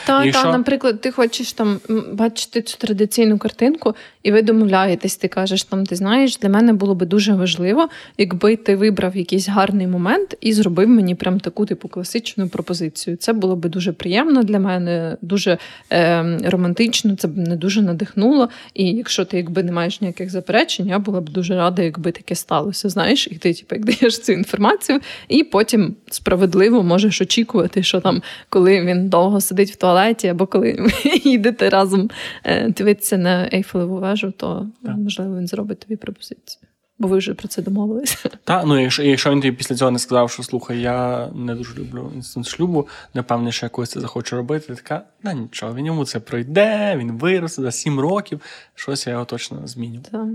так, 0.06 0.26
Якщо... 0.26 0.42
так, 0.42 0.52
наприклад, 0.52 1.00
ти 1.00 1.10
хочеш 1.10 1.52
там 1.52 1.80
бачити 2.12 2.62
цю 2.62 2.78
традиційну 2.78 3.38
картинку, 3.38 3.94
і 4.22 4.32
ви 4.32 4.42
домовляєтесь, 4.42 5.16
ти 5.16 5.28
кажеш, 5.28 5.64
там 5.64 5.86
ти 5.86 5.96
знаєш, 5.96 6.38
для 6.38 6.48
мене 6.48 6.72
було 6.72 6.94
би 6.94 7.06
дуже 7.06 7.34
важливо, 7.34 7.88
якби 8.18 8.56
ти 8.56 8.76
вибрав 8.76 9.16
якийсь 9.16 9.48
гарний 9.48 9.86
момент 9.86 10.36
і 10.40 10.52
зробив 10.52 10.88
мені 10.88 11.14
прям 11.14 11.40
таку 11.40 11.66
типу 11.66 11.88
класичну 11.88 12.48
пропозицію. 12.48 13.16
Це 13.16 13.32
було 13.32 13.56
би 13.56 13.68
дуже 13.68 13.92
приємно 13.92 14.42
для 14.42 14.58
мене, 14.58 15.16
дуже 15.22 15.58
е, 15.92 16.38
романтично, 16.44 17.16
це 17.16 17.28
б 17.28 17.36
не 17.36 17.56
дуже 17.56 17.82
надихнуло. 17.82 18.48
І 18.74 18.84
якщо 18.84 19.24
ти 19.24 19.36
якби 19.36 19.62
не 19.62 19.72
маєш 19.72 20.00
ніяких 20.00 20.30
заперечень, 20.30 20.86
я 20.86 20.98
була 20.98 21.20
б 21.20 21.28
дуже 21.28 21.56
рада, 21.56 21.82
якби 21.82 22.12
таке 22.12 22.34
сталося. 22.34 22.88
Знаєш, 22.88 23.28
і 23.30 23.34
ти 23.34 23.54
типу, 23.54 23.74
як 23.74 23.84
даєш 23.84 24.18
цю 24.18 24.32
інформацію, 24.32 25.00
і 25.28 25.44
потім 25.44 25.96
справедливо 26.10 26.82
можеш 26.82 27.20
очікувати, 27.20 27.82
що 27.82 28.00
там, 28.00 28.22
коли 28.48 28.84
він 28.84 29.08
довго 29.08 29.40
сидить 29.40 29.70
в 29.70 29.76
туалеті, 29.78 30.28
або 30.28 30.46
коли 30.46 30.76
ви 30.78 31.10
їдете 31.24 31.70
разом 31.70 32.10
е, 32.44 32.68
дивитися 32.68 33.18
на 33.18 33.48
Ейфелеву 33.52 33.98
вежу, 33.98 34.32
то 34.36 34.66
так. 34.84 34.96
можливо 34.96 35.38
він 35.38 35.46
зробить 35.46 35.80
тобі 35.80 35.96
пропозицію. 35.96 36.62
Бо 36.98 37.08
ви 37.08 37.18
вже 37.18 37.34
про 37.34 37.48
це 37.48 37.62
домовилися. 37.62 38.30
Так, 38.44 38.64
ну 38.66 38.80
якщо 38.80 39.02
якщо 39.02 39.30
він 39.30 39.40
тобі 39.40 39.56
після 39.56 39.74
цього 39.74 39.90
не 39.90 39.98
сказав, 39.98 40.30
що 40.30 40.42
слухай, 40.42 40.80
я 40.80 41.28
не 41.34 41.54
дуже 41.54 41.74
люблю 41.74 42.12
інститут 42.14 42.48
шлюбу, 42.48 42.88
напевне, 43.14 43.52
що 43.52 43.66
якось 43.66 43.90
це 43.90 44.00
захочу 44.00 44.36
робити, 44.36 44.74
така, 44.74 45.02
да 45.22 45.32
нічого, 45.32 45.74
він 45.74 45.86
йому 45.86 46.04
це 46.04 46.20
пройде, 46.20 46.96
він 46.96 47.12
виросте 47.12 47.62
за 47.62 47.72
сім 47.72 48.00
років, 48.00 48.40
щось 48.74 49.06
я 49.06 49.12
його 49.12 49.24
точно 49.24 49.66
зміню. 49.66 50.00
Так. 50.12 50.28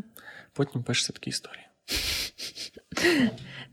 Потім 0.53 0.83
пишеться 0.83 1.13
такі 1.13 1.29
історії. 1.29 1.65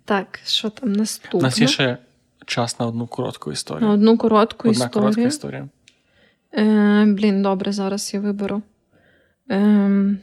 Так, 0.05 0.41
що 0.45 0.71
там 0.71 0.93
наступне? 0.93 1.41
У 1.41 1.43
нас 1.43 1.59
є 1.59 1.67
ще 1.67 1.99
час 2.51 2.81
на 2.81 2.87
одну 2.87 3.07
коротку 3.07 3.53
історію. 3.53 3.89
На 3.89 3.95
одну 3.95 4.19
коротку 4.19 4.69
Одна 4.69 4.85
історію. 4.85 4.91
коротка 4.93 5.23
історія. 5.23 5.69
Е, 6.55 7.05
Блін, 7.07 7.43
добре, 7.43 7.73
зараз 7.73 8.15
я 8.15 8.21
виберу. 8.21 8.63
Е, 9.51 10.17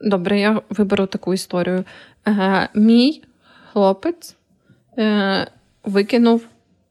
Добре, 0.00 0.40
я 0.40 0.62
виберу 0.70 1.06
таку 1.06 1.34
історію. 1.34 1.84
Е, 2.28 2.68
Мій 2.74 3.22
хлопець 3.72 4.36
е, 4.98 5.46
викинув 5.84 6.46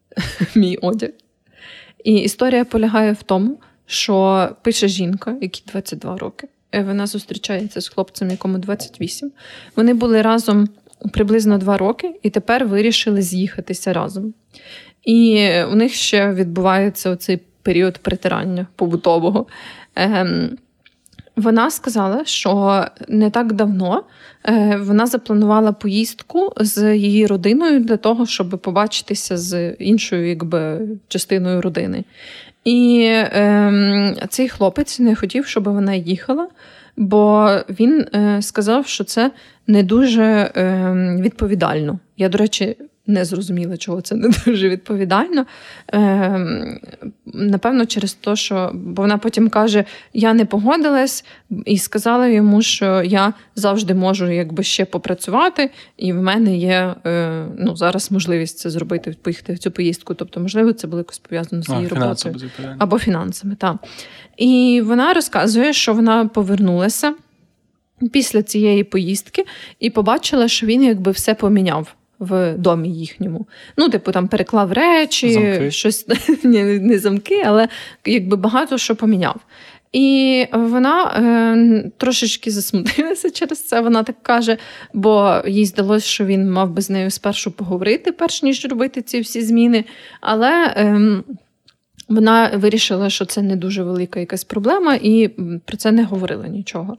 мій 0.55 0.77
одяг. 0.77 1.09
І 2.03 2.13
історія 2.13 2.65
полягає 2.65 3.11
в 3.11 3.23
тому, 3.23 3.59
що 3.85 4.49
пише 4.61 4.87
жінка, 4.87 5.37
якій 5.41 5.63
22 5.67 6.17
роки. 6.17 6.47
Е, 6.71 6.83
вона 6.83 7.07
зустрічається 7.07 7.81
з 7.81 7.89
хлопцем, 7.89 8.29
якому 8.29 8.57
28. 8.57 9.31
Вони 9.75 9.93
були 9.93 10.21
разом 10.21 10.67
приблизно 11.13 11.57
два 11.57 11.77
роки 11.77 12.19
і 12.23 12.29
тепер 12.29 12.65
вирішили 12.65 13.21
з'їхатися 13.21 13.93
разом. 13.93 14.33
І 15.03 15.49
у 15.71 15.75
них 15.75 15.93
ще 15.93 16.33
відбувається 16.33 17.09
оцей 17.09 17.39
період 17.61 17.97
притирання 17.97 18.67
побутового. 18.75 19.47
Ем, 19.95 20.57
вона 21.35 21.71
сказала, 21.71 22.25
що 22.25 22.85
не 23.07 23.29
так 23.29 23.53
давно 23.53 24.03
е, 24.43 24.79
вона 24.81 25.05
запланувала 25.05 25.71
поїздку 25.71 26.53
з 26.57 26.97
її 26.97 27.27
родиною 27.27 27.79
для 27.79 27.97
того, 27.97 28.25
щоб 28.25 28.49
побачитися 28.49 29.37
з 29.37 29.71
іншою 29.71 30.27
якби, 30.27 30.87
частиною 31.07 31.61
родини. 31.61 32.03
І 32.63 33.03
е, 33.11 34.27
цей 34.29 34.49
хлопець 34.49 34.99
не 34.99 35.15
хотів, 35.15 35.45
щоб 35.45 35.63
вона 35.63 35.93
їхала, 35.93 36.47
бо 36.97 37.55
він 37.69 38.05
е, 38.15 38.41
сказав, 38.41 38.87
що 38.87 39.03
це 39.03 39.31
не 39.67 39.83
дуже 39.83 40.23
е, 40.23 40.93
відповідально. 41.21 41.99
Я, 42.17 42.29
до 42.29 42.37
речі, 42.37 42.77
не 43.11 43.25
зрозуміла, 43.25 43.77
чого 43.77 44.01
це 44.01 44.15
не 44.15 44.29
дуже 44.45 44.69
відповідально. 44.69 45.45
Е, 45.93 46.79
Напевно, 47.33 47.85
через 47.85 48.13
те, 48.13 48.35
що 48.35 48.71
бо 48.73 49.01
вона 49.01 49.17
потім 49.17 49.49
каже: 49.49 49.85
я 50.13 50.33
не 50.33 50.45
погодилась 50.45 51.25
і 51.65 51.77
сказала 51.77 52.27
йому, 52.27 52.61
що 52.61 53.03
я 53.03 53.33
завжди 53.55 53.93
можу 53.93 54.27
якби 54.27 54.63
ще 54.63 54.85
попрацювати, 54.85 55.71
і 55.97 56.13
в 56.13 56.21
мене 56.21 56.57
є 56.57 56.95
е, 57.05 57.45
ну, 57.59 57.75
зараз 57.75 58.11
можливість 58.11 58.57
це 58.57 58.69
зробити, 58.69 59.15
поїхати 59.21 59.53
в 59.53 59.59
цю 59.59 59.71
поїздку. 59.71 60.13
Тобто, 60.13 60.39
можливо, 60.39 60.73
це 60.73 60.87
було 60.87 60.99
якось 60.99 61.19
пов'язано 61.19 61.63
з 61.63 61.69
її 61.69 61.87
роботою 61.87 62.35
або 62.77 62.99
фінансами. 62.99 63.55
Так. 63.55 63.75
І 64.37 64.81
вона 64.85 65.13
розказує, 65.13 65.73
що 65.73 65.93
вона 65.93 66.25
повернулася. 66.25 67.13
Після 68.11 68.43
цієї 68.43 68.83
поїздки 68.83 69.45
і 69.79 69.89
побачила, 69.89 70.47
що 70.47 70.67
він 70.67 70.83
якби 70.83 71.11
все 71.11 71.33
поміняв 71.33 71.95
в 72.21 72.53
домі 72.57 72.89
їхньому. 72.89 73.47
Ну, 73.77 73.89
типу, 73.89 74.11
там 74.11 74.27
переклав 74.27 74.71
речі, 74.71 75.33
замки. 75.33 75.71
щось 75.71 76.07
не, 76.43 76.79
не 76.79 76.99
замки, 76.99 77.43
але 77.45 77.67
якби 78.05 78.37
багато 78.37 78.77
що 78.77 78.95
поміняв. 78.95 79.35
І 79.91 80.45
вона 80.53 81.03
е, 81.03 81.91
трошечки 81.97 82.51
засмутилася 82.51 83.31
через 83.31 83.67
це. 83.67 83.81
Вона 83.81 84.03
так 84.03 84.15
каже, 84.21 84.57
бо 84.93 85.41
їй 85.47 85.65
здалося, 85.65 86.07
що 86.07 86.25
він 86.25 86.51
мав 86.51 86.69
би 86.69 86.81
з 86.81 86.89
нею 86.89 87.11
спершу 87.11 87.51
поговорити, 87.51 88.11
перш 88.11 88.43
ніж 88.43 88.65
робити 88.65 89.01
ці 89.01 89.19
всі 89.19 89.41
зміни. 89.41 89.85
Але 90.21 90.65
е, 90.65 91.01
вона 92.09 92.51
вирішила, 92.55 93.09
що 93.09 93.25
це 93.25 93.41
не 93.41 93.55
дуже 93.55 93.83
велика 93.83 94.19
якась 94.19 94.43
проблема, 94.43 94.95
і 95.01 95.27
про 95.65 95.77
це 95.77 95.91
не 95.91 96.03
говорила 96.03 96.47
нічого. 96.47 96.97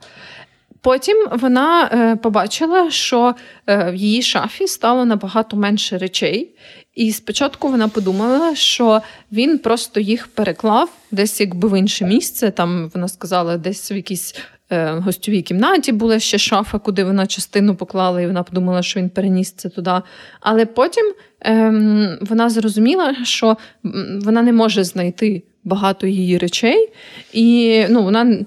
Потім 0.83 1.29
вона 1.33 1.85
е, 1.93 2.17
побачила, 2.17 2.91
що 2.91 3.35
е, 3.67 3.91
в 3.91 3.95
її 3.95 4.23
шафі 4.23 4.67
стало 4.67 5.05
набагато 5.05 5.57
менше 5.57 5.99
речей. 5.99 6.55
І 6.95 7.13
спочатку 7.13 7.69
вона 7.69 7.89
подумала, 7.89 8.55
що 8.55 9.01
він 9.33 9.59
просто 9.59 10.01
їх 10.01 10.29
переклав 10.29 10.91
десь 11.11 11.41
якби 11.41 11.69
в 11.69 11.79
інше 11.79 12.05
місце. 12.05 12.51
Там 12.51 12.91
вона 12.95 13.09
сказала, 13.09 13.57
десь 13.57 13.93
в 13.93 13.97
якійсь 13.97 14.35
е, 14.35 14.41
гостьовій 14.81 15.43
кімнаті 15.43 15.93
була 15.93 16.19
ще 16.19 16.39
шафа, 16.39 16.79
куди 16.79 17.05
вона 17.05 17.27
частину 17.27 17.75
поклала, 17.75 18.21
і 18.21 18.27
вона 18.27 18.43
подумала, 18.43 18.83
що 18.83 19.01
він 19.01 19.09
переніс 19.09 19.53
це 19.53 19.69
туди. 19.69 19.93
Але 20.41 20.67
потім 20.67 21.13
е, 21.45 22.19
вона 22.21 22.51
зрозуміла, 22.51 23.17
що 23.25 23.57
вона 24.25 24.43
не 24.43 24.53
може 24.53 24.85
знайти 24.85 25.43
багато 25.65 26.07
її 26.07 26.39
речей, 26.39 26.89
і 27.33 27.81
ну, 27.91 28.03
вона 28.03 28.39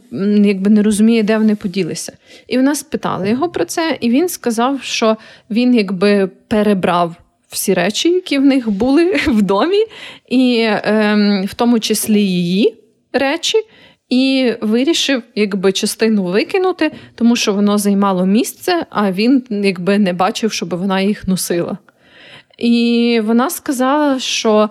якби 0.46 0.70
не 0.70 0.84
розуміє, 0.84 1.24
де 1.24 1.38
вони 1.38 1.56
поділися. 1.56 2.14
І 2.48 2.58
вона 2.58 2.76
спитала 2.76 3.28
його 3.28 3.50
про 3.50 3.66
це, 3.66 3.98
і 4.02 4.10
він 4.10 4.30
сказав, 4.30 4.84
що 4.84 5.18
він 5.50 5.76
якби 5.76 6.30
перебрав. 6.48 7.16
Всі 7.50 7.74
речі, 7.74 8.10
які 8.10 8.38
в 8.38 8.46
них 8.46 8.70
були 8.70 9.16
в 9.28 9.42
домі, 9.42 9.86
і 10.30 10.58
е, 10.60 11.46
в 11.48 11.54
тому 11.54 11.80
числі 11.80 12.22
її 12.22 12.76
речі, 13.14 13.58
і 14.10 14.54
вирішив 14.62 15.24
якби 15.36 15.72
частину 15.72 16.24
викинути, 16.24 16.92
тому 17.16 17.36
що 17.36 17.54
воно 17.54 17.78
займало 17.78 18.26
місце, 18.26 18.86
а 18.90 19.12
він 19.12 19.44
якби 19.50 20.00
не 20.00 20.14
бачив, 20.14 20.52
щоб 20.52 20.70
вона 20.70 21.02
їх 21.02 21.28
носила. 21.28 21.78
І 22.58 23.22
вона 23.24 23.50
сказала, 23.50 24.20
що 24.20 24.70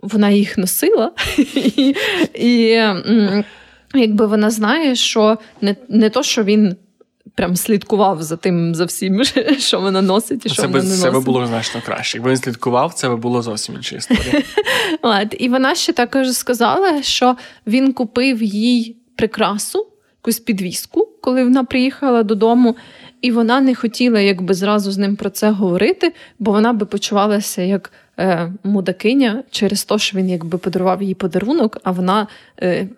вона 0.00 0.30
їх 0.30 0.58
носила, 0.58 1.12
і 2.34 2.82
якби 3.94 4.26
вона 4.26 4.50
знає, 4.50 4.94
що 4.94 5.38
не 5.88 6.10
то, 6.10 6.22
що 6.22 6.44
він 6.44 6.76
прям 7.40 7.56
слідкував 7.56 8.22
за 8.22 8.36
тим, 8.36 8.74
за 8.74 8.84
всім, 8.84 9.24
що 9.58 9.80
вона 9.80 10.02
носить 10.02 10.46
і 10.46 10.48
що 10.48 10.62
це 10.62 10.66
вона 10.68 10.78
би, 10.78 10.84
не 10.84 10.88
носить. 10.88 11.02
Це 11.02 11.10
би 11.10 11.20
було 11.20 11.46
значно 11.46 11.80
краще. 11.86 12.18
Якби 12.18 12.30
він 12.30 12.36
слідкував, 12.36 12.94
це 12.94 13.08
би 13.08 13.16
було 13.16 13.42
зовсім 13.42 13.74
інша 13.74 13.96
історія. 13.96 14.42
От, 15.02 15.34
І 15.38 15.48
вона 15.48 15.74
ще 15.74 15.92
також 15.92 16.32
сказала, 16.32 17.02
що 17.02 17.36
він 17.66 17.92
купив 17.92 18.42
їй 18.42 18.96
прикрасу, 19.16 19.86
якусь 20.22 20.40
підвіску, 20.40 21.08
коли 21.20 21.44
вона 21.44 21.64
приїхала 21.64 22.22
додому. 22.22 22.76
І 23.22 23.30
вона 23.30 23.60
не 23.60 23.74
хотіла 23.74 24.20
якби 24.20 24.54
зразу 24.54 24.92
з 24.92 24.98
ним 24.98 25.16
про 25.16 25.30
це 25.30 25.50
говорити, 25.50 26.12
бо 26.38 26.52
вона 26.52 26.72
би 26.72 26.86
почувалася 26.86 27.62
як 27.62 27.92
е, 28.20 28.52
мудакиня 28.64 29.42
через 29.50 29.84
те, 29.84 29.98
що 29.98 30.18
він 30.18 30.28
якби 30.28 30.58
подарував 30.58 31.02
їй 31.02 31.14
подарунок, 31.14 31.78
а 31.82 31.90
вона 31.90 32.26
е, 32.62 32.88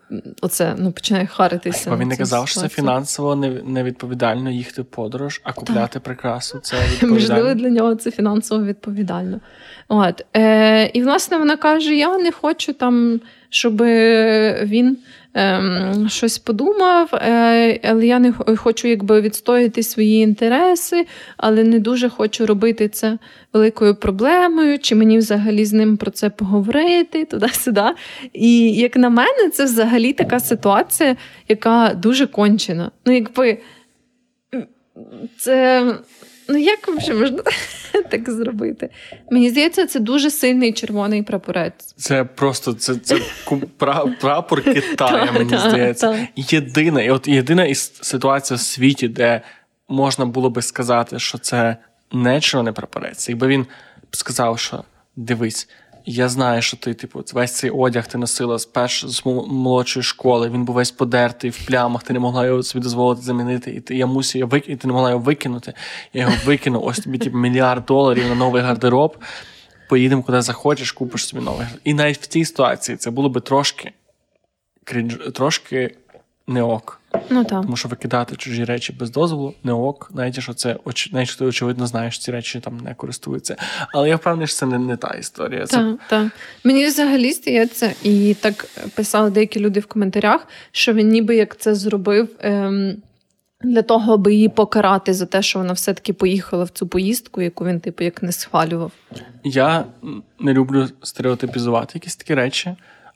оце 0.43 0.75
ну 0.79 0.93
починає 0.93 1.27
харитися. 1.27 1.91
Бо 1.91 1.97
він 1.97 2.09
не 2.09 2.17
казав, 2.17 2.49
що 2.49 2.61
це 2.61 2.69
фінансово 2.69 3.37
невідповідально 3.67 4.51
їхати 4.51 4.83
в 4.83 4.85
подорож, 4.85 5.41
а 5.45 5.53
купляти 5.53 5.93
так. 5.93 6.03
прикрасу. 6.03 6.59
Це 6.59 6.77
відповідально. 6.93 7.15
можливо 7.15 7.55
для 7.55 7.69
нього 7.69 7.95
це 7.95 8.11
фінансово 8.11 8.65
відповідально. 8.65 9.41
От 9.89 10.25
е, 10.37 10.87
і 10.87 11.03
власне 11.03 11.39
вона 11.39 11.57
каже: 11.57 11.95
Я 11.95 12.19
не 12.19 12.33
хочу 12.33 12.73
там, 12.73 13.21
щоб 13.51 13.83
він 14.63 14.99
ем, 15.35 16.07
щось 16.09 16.39
подумав, 16.39 17.15
е, 17.15 17.81
але 17.91 18.07
я 18.07 18.19
не 18.19 18.33
хочу 18.33 18.89
якби 18.89 19.21
відстояти 19.21 19.83
свої 19.83 20.23
інтереси, 20.23 21.07
але 21.37 21.65
не 21.65 21.79
дуже 21.79 22.09
хочу 22.09 22.47
робити 22.47 22.89
це 22.89 23.19
великою 23.53 23.95
проблемою, 23.95 24.79
чи 24.79 24.95
мені 24.95 25.19
взагалі 25.19 25.65
з 25.65 25.73
ним 25.73 25.97
про 25.97 26.11
це 26.11 26.31
поговорити, 26.31 27.25
туди-сюди. 27.25 27.85
І 28.33 28.73
як 28.73 28.97
на 28.97 29.09
мене, 29.09 29.51
це 29.53 29.65
взагалі 29.65 30.13
така 30.13 30.41
ситуація, 30.41 31.17
яка 31.49 31.95
дуже 31.95 32.27
кончена. 32.27 32.91
Ну, 33.07 33.13
якби 33.13 33.59
це. 35.39 35.85
Ну, 36.49 36.59
як 36.59 36.89
вже 36.89 37.15
можна 37.15 37.43
так 38.11 38.31
зробити? 38.31 38.89
Мені 39.31 39.51
здається, 39.51 39.87
це 39.87 40.01
дуже 40.01 40.31
сильний 40.31 40.73
червоний 40.73 41.23
прапорець. 41.23 41.95
Це 41.97 42.25
просто 42.25 42.73
це 42.73 42.95
це 42.97 43.19
прапор 44.21 44.63
Китаю, 44.63 45.33
мені 45.35 45.59
здається. 45.59 46.29
Єдина, 46.37 47.03
і 47.03 47.11
от 47.11 47.29
єдина 47.29 47.65
із 47.65 47.93
ситуація 48.01 48.57
в 48.57 48.61
світі, 48.61 49.09
де 49.09 49.41
можна 49.89 50.27
було 50.27 50.51
би 50.51 50.63
сказати, 50.63 51.19
що 51.19 51.39
це 51.39 51.77
не 52.13 52.41
червоний 52.41 52.73
прапорець. 52.73 53.29
Якби 53.29 53.47
він 53.47 53.67
сказав, 54.11 54.59
що 54.59 54.85
дивись, 55.17 55.69
я 56.07 56.29
знаю, 56.29 56.63
що 56.63 56.77
ти, 56.77 56.95
типу, 56.95 57.25
весь 57.33 57.53
цей 57.53 57.71
одяг 57.71 58.07
ти 58.07 58.19
носила 58.19 58.59
з 58.59 58.67
перш 58.67 59.05
з 59.07 59.23
молодшої 59.25 60.03
школи. 60.03 60.51
Він 60.51 60.65
був 60.65 60.75
весь 60.75 60.91
подертий 60.91 61.51
в 61.51 61.67
плямах, 61.67 62.03
ти 62.03 62.13
не 62.13 62.19
могла 62.19 62.47
його 62.47 62.63
собі 62.63 62.83
дозволити 62.83 63.23
замінити. 63.23 63.71
І 63.71 63.81
ти 63.81 63.97
я 63.97 64.07
мусив 64.07 64.39
його 64.39 64.51
вик... 64.51 64.69
і 64.69 64.77
ти 64.77 64.87
не 64.87 64.93
могла 64.93 65.11
його 65.11 65.23
викинути. 65.23 65.73
Я 66.13 66.23
його 66.23 66.35
викинув. 66.45 66.85
Ось 66.85 66.99
тобі 66.99 67.19
типу, 67.19 67.39
мільярд 67.39 67.85
доларів 67.85 68.29
на 68.29 68.35
новий 68.35 68.63
гардероб. 68.63 69.17
Поїдемо 69.89 70.23
куди 70.23 70.43
захочеш, 70.43 70.93
купиш 70.93 71.27
собі 71.27 71.45
новий. 71.45 71.67
І 71.85 71.95
навіть 71.95 72.19
в 72.19 72.27
цій 72.27 72.45
ситуації 72.45 72.97
це 72.97 73.11
було 73.11 73.29
би 73.29 73.41
трошки 73.41 73.93
крінж, 74.85 75.19
трошки 75.35 75.97
не 76.47 76.63
ок. 76.63 77.01
Ну 77.31 77.45
так. 77.45 77.63
Тому 77.63 77.77
що 77.77 77.89
викидати 77.89 78.37
чужі 78.37 78.65
речі 78.65 78.93
без 78.93 79.11
дозволу 79.11 79.55
не 79.65 79.73
ок, 79.73 80.11
навіть 80.15 80.41
що 80.41 80.55
це 80.55 80.77
оч... 80.85 81.13
навіть 81.13 81.29
що 81.29 81.39
ти 81.39 81.45
очевидно 81.45 81.87
знаєш, 81.87 82.19
ці 82.19 82.31
речі 82.33 82.61
там 82.61 82.79
не 82.79 82.95
користуються. 82.95 83.57
Але 83.95 84.09
я 84.09 84.17
впевнений, 84.17 84.47
що 84.47 84.57
це 84.57 84.67
не 84.67 84.79
не 84.79 84.97
та 84.97 85.09
історія. 85.09 85.67
Це... 85.67 85.77
Так, 85.77 85.99
так. 86.09 86.33
Мені 86.65 86.87
взагалі 86.87 87.33
здається, 87.33 87.93
і 88.03 88.37
так 88.41 88.67
писали 88.95 89.31
деякі 89.31 89.61
люди 89.61 89.81
в 89.81 89.87
коментарях, 89.87 90.49
що 90.73 90.93
він 90.93 91.09
ніби 91.09 91.37
як 91.37 91.57
це 91.57 91.75
зробив. 91.75 92.29
Ем... 92.39 92.97
Для 93.65 93.83
того, 93.83 94.15
аби 94.15 94.35
її 94.35 94.49
покарати 94.49 95.15
за 95.15 95.27
те, 95.27 95.43
що 95.43 95.59
вона 95.59 95.73
все-таки 95.73 96.13
поїхала 96.13 96.65
в 96.65 96.69
цю 96.69 96.87
поїздку, 96.87 97.43
яку 97.43 97.65
він, 97.65 97.81
типу, 97.81 98.05
як 98.05 98.23
не 98.23 98.33
схвалював. 98.33 98.93
Я 99.45 99.85
не 100.41 100.53
люблю 100.53 100.89
стереотипізувати 101.03 101.91
якісь 101.95 102.17
такі 102.17 102.35
речі. 102.35 102.75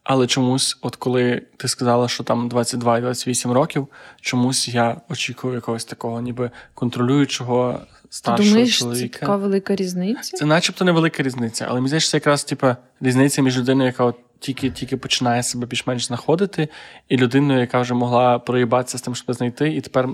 Але 0.09 0.27
чомусь, 0.27 0.79
от 0.83 0.97
коли 0.97 1.43
ти 1.57 1.69
сказала, 1.69 2.09
що 2.09 2.25
там 2.25 2.49
22 2.49 3.01
28 3.01 3.53
років, 3.53 3.89
чомусь 4.21 4.69
я 4.69 5.01
очікую 5.09 5.55
якогось 5.55 5.85
такого, 5.85 6.21
ніби 6.21 6.51
контролюючого 6.75 7.81
старшого 8.11 8.47
Ти 8.47 8.51
думаєш, 8.51 8.79
чоловіка. 8.79 9.13
Це 9.13 9.21
така 9.21 9.37
велика 9.37 9.77
різниця? 9.77 10.37
Це, 10.37 10.45
начебто, 10.47 10.85
невелика 10.85 11.23
різниця, 11.23 11.67
але 11.69 11.81
мені 11.81 11.89
здається, 11.89 12.11
це 12.11 12.17
якраз 12.17 12.45
типу, 12.45 12.67
різниця 13.01 13.43
між 13.43 13.59
людиною, 13.59 13.87
яка 13.87 14.05
от 14.05 14.17
тільки 14.39 14.71
тільки 14.71 14.97
починає 14.97 15.43
себе 15.43 15.67
більш-менш 15.67 16.07
знаходити, 16.07 16.69
і 17.09 17.17
людиною, 17.17 17.61
яка 17.61 17.81
вже 17.81 17.95
могла 17.95 18.39
проїбатися 18.39 18.99
з 18.99 19.03
тим, 19.03 19.15
щоб 19.15 19.37
знайти, 19.37 19.73
і 19.73 19.81
тепер 19.81 20.09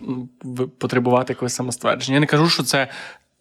потребувати 0.78 1.32
якогось 1.32 1.54
самоствердження. 1.54 2.14
Я 2.14 2.20
не 2.20 2.26
кажу, 2.26 2.48
що 2.48 2.62
це 2.62 2.88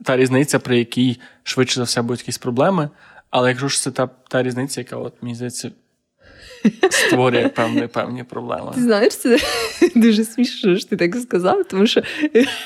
та 0.03 0.17
різниця, 0.17 0.59
при 0.59 0.77
якій 0.77 1.19
швидше 1.43 1.75
за 1.75 1.83
все 1.83 2.01
будуть 2.01 2.19
якісь 2.19 2.37
проблеми. 2.37 2.89
Але 3.29 3.49
я 3.49 3.55
кажу, 3.55 3.69
що 3.69 3.81
це 3.81 3.91
та 3.91 4.07
та 4.07 4.43
різниця, 4.43 4.81
яка 4.81 4.95
от 4.95 5.13
мені 5.21 5.35
здається 5.35 5.71
створює 6.89 7.47
певні 7.47 7.87
певні 7.87 8.23
проблеми. 8.23 8.71
Ти 8.75 8.81
знаєш, 8.81 9.15
це 9.15 9.37
дуже 9.95 10.23
смішно, 10.23 10.77
що 10.77 10.89
ти 10.89 10.97
так 10.97 11.15
сказав, 11.15 11.63
тому 11.69 11.87
що 11.87 12.01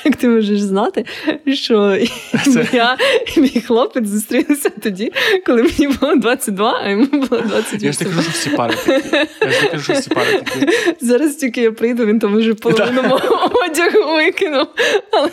як 0.04 0.16
ти 0.16 0.28
можеш 0.28 0.60
знати, 0.60 1.04
що 1.46 1.98
це... 2.44 2.66
я 2.72 2.96
і 3.36 3.40
мій 3.40 3.62
хлопець 3.66 4.06
зустрілися 4.06 4.70
тоді, 4.82 5.12
коли 5.46 5.62
мені 5.62 5.94
було 6.00 6.16
22, 6.16 6.80
а 6.84 6.88
йому 6.88 7.06
було 7.06 7.42
28. 7.42 7.86
Я 7.86 7.92
ж 7.92 7.98
не 8.04 8.10
кажу, 8.10 8.22
що 8.22 8.30
всі 8.30 8.50
пари 8.50 8.74
такі. 8.86 9.16
Я 9.40 9.50
ж 9.50 9.62
не 9.62 9.68
кажу, 9.70 9.82
що 9.84 9.92
всі 9.92 10.10
пари 10.10 10.42
такі. 10.44 10.72
Зараз 11.00 11.34
тільки 11.36 11.60
я 11.60 11.72
прийду, 11.72 12.06
він 12.06 12.18
там 12.18 12.36
вже 12.36 12.54
половину 12.54 13.02
мого 13.02 13.50
одягу 13.70 14.14
викинув. 14.14 14.66
Але 15.12 15.30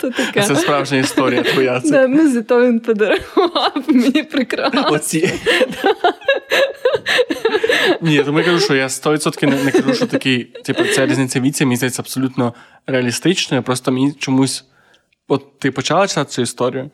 то 0.00 0.10
таке. 0.10 0.42
Це 0.42 0.56
справжня 0.56 0.98
історія 0.98 1.42
твоя. 1.42 1.80
Це... 1.80 1.90
Да, 1.90 2.08
ну, 2.08 2.30
зато 2.30 2.66
він 2.66 2.80
подарував 2.80 3.84
мені 3.86 4.22
прекрасно. 4.22 4.88
Оці. 4.90 5.32
Ні, 8.02 8.22
тому 8.22 8.38
я 8.38 8.44
кажу, 8.44 8.60
що 8.60 8.74
я 8.74 8.86
100% 8.86 9.46
не, 9.46 9.64
не 9.64 9.70
кажу, 9.70 9.94
що 9.94 10.06
такий, 10.06 10.44
типу, 10.44 10.84
ця 10.84 11.06
різниця 11.06 11.40
віці, 11.40 11.64
мені 11.64 11.76
здається, 11.76 12.02
абсолютно 12.02 12.54
реалістичною. 12.86 13.62
Просто 13.62 13.92
мені 13.92 14.12
чомусь, 14.12 14.64
от 15.28 15.58
ти 15.58 15.70
почала 15.70 16.06
читати 16.06 16.30
цю 16.30 16.42
історію, 16.42 16.90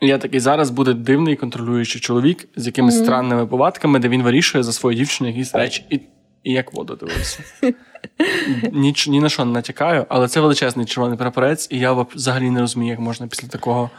і 0.00 0.06
я 0.06 0.18
такий 0.18 0.40
зараз 0.40 0.70
буде 0.70 0.94
дивний 0.94 1.36
контролюючий 1.36 2.00
чоловік 2.00 2.48
з 2.56 2.66
якимись 2.66 2.94
mm-hmm. 2.94 3.04
странними 3.04 3.46
повадками, 3.46 3.98
де 3.98 4.08
він 4.08 4.22
вирішує 4.22 4.64
за 4.64 4.72
свою 4.72 4.96
дівчину 4.96 5.30
якісь 5.30 5.54
речі. 5.54 5.84
І 5.90 6.00
і 6.46 6.52
як 6.52 6.72
воду 6.72 6.96
дивився. 6.96 7.38
Ні, 8.72 8.94
ні 9.08 9.20
на 9.20 9.28
що 9.28 9.44
не 9.44 9.52
натякаю, 9.52 10.06
але 10.08 10.28
це 10.28 10.40
величезний 10.40 10.86
червоний 10.86 11.18
прапорець, 11.18 11.68
і 11.70 11.78
я 11.78 11.92
взагалі 11.92 12.50
не 12.50 12.60
розумію, 12.60 12.90
як 12.90 13.00
можна 13.00 13.26
після 13.26 13.48
такого 13.48 13.90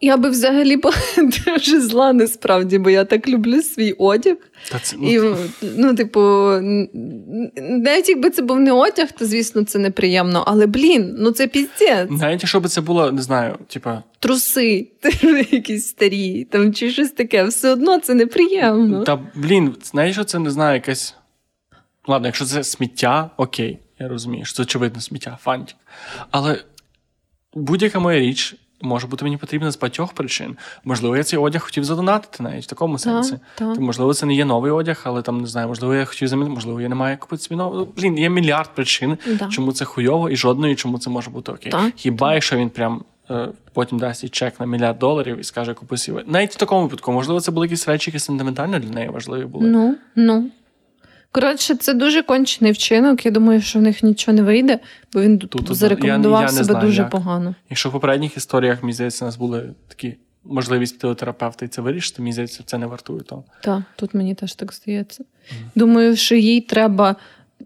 я 0.00 0.16
би 0.16 0.30
взагалі 0.30 0.80
дуже 1.46 1.80
зла 1.80 2.12
насправді, 2.12 2.78
бо 2.78 2.90
я 2.90 3.04
так 3.04 3.28
люблю 3.28 3.62
свій 3.62 3.92
одяг. 3.92 4.36
Та 4.70 4.78
це, 4.78 4.96
ну... 5.00 5.10
І, 5.10 5.36
ну, 5.76 5.94
типу, 5.94 6.20
навіть 7.60 8.08
якби 8.08 8.30
це 8.30 8.42
був 8.42 8.60
не 8.60 8.72
одяг, 8.72 9.12
то 9.12 9.26
звісно 9.26 9.64
це 9.64 9.78
неприємно. 9.78 10.44
Але 10.46 10.66
блін, 10.66 11.16
ну 11.18 11.30
це 11.30 11.46
піздець. 11.46 12.10
Навіть 12.10 12.42
якщо 12.42 12.60
б 12.60 12.68
це 12.68 12.80
було, 12.80 13.12
не 13.12 13.22
знаю, 13.22 13.58
типа. 13.66 14.02
Труси, 14.18 14.88
якісь 15.50 15.86
старі, 15.86 16.44
там 16.44 16.74
чи 16.74 16.90
щось 16.90 17.10
таке, 17.10 17.44
все 17.44 17.70
одно 17.70 17.98
це 17.98 18.14
неприємно. 18.14 19.04
Та 19.04 19.18
блін, 19.34 19.74
знаєш, 19.82 20.14
що 20.14 20.24
це 20.24 20.38
не 20.38 20.50
знаю, 20.50 20.74
якесь. 20.74 21.14
Ладно, 22.06 22.28
якщо 22.28 22.44
це 22.44 22.64
сміття, 22.64 23.30
окей, 23.36 23.78
я 23.98 24.08
розумію, 24.08 24.44
що 24.44 24.54
це 24.54 24.62
очевидно 24.62 25.00
сміття, 25.00 25.38
фантик. 25.42 25.76
Але 26.30 26.58
будь-яка 27.54 27.98
моя 27.98 28.20
річ 28.20 28.56
може 28.84 29.06
бути 29.06 29.24
мені 29.24 29.36
потрібна 29.36 29.70
з 29.70 29.78
багатьох 29.78 30.12
причин. 30.12 30.56
Можливо, 30.84 31.16
я 31.16 31.22
цей 31.24 31.38
одяг 31.38 31.62
хотів 31.62 31.84
задонатити 31.84 32.42
навіть 32.42 32.64
в 32.64 32.66
такому 32.68 32.98
сенсі. 32.98 33.38
так. 33.54 33.74
То, 33.74 33.80
можливо, 33.80 34.14
це 34.14 34.26
не 34.26 34.34
є 34.34 34.44
новий 34.44 34.72
одяг, 34.72 35.00
але 35.04 35.22
там 35.22 35.40
не 35.40 35.46
знаю, 35.46 35.68
можливо, 35.68 35.94
я 35.94 36.04
хотів 36.04 36.28
замінити, 36.28 36.54
можливо, 36.54 36.80
я 36.80 36.88
не 36.88 36.94
маю 36.94 37.18
купити 37.18 37.42
собі 37.42 37.56
новий. 37.56 37.78
Ну, 37.78 37.88
Блін, 37.96 38.18
є 38.18 38.28
мільярд 38.30 38.70
причин, 38.74 39.18
Да. 39.38 39.48
чому 39.48 39.72
це 39.72 39.84
хуйово, 39.84 40.30
і 40.30 40.36
жодної, 40.36 40.74
чому 40.76 40.98
це 40.98 41.10
може 41.10 41.30
бути 41.30 41.52
окей. 41.52 41.72
Так. 41.72 41.92
Хіба 41.96 42.34
якщо 42.34 42.56
він 42.56 42.70
прям. 42.70 43.02
е, 43.30 43.48
Потім 43.72 43.98
дасть 43.98 44.22
їй 44.22 44.28
чек 44.28 44.60
на 44.60 44.66
мільярд 44.66 44.98
доларів 44.98 45.40
і 45.40 45.44
скаже, 45.44 45.74
купи 45.74 45.96
собі. 45.96 46.20
Навіть 46.26 46.52
в 46.52 46.56
такому 46.56 46.82
випадку, 46.82 47.12
можливо, 47.12 47.40
це 47.40 47.50
були 47.52 47.66
якісь 47.66 47.88
речі, 47.88 48.10
які 48.10 48.18
сентиментально 48.18 48.78
для 48.78 48.90
неї 48.90 49.08
важливі 49.08 49.44
були. 49.44 49.66
Ну, 49.68 49.96
ну. 50.16 50.50
Коротше, 51.34 51.74
це 51.74 51.94
дуже 51.94 52.22
кончений 52.22 52.72
вчинок. 52.72 53.24
Я 53.26 53.30
думаю, 53.30 53.60
що 53.62 53.78
в 53.78 53.82
них 53.82 54.02
нічого 54.02 54.36
не 54.36 54.42
вийде, 54.42 54.78
бо 55.12 55.20
він 55.20 55.38
тут 55.38 55.74
зарекомендував 55.76 56.40
я- 56.40 56.46
я 56.46 56.52
себе 56.52 56.64
знаю, 56.64 56.86
дуже 56.86 57.02
як. 57.02 57.10
погано. 57.10 57.54
Якщо 57.70 57.88
в 57.88 57.92
попередніх 57.92 58.36
історіях, 58.36 58.82
мені 58.82 58.92
здається, 58.92 59.24
у 59.24 59.28
нас 59.28 59.36
були 59.36 59.74
такі 59.88 60.14
можливість 60.44 60.98
психотерапевта 60.98 61.64
і 61.64 61.68
це 61.68 61.82
вирішити, 61.82 62.22
мені 62.22 62.32
здається, 62.32 62.62
це 62.66 62.78
не 62.78 62.86
вартує 62.86 63.20
того. 63.20 63.44
Так, 63.62 63.82
тут 63.96 64.14
мені 64.14 64.34
теж 64.34 64.54
так 64.54 64.72
здається. 64.72 65.24
Думаю, 65.74 66.16
що 66.16 66.34
їй 66.34 66.60
треба 66.60 67.16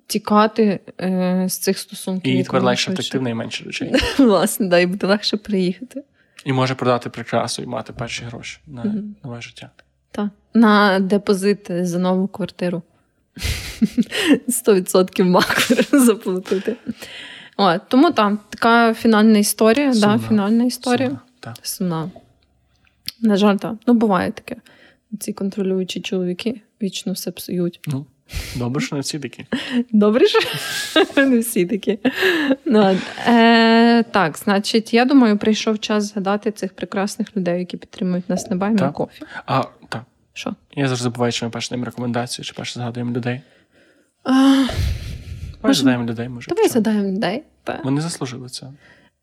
тікати 0.07 0.81
е, 1.01 1.45
з 1.49 1.59
цих 1.59 1.79
стосунків. 1.79 2.35
І 2.35 2.45
тепер 2.45 2.63
легше 2.63 2.93
втекти 2.93 3.19
в 3.19 3.23
найменше 3.23 3.65
речей. 3.65 3.93
Власне, 4.19 4.67
да, 4.69 4.79
і 4.79 4.87
буде 4.87 5.07
легше 5.07 5.37
приїхати. 5.37 6.03
І 6.45 6.53
може 6.53 6.75
продати 6.75 7.11
прикрасу 7.11 7.63
і 7.63 7.67
мати 7.67 7.93
перші 7.93 8.25
гроші 8.25 8.59
на 8.67 8.85
Мгм. 8.85 9.15
нове 9.25 9.41
життя. 9.41 9.71
Так. 10.11 10.29
На 10.55 10.99
депозит 11.01 11.67
за 11.71 11.99
нову 11.99 12.29
квартиру. 12.29 12.83
100% 14.49 15.25
маквер 15.25 15.87
заплатити. 15.93 16.77
От, 17.57 17.81
тому 17.89 18.11
там 18.11 18.39
така 18.51 18.95
фінальна 18.95 19.39
історія. 19.39 19.93
Да, 19.95 20.21
фінальна 20.29 20.65
історія. 20.65 21.09
Сумно, 21.09 21.21
так. 21.41 21.55
Сумна. 21.63 22.11
На 23.21 23.37
жаль, 23.37 23.57
так. 23.57 23.75
Ну, 23.87 23.95
буває 23.95 24.33
таке. 24.33 24.57
Ці 25.21 25.33
контролюючі 25.33 26.01
чоловіки 26.01 26.61
вічно 26.83 27.13
все 27.13 27.31
псують. 27.31 27.81
Ну, 27.87 28.07
добре, 28.57 28.81
що 28.81 28.97
не 28.97 29.03
всі 29.03 29.19
такі. 29.19 29.47
Добре, 29.93 30.27
що 30.27 30.39
не 31.27 31.39
всі 31.39 31.67
такі. 31.67 31.99
Ну, 32.65 32.99
е, 33.27 34.03
так, 34.03 34.39
значить, 34.39 34.95
я 34.95 35.05
думаю, 35.05 35.39
прийшов 35.39 35.79
час 35.79 36.05
згадати 36.05 36.51
цих 36.51 36.73
прекрасних 36.73 37.37
людей, 37.37 37.59
які 37.59 37.77
підтримують 37.77 38.29
нас 38.29 38.51
на 38.51 38.57
баймі 38.57 38.81
кофі. 38.95 39.23
А. 39.47 39.65
Що? 40.39 40.55
Я 40.77 40.89
завжди 40.89 41.03
забуваю, 41.03 41.33
чи 41.33 41.45
ми 41.45 41.51
перше 41.51 41.71
даємо 41.71 41.85
рекомендацію, 41.85 42.45
чи 42.45 42.53
перше 42.55 42.81
згадуємо 42.81 43.13
людей. 43.13 43.41
А, 44.25 44.67
Може, 45.63 45.75
згадаємо 45.75 46.05
людей, 46.05 46.29
може. 46.29 46.49
давай 46.49 46.69
задаємо 46.69 47.09
людей. 47.09 47.43
Та. 47.65 47.81
Вони 47.85 48.01
заслужили 48.01 48.49
це. 48.49 48.67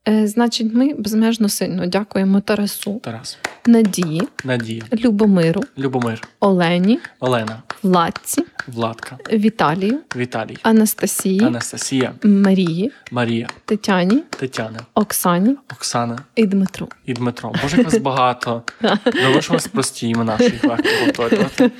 Е, 0.08 0.28
значить, 0.28 0.74
ми 0.74 0.94
безмежно 0.94 1.50
сильно 1.50 1.86
дякуємо 1.86 2.42
Тарасу, 2.42 3.00
Тарас, 3.04 3.38
Надії, 3.66 4.22
Надія, 4.44 4.84
Любомиру, 4.94 5.62
Любомир, 5.78 6.28
Олені, 6.40 7.00
Олена, 7.20 7.64
Владці, 7.84 8.46
Владка, 8.68 9.18
Віталію, 9.34 10.00
Віталій, 10.16 10.58
Анастасії, 10.64 11.44
Анастасія, 11.44 12.14
Марії, 12.24 12.92
Марія, 13.12 13.48
Тетяні, 13.66 14.24
Тетяна, 14.30 14.80
Оксані. 14.94 15.56
Оксана. 15.72 16.20
І 16.36 16.46
Дмитру. 16.46 16.90
і 17.06 17.14
Дмитро. 17.14 17.54
Боже, 17.62 17.78
як 17.78 17.86
вас 17.86 17.98
багато. 17.98 18.64
Вас 19.50 19.68
прості 19.68 20.08
імена, 20.08 20.36
що 20.36 20.44
їх 20.44 20.64
легко 20.64 20.84
повторювати. 21.06 21.72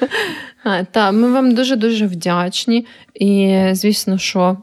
Та, 0.92 1.12
ми 1.12 1.32
вам 1.32 1.56
дуже 1.56 1.76
дуже 1.76 2.08
вдячні. 2.08 2.88
І 3.14 3.62
звісно, 3.72 4.18
що 4.18 4.58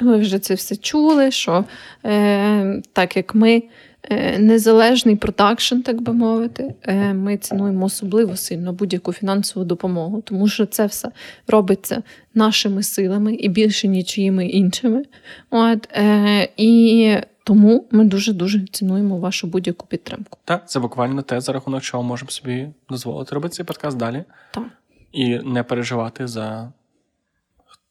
ви 0.00 0.16
вже 0.16 0.38
це 0.38 0.54
все 0.54 0.76
чули. 0.76 1.30
Що 1.30 1.64
е, 2.04 2.82
так 2.92 3.16
як 3.16 3.34
ми 3.34 3.62
е, 4.02 4.38
незалежний 4.38 5.16
продакшн, 5.16 5.80
так 5.80 6.00
би 6.00 6.12
мовити, 6.12 6.74
е, 6.82 7.14
ми 7.14 7.36
цінуємо 7.36 7.86
особливо 7.86 8.36
сильно 8.36 8.72
будь-яку 8.72 9.12
фінансову 9.12 9.64
допомогу, 9.66 10.20
тому 10.20 10.48
що 10.48 10.66
це 10.66 10.86
все 10.86 11.08
робиться 11.46 12.02
нашими 12.34 12.82
силами 12.82 13.34
і 13.34 13.48
більше 13.48 13.88
нічиїми 13.88 14.46
іншими. 14.46 15.02
От, 15.50 15.88
е, 15.92 16.48
і 16.56 17.16
тому 17.44 17.86
ми 17.90 18.04
дуже 18.04 18.32
дуже 18.32 18.66
цінуємо 18.66 19.18
вашу 19.18 19.46
будь-яку 19.46 19.86
підтримку. 19.86 20.38
Так, 20.44 20.68
це 20.68 20.80
буквально 20.80 21.22
те, 21.22 21.40
за 21.40 21.52
рахунок 21.52 21.82
чого 21.82 22.02
можемо 22.02 22.30
собі 22.30 22.68
дозволити 22.88 23.34
робити 23.34 23.54
цей 23.54 23.66
подкаст 23.66 23.96
далі 23.96 24.24
Так. 24.50 24.64
і 25.12 25.38
не 25.38 25.62
переживати 25.62 26.26
за 26.26 26.72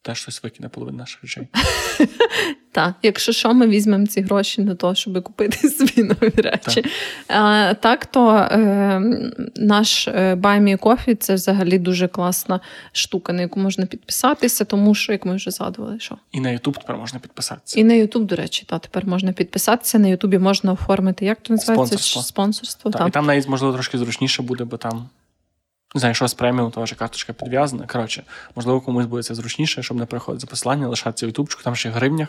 те, 0.07 0.15
що 0.15 0.23
хтось 0.23 0.43
викине 0.43 0.69
половину 0.69 0.97
наших 0.97 1.21
речей. 1.21 1.47
Так, 2.71 2.95
якщо 3.03 3.31
що, 3.31 3.53
ми 3.53 3.67
візьмемо 3.67 4.07
ці 4.07 4.21
гроші 4.21 4.61
на 4.61 4.75
те, 4.75 4.95
щоб 4.95 5.23
купити 5.23 5.69
собі 5.69 6.03
нові 6.03 6.33
речі. 6.35 6.85
А, 7.27 7.73
так, 7.73 8.05
то 8.05 8.29
е, 8.31 9.01
наш 9.55 10.07
е, 10.07 10.35
Buy 10.35 10.61
Me 10.61 10.79
Coffee– 10.79 11.15
це 11.19 11.33
взагалі 11.33 11.79
дуже 11.79 12.07
класна 12.07 12.59
штука, 12.91 13.33
на 13.33 13.41
яку 13.41 13.59
можна 13.59 13.85
підписатися, 13.85 14.65
тому 14.65 14.95
що, 14.95 15.11
як 15.11 15.25
ми 15.25 15.35
вже 15.35 15.51
згадували, 15.51 15.99
що 15.99 16.17
І 16.31 16.39
на 16.39 16.49
YouTube 16.49 16.73
тепер 16.73 16.97
можна 16.97 17.19
підписатися. 17.19 17.79
і 17.79 17.83
на 17.83 17.93
YouTube, 17.93 18.25
до 18.25 18.35
речі, 18.35 18.65
та 18.67 18.79
тепер 18.79 19.05
можна 19.05 19.31
підписатися. 19.31 19.99
На 19.99 20.07
Ютубі 20.07 20.37
можна 20.37 20.71
оформити, 20.71 21.25
як 21.25 21.41
то 21.41 21.53
називається? 21.53 21.87
Спонсорство. 21.87 22.21
Спонсорство. 22.21 22.91
Так, 22.91 22.99
так. 22.99 23.07
і 23.07 23.11
там 23.11 23.25
навіть 23.25 23.47
можливо 23.47 23.73
трошки 23.73 23.97
зручніше 23.97 24.41
буде, 24.43 24.63
бо 24.63 24.77
там. 24.77 25.09
Не 25.97 25.99
знаю, 25.99 26.15
що 26.15 26.27
з 26.27 26.33
преміум, 26.33 26.71
то 26.71 26.79
ваша 26.79 26.95
карточка 26.95 27.33
підв'язана. 27.33 27.87
Коротше, 27.87 28.23
можливо, 28.55 28.81
комусь 28.81 29.05
буде 29.05 29.23
це 29.23 29.35
зручніше, 29.35 29.83
щоб 29.83 29.97
не 29.97 30.05
приходити 30.05 30.41
за 30.41 30.47
посилання, 30.47 30.87
лишатися 30.87 31.25
в 31.25 31.29
ютубчику, 31.29 31.63
там 31.63 31.75
ще 31.75 31.89
в 31.89 31.93
гривнях, 31.93 32.27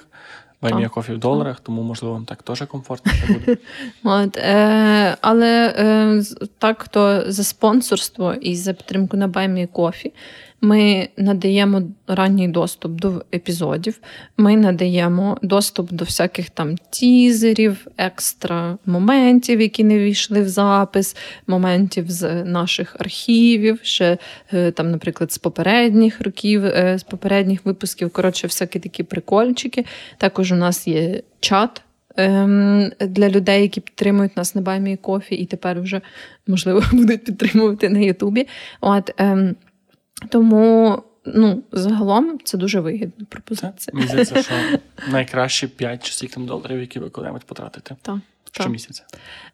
баймія 0.63 0.89
кофі 0.89 1.13
в 1.13 1.19
доларах, 1.19 1.61
тому 1.61 1.83
можливо 1.83 2.15
вам 2.15 2.25
так 2.25 2.43
теж 2.43 2.63
комфортніше 2.63 3.27
буде. 3.27 3.57
От, 4.05 4.37
е, 4.37 5.17
але 5.21 5.75
е, 5.79 6.23
так, 6.59 6.89
то 6.89 7.25
за 7.33 7.45
спонсорство 7.45 8.35
і 8.35 8.57
за 8.57 8.73
підтримку 8.73 9.17
на 9.17 9.29
Баймі 9.29 9.67
Кофі 9.67 10.13
ми 10.61 11.09
надаємо 11.17 11.83
ранній 12.07 12.49
доступ 12.49 12.93
до 12.93 13.25
епізодів. 13.35 14.01
Ми 14.37 14.57
надаємо 14.57 15.39
доступ 15.43 15.93
до 15.93 16.05
всяких 16.05 16.51
там 16.51 16.77
тізерів, 16.91 17.87
екстра 17.97 18.79
моментів, 18.87 19.61
які 19.61 19.85
не 19.85 19.99
війшли 19.99 20.43
в 20.43 20.49
запис, 20.49 21.17
моментів 21.47 22.11
з 22.11 22.45
наших 22.45 22.97
архівів, 22.99 23.79
ще 23.83 24.19
е, 24.53 24.71
там, 24.71 24.91
наприклад, 24.91 25.33
з 25.33 25.39
попередніх 25.39 26.21
років, 26.21 26.65
е, 26.65 26.99
з 26.99 27.03
попередніх 27.03 27.67
випусків. 27.67 28.11
Коротше, 28.11 28.47
всякі 28.47 28.79
такі 28.79 29.03
прикольчики. 29.03 29.85
Також 30.19 30.53
у 30.53 30.57
нас 30.57 30.89
є 30.89 31.23
чат 31.41 31.83
ем, 32.17 32.91
для 33.01 33.29
людей, 33.29 33.63
які 33.63 33.81
підтримують 33.81 34.37
нас 34.37 34.55
на 34.55 34.61
Buy 34.61 34.82
Me 34.82 34.97
a 34.97 35.01
Coffee, 35.02 35.35
і 35.35 35.47
тепер 35.47 35.81
вже 35.81 36.01
можливо 36.47 36.83
будуть 36.93 37.25
підтримувати 37.25 37.89
на 37.89 37.99
Ютубі. 37.99 38.47
От 38.81 39.15
ем, 39.19 39.57
тому. 40.29 41.03
Ну, 41.35 41.63
загалом 41.73 42.39
це 42.45 42.59
дуже 42.59 42.81
вигідна 42.81 43.27
пропозиція. 43.29 43.95
мені 43.95 44.07
здається, 44.07 44.43
що 44.43 44.55
найкращі 45.13 45.67
5 45.67 46.05
чи 46.07 46.13
скільки 46.13 46.35
там 46.35 46.47
доларів, 46.47 46.81
які 46.81 46.99
ви 46.99 47.11
коли-небудь 47.11 47.45
потратите 47.45 47.97
Так, 48.03 48.17
щомісяця. 48.53 49.05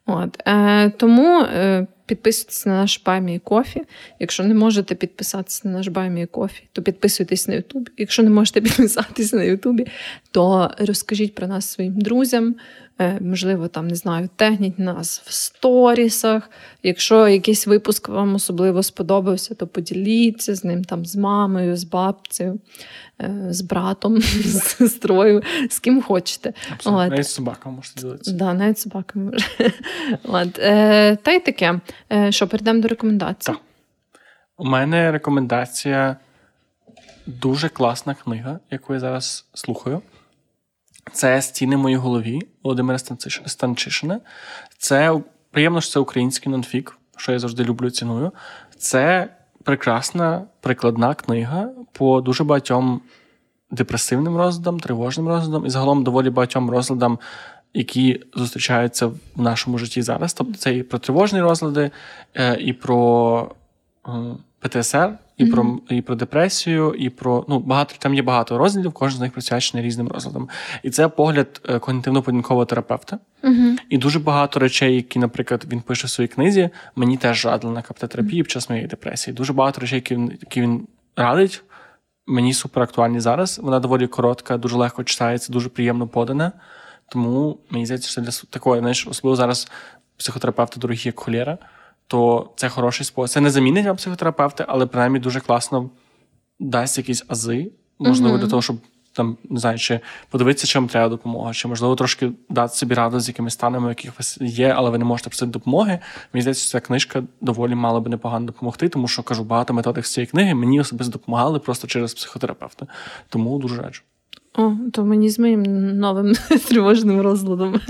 От, 0.07 0.43
е, 0.47 0.91
тому 0.91 1.41
е, 1.41 1.87
підписуйтесь 2.07 2.67
на 2.67 2.73
наш 2.73 3.03
Buy 3.07 3.26
Me 3.26 3.39
a 3.39 3.44
Coffee. 3.44 3.83
Якщо 4.21 4.45
не 4.45 4.55
можете 4.55 4.95
підписатися 4.95 5.69
на 5.69 5.75
наш 5.75 5.89
Buy 5.89 6.11
Me 6.11 6.27
a 6.27 6.31
Coffee, 6.31 6.63
то 6.73 6.83
підписуйтесь 6.83 7.49
на 7.49 7.55
Ютубі. 7.55 7.91
Якщо 7.97 8.23
не 8.23 8.31
можете 8.31 8.61
підписатися 8.61 9.37
на 9.37 9.43
Ютубі, 9.43 9.87
то 10.31 10.71
розкажіть 10.79 11.35
про 11.35 11.47
нас 11.47 11.71
своїм 11.71 12.01
друзям. 12.01 12.55
Е, 13.01 13.19
можливо, 13.21 13.69
там 13.69 13.89
не 13.89 13.95
знаю, 13.95 14.29
тегніть 14.37 14.79
нас 14.79 15.23
в 15.27 15.33
сторісах. 15.33 16.51
Якщо 16.83 17.29
якийсь 17.29 17.67
випуск 17.67 18.09
вам 18.09 18.35
особливо 18.35 18.83
сподобався, 18.83 19.55
то 19.55 19.67
поділіться 19.67 20.55
з 20.55 20.65
ним 20.65 20.85
там 20.85 21.07
з 21.07 21.17
мамою, 21.17 21.77
з 21.77 21.85
бабцею, 21.85 22.61
з 23.51 23.61
братом, 23.61 24.21
з 24.23 24.63
сестрою, 24.63 25.43
з 25.71 25.79
ким 25.79 26.03
хочете. 26.03 26.53
От. 26.85 27.11
Навіть 27.11 27.27
з 27.27 27.35
собаками 27.35 27.77
можете 27.77 28.01
ділитися. 28.01 28.33
Да, 28.33 28.55
навіть 28.55 28.79
собаками 28.79 29.31
може. 29.31 29.47
От, 30.25 30.59
е, 30.59 31.17
та 31.17 31.33
й 31.33 31.41
таке. 31.41 31.81
Е, 32.13 32.33
що, 32.33 32.47
перейдемо 32.47 32.81
до 32.81 32.89
рекомендацій? 32.89 33.53
Так. 33.53 33.61
У 34.57 34.65
мене 34.65 35.13
рекомендація 35.13 36.17
дуже 37.27 37.69
класна 37.69 38.15
книга, 38.15 38.59
яку 38.71 38.95
я 38.95 39.01
зараз 39.01 39.47
слухаю. 39.55 40.03
Це 41.13 41.43
Стіни 41.43 41.77
в 41.77 41.79
моїй 41.79 41.97
голові 41.97 42.41
Володимира 42.63 42.99
Станчишина. 43.47 44.21
Це 44.79 45.21
приємно, 45.51 45.81
що 45.81 45.93
це 45.93 46.01
український 46.01 46.53
нонфік, 46.53 46.99
що 47.17 47.33
я 47.33 47.39
завжди 47.39 47.65
люблю 47.65 47.91
ціную. 47.91 48.33
Це 48.79 49.29
прекрасна 49.65 50.43
прикладна 50.61 51.15
книга 51.15 51.69
по 51.93 52.21
дуже 52.21 52.45
багатьом 52.45 53.01
депресивним 53.71 54.37
розладам, 54.37 54.81
тривожним 54.81 55.29
розладам 55.29 55.67
і 55.67 55.71
загалом 55.71 56.05
доволі 56.05 56.31
багатьом 56.31 56.71
розладам, 56.71 57.19
які 57.75 58.23
зустрічаються 58.35 59.07
в 59.07 59.17
нашому 59.37 59.79
житті 59.79 60.03
зараз. 60.03 60.35
Тобто 60.35 60.55
це 60.55 60.75
і 60.75 60.83
про 60.83 60.99
тривожні 60.99 61.41
розлади, 61.41 61.91
е, 62.35 62.57
і 62.61 62.73
про 62.73 63.51
е, 64.09 64.11
ПТСР, 64.59 65.19
і 65.37 65.45
mm-hmm. 65.45 65.51
про 65.51 65.97
і 65.97 66.03
про 66.03 66.15
депресію, 66.15 66.95
і 66.99 67.11
про 67.11 67.45
ну 67.49 67.59
багато 67.59 67.95
там 67.99 68.15
є 68.15 68.23
багато 68.23 68.59
розділів, 68.59 68.93
кожен 68.93 69.19
з 69.19 69.21
них 69.21 69.33
присвячений 69.33 69.87
різним 69.87 70.09
розладам. 70.09 70.49
І 70.83 70.91
це 70.91 71.09
погляд 71.09 71.61
е, 71.69 71.79
когнітивно-поведінкового 71.79 72.67
терапевта. 72.67 73.19
Mm-hmm. 73.43 73.77
І 73.89 73.99
дуже 73.99 74.19
багато 74.19 74.61
речей, 74.61 74.97
які, 74.97 75.19
наприклад, 75.19 75.65
він 75.73 75.81
пише 75.81 76.07
в 76.07 76.11
своїй 76.11 76.29
книзі, 76.29 76.71
мені 76.97 77.17
теж 77.17 77.47
радили 77.47 77.75
на 77.75 77.83
каптотерапії 77.83 78.43
під 78.43 78.51
час 78.51 78.71
моєї 78.71 78.89
депресії. 78.89 79.35
Дуже 79.35 79.53
багато 79.53 79.81
речей, 79.81 79.97
які 79.97 80.15
він, 80.15 80.39
які 80.41 80.61
він 80.61 80.87
радить. 81.17 81.63
Мені 82.27 82.55
супер 82.55 82.83
актуальні 82.83 83.21
зараз. 83.21 83.59
Вона 83.63 83.81
доволі 83.81 84.07
коротка, 84.07 84.57
дуже 84.57 84.77
легко 84.77 85.05
читається, 85.05 85.53
дуже 85.53 85.69
приємно 85.69 86.07
подана. 86.07 86.53
Тому 87.09 87.59
мені 87.71 87.87
здається, 87.87 88.09
що 88.09 88.21
для 88.21 88.31
такої, 88.51 88.81
знаєш, 88.81 89.07
особливо 89.07 89.37
зараз 89.37 89.71
психотерапевти 90.17 90.81
дорогі, 90.81 91.03
як 91.05 91.21
холєра, 91.21 91.59
то 92.15 92.51
це 92.57 92.69
хороший 92.69 93.07
спосіб. 93.07 93.35
Це 93.35 93.41
не 93.41 93.51
замінить 93.51 93.87
вам 93.87 93.97
психотерапевти, 93.97 94.65
але 94.69 94.87
принаймні 94.87 95.19
дуже 95.19 95.41
класно 95.41 95.91
дасть 96.61 96.99
якісь 96.99 97.25
ази, 97.29 97.73
можливо, 97.99 98.37
mm-hmm. 98.37 98.41
для 98.41 98.49
того, 98.49 98.63
щоб 98.63 98.77
там 99.13 99.37
не 99.51 99.61
знаю, 99.61 99.79
чи 99.79 100.01
подивитися, 100.31 100.67
чи 100.67 100.79
вам 100.79 100.89
треба 100.89 101.09
допомога, 101.09 101.53
чи 101.53 101.69
можливо 101.69 101.97
трошки 101.97 102.31
дати 102.49 102.75
собі 102.75 102.95
раду 102.95 103.21
з 103.21 103.29
якими 103.29 103.51
станами, 103.51 103.89
яких 103.89 104.11
у 104.11 104.15
вас 104.19 104.39
є, 104.41 104.75
але 104.77 104.91
ви 104.91 104.99
не 104.99 105.05
можете 105.05 105.31
просити 105.31 105.53
допомоги. 105.53 105.99
Мені 106.33 106.43
здається, 106.43 106.71
ця 106.71 106.81
книжка 106.81 107.23
доволі 107.41 107.75
мала 107.75 108.01
би 108.01 108.11
непогано 108.11 108.47
допомогти, 108.47 108.89
тому 108.89 109.09
що 109.09 109.23
кажу, 109.23 109.45
багато 109.45 109.75
методик 109.75 110.07
з 110.07 110.13
цієї 110.13 110.27
книги 110.27 110.55
мені 110.55 110.81
особисто 110.81 111.13
допомагали 111.13 111.59
просто 111.59 111.87
через 111.87 112.15
психотерапевта. 112.15 112.87
Тому 113.29 113.59
дуже 113.59 113.83
раджу. 113.83 114.03
О, 114.59 114.73
то 114.93 115.05
мені 115.05 115.31
з 115.31 115.39
моїм 115.39 115.63
новим 115.99 116.35
тривожним 116.69 117.21
розладом. 117.21 117.81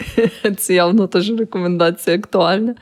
Це 0.58 0.74
явно 0.74 1.06
теж 1.06 1.30
рекомендація 1.30 2.16
актуальна. 2.16 2.74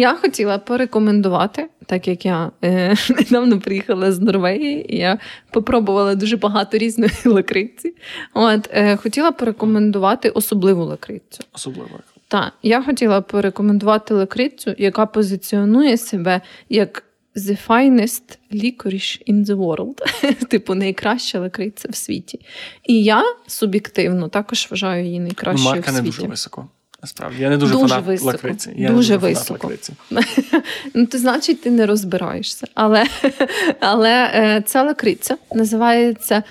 Я 0.00 0.14
хотіла 0.14 0.58
порекомендувати, 0.58 1.68
так 1.86 2.08
як 2.08 2.24
я 2.26 2.50
е, 2.64 2.94
недавно 3.10 3.60
приїхала 3.60 4.12
з 4.12 4.20
Норвегії, 4.20 4.94
і 4.94 4.98
я 4.98 5.18
попробувала 5.50 6.14
дуже 6.14 6.36
багато 6.36 6.78
різної 6.78 7.12
лакриці. 7.24 7.94
От 8.34 8.68
е, 8.72 8.96
хотіла 8.96 9.32
порекомендувати 9.32 10.30
особливу 10.30 10.84
лакрицю. 10.84 11.44
Особливу. 11.52 11.90
Так, 12.28 12.52
я 12.62 12.82
хотіла 12.82 13.20
порекомендувати 13.20 14.14
лакрицю, 14.14 14.74
яка 14.78 15.06
позиціонує 15.06 15.96
себе 15.96 16.40
як 16.68 17.04
the 17.36 17.58
finest 17.68 18.38
licorice 18.52 19.22
in 19.30 19.44
the 19.44 19.56
world, 19.56 19.98
типу 20.48 20.74
найкраща 20.74 21.40
лакриця 21.40 21.88
в 21.90 21.96
світі. 21.96 22.40
І 22.84 23.02
я 23.02 23.22
суб'єктивно 23.46 24.28
також 24.28 24.68
вважаю 24.70 25.04
її 25.04 25.20
найкращою 25.20 25.68
Марка 25.68 25.90
в 25.90 25.94
світі. 25.94 26.02
не 26.02 26.10
дуже 26.10 26.26
високо. 26.26 26.68
Насправді, 27.02 27.42
я 27.42 27.50
не 27.50 27.56
дуже, 27.56 27.72
дуже 27.74 27.88
фанат 27.88 28.06
високо. 28.06 28.26
лакриці. 28.26 28.70
Я 28.76 28.88
дуже, 28.88 28.96
дуже 28.96 29.16
високо. 29.16 29.66
лакриці. 29.66 29.92
ну, 30.94 31.06
то 31.06 31.18
значить, 31.18 31.62
ти 31.62 31.70
не 31.70 31.86
розбираєшся. 31.86 32.66
Але 32.74 33.04
але 33.80 34.30
е, 34.34 34.62
ця 34.66 34.82
лакриця 34.82 35.36
називається 35.54 36.42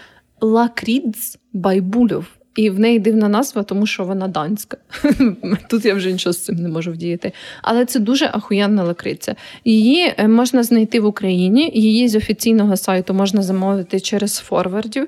лакріц 0.41 1.37
Байбульов. 1.53 2.25
І 2.59 2.69
в 2.69 2.79
неї 2.79 2.99
дивна 2.99 3.29
назва, 3.29 3.63
тому 3.63 3.87
що 3.87 4.03
вона 4.03 4.27
данська. 4.27 4.77
Тут 5.69 5.85
я 5.85 5.93
вже 5.93 6.11
нічого 6.11 6.33
з 6.33 6.45
цим 6.45 6.55
не 6.55 6.69
можу 6.69 6.91
вдіяти. 6.91 7.31
Але 7.61 7.85
це 7.85 7.99
дуже 7.99 8.25
ахуєнна 8.33 8.83
лакриця. 8.83 9.35
Її 9.65 10.13
е, 10.17 10.27
можна 10.27 10.63
знайти 10.63 10.99
в 10.99 11.05
Україні. 11.05 11.71
Її 11.73 12.07
з 12.07 12.15
офіційного 12.15 12.77
сайту 12.77 13.13
можна 13.13 13.41
замовити 13.41 13.99
через 13.99 14.37
форвардів, 14.37 15.07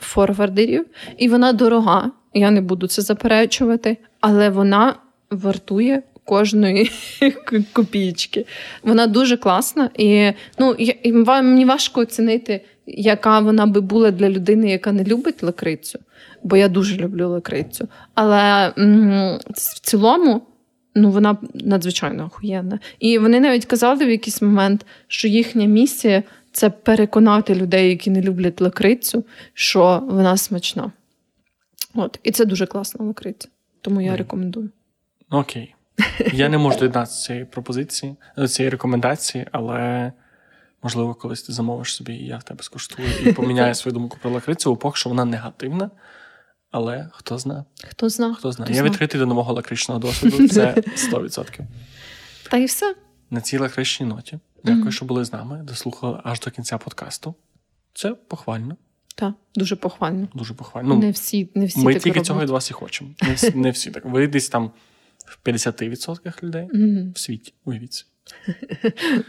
форвардерів. 0.00 0.86
І 1.18 1.28
вона 1.28 1.52
дорога. 1.52 2.10
Я 2.34 2.50
не 2.50 2.60
буду 2.60 2.86
це 2.86 3.02
заперечувати, 3.02 3.96
але 4.20 4.50
вона 4.50 4.94
вартує. 5.30 6.02
Кожної 6.26 6.90
копійки. 7.72 8.46
Вона 8.82 9.06
дуже 9.06 9.36
класна, 9.36 9.90
і 9.98 10.32
ну 10.58 10.76
я, 10.78 10.94
і 11.02 11.12
мені 11.12 11.64
важко 11.64 12.00
оцінити, 12.00 12.60
яка 12.86 13.40
вона 13.40 13.66
би 13.66 13.80
була 13.80 14.10
для 14.10 14.30
людини, 14.30 14.70
яка 14.70 14.92
не 14.92 15.04
любить 15.04 15.42
лакрицю 15.42 15.98
бо 16.44 16.56
я 16.56 16.68
дуже 16.68 16.96
люблю 16.96 17.28
лакрицю. 17.28 17.88
Але 18.14 18.72
м- 18.78 19.38
в 19.50 19.80
цілому 19.80 20.42
ну, 20.94 21.10
вона 21.10 21.36
надзвичайно 21.54 22.24
охуєнна. 22.24 22.78
І 22.98 23.18
вони 23.18 23.40
навіть 23.40 23.64
казали 23.64 24.06
в 24.06 24.10
якийсь 24.10 24.42
момент, 24.42 24.86
що 25.08 25.28
їхня 25.28 25.66
місія 25.66 26.22
це 26.52 26.70
переконати 26.70 27.54
людей, 27.54 27.90
які 27.90 28.10
не 28.10 28.22
люблять 28.22 28.60
лакрицю, 28.60 29.24
що 29.54 30.02
вона 30.10 30.36
смачна. 30.36 30.92
От, 31.94 32.20
І 32.22 32.30
це 32.30 32.44
дуже 32.44 32.66
класна 32.66 33.04
лакриця. 33.04 33.48
Тому 33.80 34.00
я 34.00 34.16
рекомендую. 34.16 34.70
Окей. 35.30 35.74
Я 36.32 36.48
не 36.48 36.58
можу 36.58 36.78
доєднатися 36.78 37.16
до 37.16 37.26
цієї 37.26 37.44
пропозиції, 37.44 38.14
до 38.36 38.48
цієї 38.48 38.70
рекомендації, 38.70 39.46
але 39.52 40.12
можливо, 40.84 41.14
колись 41.14 41.42
ти 41.42 41.52
замовиш 41.52 41.94
собі, 41.94 42.12
і 42.12 42.26
я 42.26 42.38
в 42.38 42.42
тебе 42.42 42.62
скуштую 42.62 43.08
і 43.24 43.32
поміняю 43.32 43.74
свою 43.74 43.92
думку 43.92 44.18
про 44.22 44.30
лакрицю, 44.30 44.76
поки 44.76 44.98
що 44.98 45.08
вона 45.08 45.24
негативна. 45.24 45.90
Але 46.70 47.08
хто 47.12 47.38
знає? 47.38 47.64
Хто 47.88 48.08
знає? 48.08 48.34
Хто 48.34 48.52
знає? 48.52 48.74
Я 48.74 48.82
відкритий 48.82 49.20
до 49.20 49.26
нового 49.26 49.52
лакричного 49.52 50.00
досвіду. 50.00 50.48
Це 50.54 50.74
100%. 51.12 51.60
Та 52.50 52.56
і 52.56 52.64
все. 52.64 52.94
На 53.30 53.40
цій 53.40 53.58
лакричній 53.58 54.06
ноті. 54.06 54.38
Дякую, 54.64 54.84
mm-hmm. 54.84 54.90
що 54.90 55.04
були 55.04 55.24
з 55.24 55.32
нами, 55.32 55.62
дослухали 55.64 56.20
аж 56.24 56.40
до 56.40 56.50
кінця 56.50 56.78
подкасту. 56.78 57.34
Це 57.94 58.14
похвально. 58.14 58.76
Так, 59.14 59.34
дуже 59.54 59.76
похвально. 59.76 60.28
Дуже 60.34 60.54
похвально. 60.54 60.96
Не 60.96 61.10
всі, 61.10 61.50
не 61.54 61.66
всі 61.66 61.80
Ми 61.80 61.92
так 61.92 62.02
тільки 62.02 62.14
роблять. 62.14 62.26
цього 62.26 62.40
від 62.40 62.50
вас 62.50 62.70
і 62.70 62.72
хочемо. 62.74 63.10
Не 63.22 63.34
всі, 63.34 63.50
не 63.50 63.70
всі 63.70 63.90
так. 63.90 64.04
Ви 64.04 64.26
десь 64.26 64.48
там 64.48 64.70
в 65.26 65.48
50% 65.48 66.42
людей 66.42 66.68
mm-hmm. 66.74 67.12
в 67.12 67.18
світі. 67.18 67.54
Уявіться. 67.64 68.04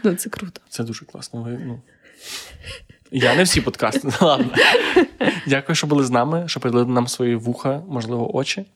Ну, 0.04 0.14
Це 0.14 0.30
круто. 0.30 0.60
Це 0.68 0.84
дуже 0.84 1.04
класно. 1.04 1.42
Ви, 1.42 1.58
ну... 1.64 1.80
Я 3.10 3.34
не 3.34 3.42
всі 3.42 3.60
подкасти. 3.60 4.00
Ну, 4.04 4.26
ладно. 4.26 4.54
Дякую, 5.46 5.76
що 5.76 5.86
були 5.86 6.04
з 6.04 6.10
нами, 6.10 6.48
що 6.48 6.60
приділили 6.60 6.92
нам 6.92 7.08
свої 7.08 7.36
вуха, 7.36 7.82
можливо, 7.88 8.36
очі. 8.36 8.66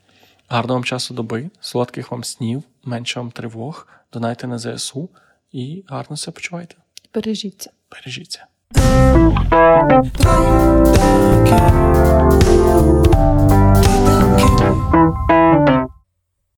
Гарного 0.49 0.75
вам 0.75 0.85
часу 0.85 1.15
доби, 1.15 1.51
солодких 1.61 2.11
вам 2.11 2.25
снів, 2.25 2.63
менше 2.85 3.21
вам 3.21 3.31
тривог, 3.31 3.87
донайте 4.13 4.47
на 4.47 4.59
ЗСУ 4.59 5.09
і 5.53 5.85
гарно 5.89 6.17
себе 6.17 6.35
почувайте. 6.35 6.75
Бережіться. 7.15 7.71
Бережіться. 7.91 8.47